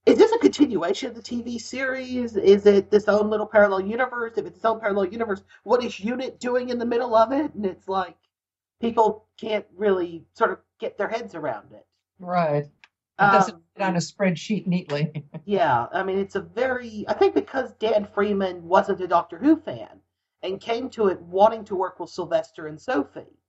is 0.07 0.17
this 0.17 0.31
a 0.31 0.39
continuation 0.39 1.09
of 1.09 1.15
the 1.15 1.21
TV 1.21 1.59
series? 1.59 2.35
Is 2.37 2.65
it 2.65 2.89
this 2.91 3.07
own 3.07 3.29
little 3.29 3.45
parallel 3.47 3.81
universe? 3.81 4.33
If 4.37 4.45
it's 4.47 4.57
its 4.57 4.65
own 4.65 4.79
parallel 4.79 5.05
universe, 5.07 5.43
what 5.63 5.83
is 5.83 5.99
Unit 5.99 6.39
doing 6.39 6.69
in 6.69 6.79
the 6.79 6.85
middle 6.85 7.15
of 7.15 7.31
it? 7.31 7.53
And 7.53 7.65
it's 7.65 7.87
like 7.87 8.17
people 8.81 9.27
can't 9.37 9.65
really 9.75 10.25
sort 10.33 10.51
of 10.51 10.59
get 10.79 10.97
their 10.97 11.09
heads 11.09 11.35
around 11.35 11.73
it. 11.73 11.85
Right. 12.19 12.65
It 13.19 13.31
doesn't 13.31 13.55
Um, 13.55 13.63
fit 13.75 13.83
on 13.83 13.95
a 13.95 13.99
spreadsheet 13.99 14.67
neatly. 14.67 15.25
Yeah, 15.45 15.87
I 15.93 16.03
mean, 16.03 16.19
it's 16.19 16.35
a 16.35 16.41
very. 16.41 17.05
I 17.07 17.13
think 17.13 17.33
because 17.33 17.73
Dan 17.75 18.05
Freeman 18.05 18.67
wasn't 18.67 19.01
a 19.01 19.07
Doctor 19.07 19.37
Who 19.39 19.55
fan 19.57 20.01
and 20.43 20.61
came 20.61 20.89
to 20.91 21.07
it 21.07 21.19
wanting 21.21 21.63
to 21.65 21.75
work 21.75 21.99
with 21.99 22.09
Sylvester 22.11 22.67
and 22.67 22.79
Sophie, 22.79 23.39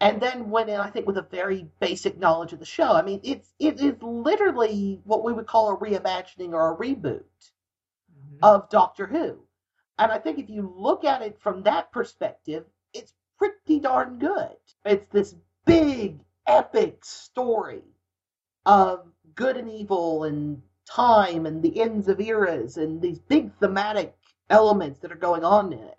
and 0.00 0.20
then 0.20 0.50
went 0.50 0.70
in, 0.70 0.78
I 0.78 0.90
think, 0.90 1.06
with 1.06 1.18
a 1.18 1.26
very 1.30 1.66
basic 1.80 2.18
knowledge 2.18 2.52
of 2.52 2.60
the 2.60 2.66
show. 2.66 2.92
I 2.92 3.02
mean, 3.02 3.20
it's 3.22 3.52
it 3.58 3.80
is 3.80 3.96
literally 4.00 5.00
what 5.04 5.24
we 5.24 5.32
would 5.32 5.46
call 5.46 5.72
a 5.72 5.76
reimagining 5.76 6.52
or 6.52 6.72
a 6.72 6.76
reboot 6.76 7.24
mm-hmm. 7.24 8.38
of 8.42 8.68
Doctor 8.70 9.06
Who, 9.06 9.38
and 9.98 10.12
I 10.12 10.18
think 10.18 10.38
if 10.38 10.48
you 10.48 10.72
look 10.76 11.04
at 11.04 11.22
it 11.22 11.40
from 11.40 11.62
that 11.64 11.90
perspective, 11.92 12.64
it's 12.92 13.12
pretty 13.38 13.80
darn 13.80 14.18
good. 14.18 14.56
It's 14.84 15.06
this 15.12 15.34
big, 15.64 16.20
epic 16.46 17.04
story 17.04 17.82
of 18.64 19.06
good 19.34 19.56
and 19.56 19.70
evil 19.70 20.24
and 20.24 20.62
time 20.88 21.46
and 21.46 21.62
the 21.62 21.80
ends 21.80 22.08
of 22.08 22.20
eras 22.20 22.76
and 22.76 23.00
these 23.00 23.18
big 23.18 23.52
thematic 23.58 24.16
elements 24.50 25.00
that 25.00 25.12
are 25.12 25.16
going 25.16 25.44
on 25.44 25.72
in 25.72 25.78
it. 25.78 25.98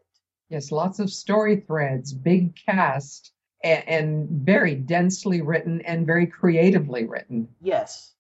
Yes, 0.50 0.72
lots 0.72 1.00
of 1.00 1.12
story 1.12 1.58
threads, 1.58 2.12
big 2.12 2.56
cast, 2.56 3.32
and, 3.64 3.88
and 3.88 4.30
very 4.30 4.76
densely 4.76 5.42
written 5.42 5.82
and 5.82 6.06
very 6.06 6.28
creatively 6.28 7.06
written. 7.06 7.48
Yes. 7.62 8.14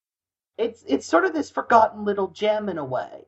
It's 0.57 0.83
it's 0.87 1.05
sort 1.05 1.25
of 1.25 1.33
this 1.33 1.49
forgotten 1.49 2.03
little 2.05 2.27
gem 2.27 2.69
in 2.69 2.77
a 2.77 2.85
way 2.85 3.25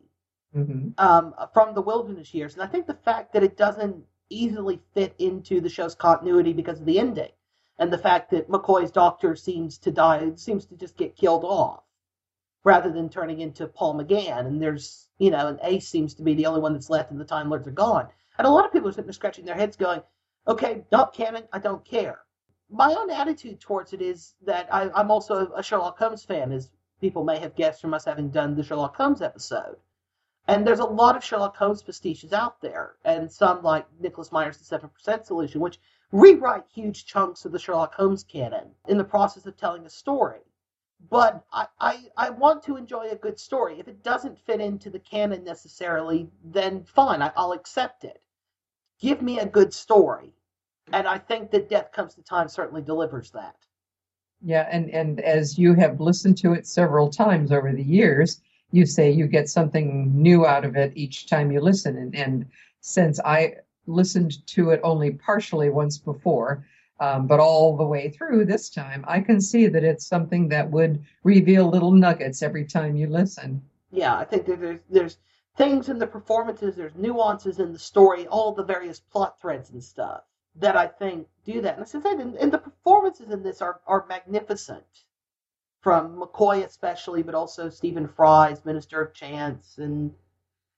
hmm 0.53 0.89
um, 0.97 1.33
from 1.53 1.73
the 1.73 1.81
wilderness 1.81 2.33
years, 2.33 2.53
and 2.53 2.63
I 2.63 2.67
think 2.67 2.85
the 2.85 2.93
fact 2.93 3.33
that 3.33 3.43
it 3.43 3.55
doesn't 3.57 4.03
easily 4.29 4.81
fit 4.93 5.15
into 5.17 5.61
the 5.61 5.69
show's 5.69 5.95
continuity 5.95 6.53
because 6.53 6.79
of 6.79 6.85
the 6.85 6.99
ending, 6.99 7.31
and 7.79 7.91
the 7.91 7.97
fact 7.97 8.31
that 8.31 8.49
McCoy's 8.49 8.91
doctor 8.91 9.35
seems 9.35 9.77
to 9.79 9.91
die, 9.91 10.31
seems 10.35 10.65
to 10.65 10.75
just 10.75 10.97
get 10.97 11.15
killed 11.15 11.45
off, 11.45 11.83
rather 12.65 12.91
than 12.91 13.07
turning 13.09 13.39
into 13.39 13.67
Paul 13.67 13.95
McGann, 13.95 14.45
and 14.47 14.61
there's 14.61 15.07
you 15.19 15.31
know, 15.31 15.47
and 15.47 15.59
Ace 15.63 15.87
seems 15.87 16.15
to 16.15 16.23
be 16.23 16.33
the 16.33 16.47
only 16.47 16.59
one 16.59 16.73
that's 16.73 16.89
left, 16.89 17.11
and 17.11 17.19
the 17.19 17.25
Time 17.25 17.49
Lords 17.49 17.67
are 17.67 17.71
gone, 17.71 18.09
and 18.37 18.45
a 18.45 18.51
lot 18.51 18.65
of 18.65 18.73
people 18.73 18.89
are 18.89 18.91
sitting 18.91 19.05
there 19.05 19.13
scratching 19.13 19.45
their 19.45 19.55
heads, 19.55 19.77
going, 19.77 20.01
"Okay, 20.47 20.85
not 20.91 21.13
canon, 21.13 21.47
I 21.53 21.59
don't 21.59 21.85
care." 21.85 22.23
My 22.69 22.93
own 22.93 23.09
attitude 23.09 23.59
towards 23.59 23.93
it 23.93 24.01
is 24.01 24.33
that 24.41 24.73
I, 24.73 24.89
I'm 24.91 25.11
also 25.11 25.51
a 25.53 25.61
Sherlock 25.61 25.97
Holmes 25.97 26.23
fan, 26.23 26.51
as 26.51 26.71
people 26.99 27.23
may 27.23 27.37
have 27.39 27.55
guessed 27.55 27.81
from 27.81 27.93
us 27.93 28.05
having 28.05 28.29
done 28.29 28.55
the 28.55 28.63
Sherlock 28.63 28.95
Holmes 28.95 29.21
episode. 29.21 29.77
And 30.47 30.65
there's 30.65 30.79
a 30.79 30.85
lot 30.85 31.15
of 31.15 31.23
Sherlock 31.23 31.55
Holmes 31.55 31.83
pastiches 31.83 32.33
out 32.33 32.61
there, 32.61 32.95
and 33.03 33.31
some 33.31 33.61
like 33.61 33.85
Nicholas 33.99 34.31
Meyer's 34.31 34.57
The 34.57 34.63
Seven 34.63 34.89
Percent 34.89 35.25
Solution, 35.25 35.61
which 35.61 35.79
rewrite 36.11 36.65
huge 36.73 37.05
chunks 37.05 37.45
of 37.45 37.51
the 37.51 37.59
Sherlock 37.59 37.93
Holmes 37.93 38.23
canon 38.23 38.71
in 38.87 38.97
the 38.97 39.03
process 39.03 39.45
of 39.45 39.57
telling 39.57 39.85
a 39.85 39.89
story. 39.89 40.41
But 41.09 41.43
I, 41.51 41.67
I, 41.79 42.09
I 42.15 42.29
want 42.29 42.63
to 42.63 42.77
enjoy 42.77 43.09
a 43.09 43.15
good 43.15 43.39
story. 43.39 43.79
If 43.79 43.87
it 43.87 44.03
doesn't 44.03 44.39
fit 44.39 44.61
into 44.61 44.89
the 44.89 44.99
canon 44.99 45.43
necessarily, 45.43 46.29
then 46.43 46.83
fine, 46.83 47.21
I, 47.21 47.31
I'll 47.35 47.53
accept 47.53 48.03
it. 48.03 48.20
Give 49.01 49.21
me 49.21 49.39
a 49.39 49.45
good 49.45 49.73
story. 49.73 50.31
And 50.93 51.07
I 51.07 51.17
think 51.17 51.51
that 51.51 51.69
Death 51.69 51.91
Comes 51.91 52.15
to 52.15 52.21
Time 52.21 52.47
certainly 52.47 52.81
delivers 52.81 53.31
that. 53.31 53.55
Yeah, 54.43 54.67
and, 54.71 54.89
and 54.89 55.19
as 55.19 55.57
you 55.57 55.73
have 55.75 55.99
listened 55.99 56.37
to 56.39 56.53
it 56.53 56.65
several 56.65 57.09
times 57.09 57.51
over 57.51 57.71
the 57.71 57.83
years, 57.83 58.41
you 58.71 58.85
say 58.85 59.11
you 59.11 59.27
get 59.27 59.49
something 59.49 60.11
new 60.21 60.45
out 60.45 60.65
of 60.65 60.75
it 60.75 60.93
each 60.95 61.27
time 61.27 61.51
you 61.51 61.61
listen. 61.61 61.97
And, 61.97 62.15
and 62.15 62.45
since 62.79 63.19
I 63.19 63.55
listened 63.85 64.45
to 64.47 64.71
it 64.71 64.81
only 64.83 65.11
partially 65.11 65.69
once 65.69 65.97
before, 65.97 66.65
um, 66.99 67.25
but 67.27 67.39
all 67.39 67.75
the 67.77 67.85
way 67.85 68.09
through 68.09 68.45
this 68.45 68.69
time, 68.69 69.03
I 69.07 69.21
can 69.21 69.41
see 69.41 69.67
that 69.67 69.83
it's 69.83 70.05
something 70.05 70.49
that 70.49 70.69
would 70.69 71.03
reveal 71.23 71.67
little 71.69 71.91
nuggets 71.91 72.43
every 72.43 72.65
time 72.65 72.95
you 72.95 73.07
listen. 73.07 73.61
yeah, 73.91 74.15
I 74.15 74.23
think 74.23 74.45
that 74.45 74.61
there's 74.61 74.79
there's 74.89 75.17
things 75.57 75.89
in 75.89 75.99
the 75.99 76.07
performances, 76.07 76.75
there's 76.75 76.95
nuances 76.95 77.59
in 77.59 77.73
the 77.73 77.79
story, 77.79 78.27
all 78.27 78.53
the 78.53 78.63
various 78.63 78.99
plot 78.99 79.39
threads 79.41 79.69
and 79.71 79.83
stuff 79.83 80.23
that 80.55 80.75
I 80.75 80.87
think 80.87 81.27
do 81.45 81.61
that. 81.61 81.75
And 81.75 81.83
I 81.83 81.87
said, 81.87 82.05
and, 82.05 82.35
and 82.35 82.51
the 82.51 82.57
performances 82.57 83.29
in 83.29 83.43
this 83.43 83.61
are 83.61 83.81
are 83.87 84.05
magnificent, 84.07 84.85
from 85.81 86.17
McCoy 86.17 86.63
especially, 86.63 87.23
but 87.23 87.35
also 87.35 87.69
Stephen 87.69 88.07
Fry's 88.07 88.63
Minister 88.65 89.01
of 89.01 89.13
Chance, 89.13 89.77
and 89.77 90.13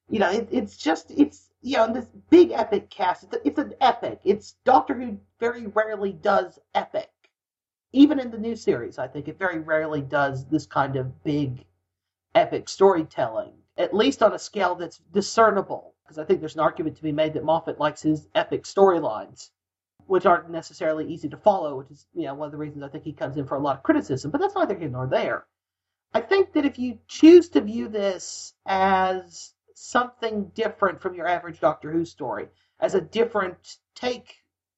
you 0.10 0.20
know, 0.20 0.32
it, 0.32 0.48
it's 0.52 0.78
just 0.78 1.12
it's 1.12 1.50
you 1.62 1.78
know 1.78 1.92
this 1.92 2.08
big 2.30 2.52
epic 2.52 2.90
cast. 2.90 3.24
It's, 3.24 3.34
a, 3.34 3.48
it's 3.48 3.60
an 3.60 3.74
epic. 3.82 4.22
It's 4.24 4.56
Doctor 4.64 4.94
Who 4.94 5.18
very 5.40 5.68
rarely 5.68 6.14
does 6.14 6.60
epic. 6.74 7.10
Even 7.92 8.20
in 8.20 8.32
the 8.32 8.40
new 8.40 8.56
series, 8.56 8.98
I 8.98 9.08
think 9.08 9.28
it 9.28 9.38
very 9.38 9.60
rarely 9.60 10.02
does 10.02 10.46
this 10.46 10.66
kind 10.66 10.96
of 10.96 11.24
big 11.24 11.64
epic 12.34 12.68
storytelling, 12.68 13.54
at 13.78 13.94
least 13.94 14.24
on 14.24 14.34
a 14.34 14.40
scale 14.40 14.76
that's 14.76 15.00
discernible. 15.14 15.94
Because 16.04 16.20
I 16.20 16.26
think 16.26 16.40
there's 16.42 16.56
an 16.56 16.62
argument 16.62 16.98
to 16.98 17.04
be 17.04 17.12
made 17.12 17.34
that 17.34 17.44
Moffat 17.46 17.80
likes 17.80 18.02
his 18.02 18.28
epic 18.36 18.64
storylines. 18.64 19.50
which 20.06 20.26
aren't 20.26 20.50
necessarily 20.50 21.08
easy 21.12 21.30
to 21.30 21.38
follow, 21.38 21.78
which 21.78 21.92
is 21.92 22.06
you 22.14 22.26
know 22.26 22.34
one 22.34 22.48
of 22.48 22.52
the 22.52 22.58
reasons 22.58 22.84
I 22.84 22.90
think 22.90 23.04
he 23.04 23.14
comes 23.14 23.38
in 23.38 23.46
for 23.46 23.56
a 23.56 23.60
lot 23.62 23.78
of 23.78 23.84
criticism. 23.84 24.32
But 24.32 24.42
that's 24.42 24.56
neither 24.56 24.76
here 24.76 24.90
nor 24.90 25.08
there. 25.08 25.46
I 26.14 26.22
think 26.22 26.54
that 26.54 26.66
if 26.66 26.78
you 26.78 27.00
choose 27.08 27.50
to 27.50 27.62
view 27.62 27.88
this 27.88 28.54
as 28.66 29.54
something 29.76 30.52
different 30.54 31.02
from 31.02 31.16
your 31.16 31.28
average 31.28 31.60
Doctor 31.60 31.92
Who 31.92 32.06
story, 32.06 32.48
as 32.80 32.96
a 32.96 33.02
different 33.02 33.78
take 33.96 34.36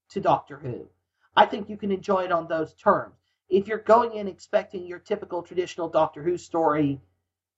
to 0.09 0.21
Doctor 0.21 0.57
Who, 0.57 0.87
I 1.35 1.45
think 1.45 1.69
you 1.69 1.77
can 1.77 1.91
enjoy 1.91 2.25
it 2.25 2.31
on 2.31 2.47
those 2.47 2.73
terms. 2.75 3.15
If 3.49 3.67
you're 3.67 3.79
going 3.79 4.15
in 4.15 4.27
expecting 4.27 4.85
your 4.87 4.99
typical 4.99 5.43
traditional 5.43 5.89
Doctor 5.89 6.23
Who 6.23 6.37
story, 6.37 7.01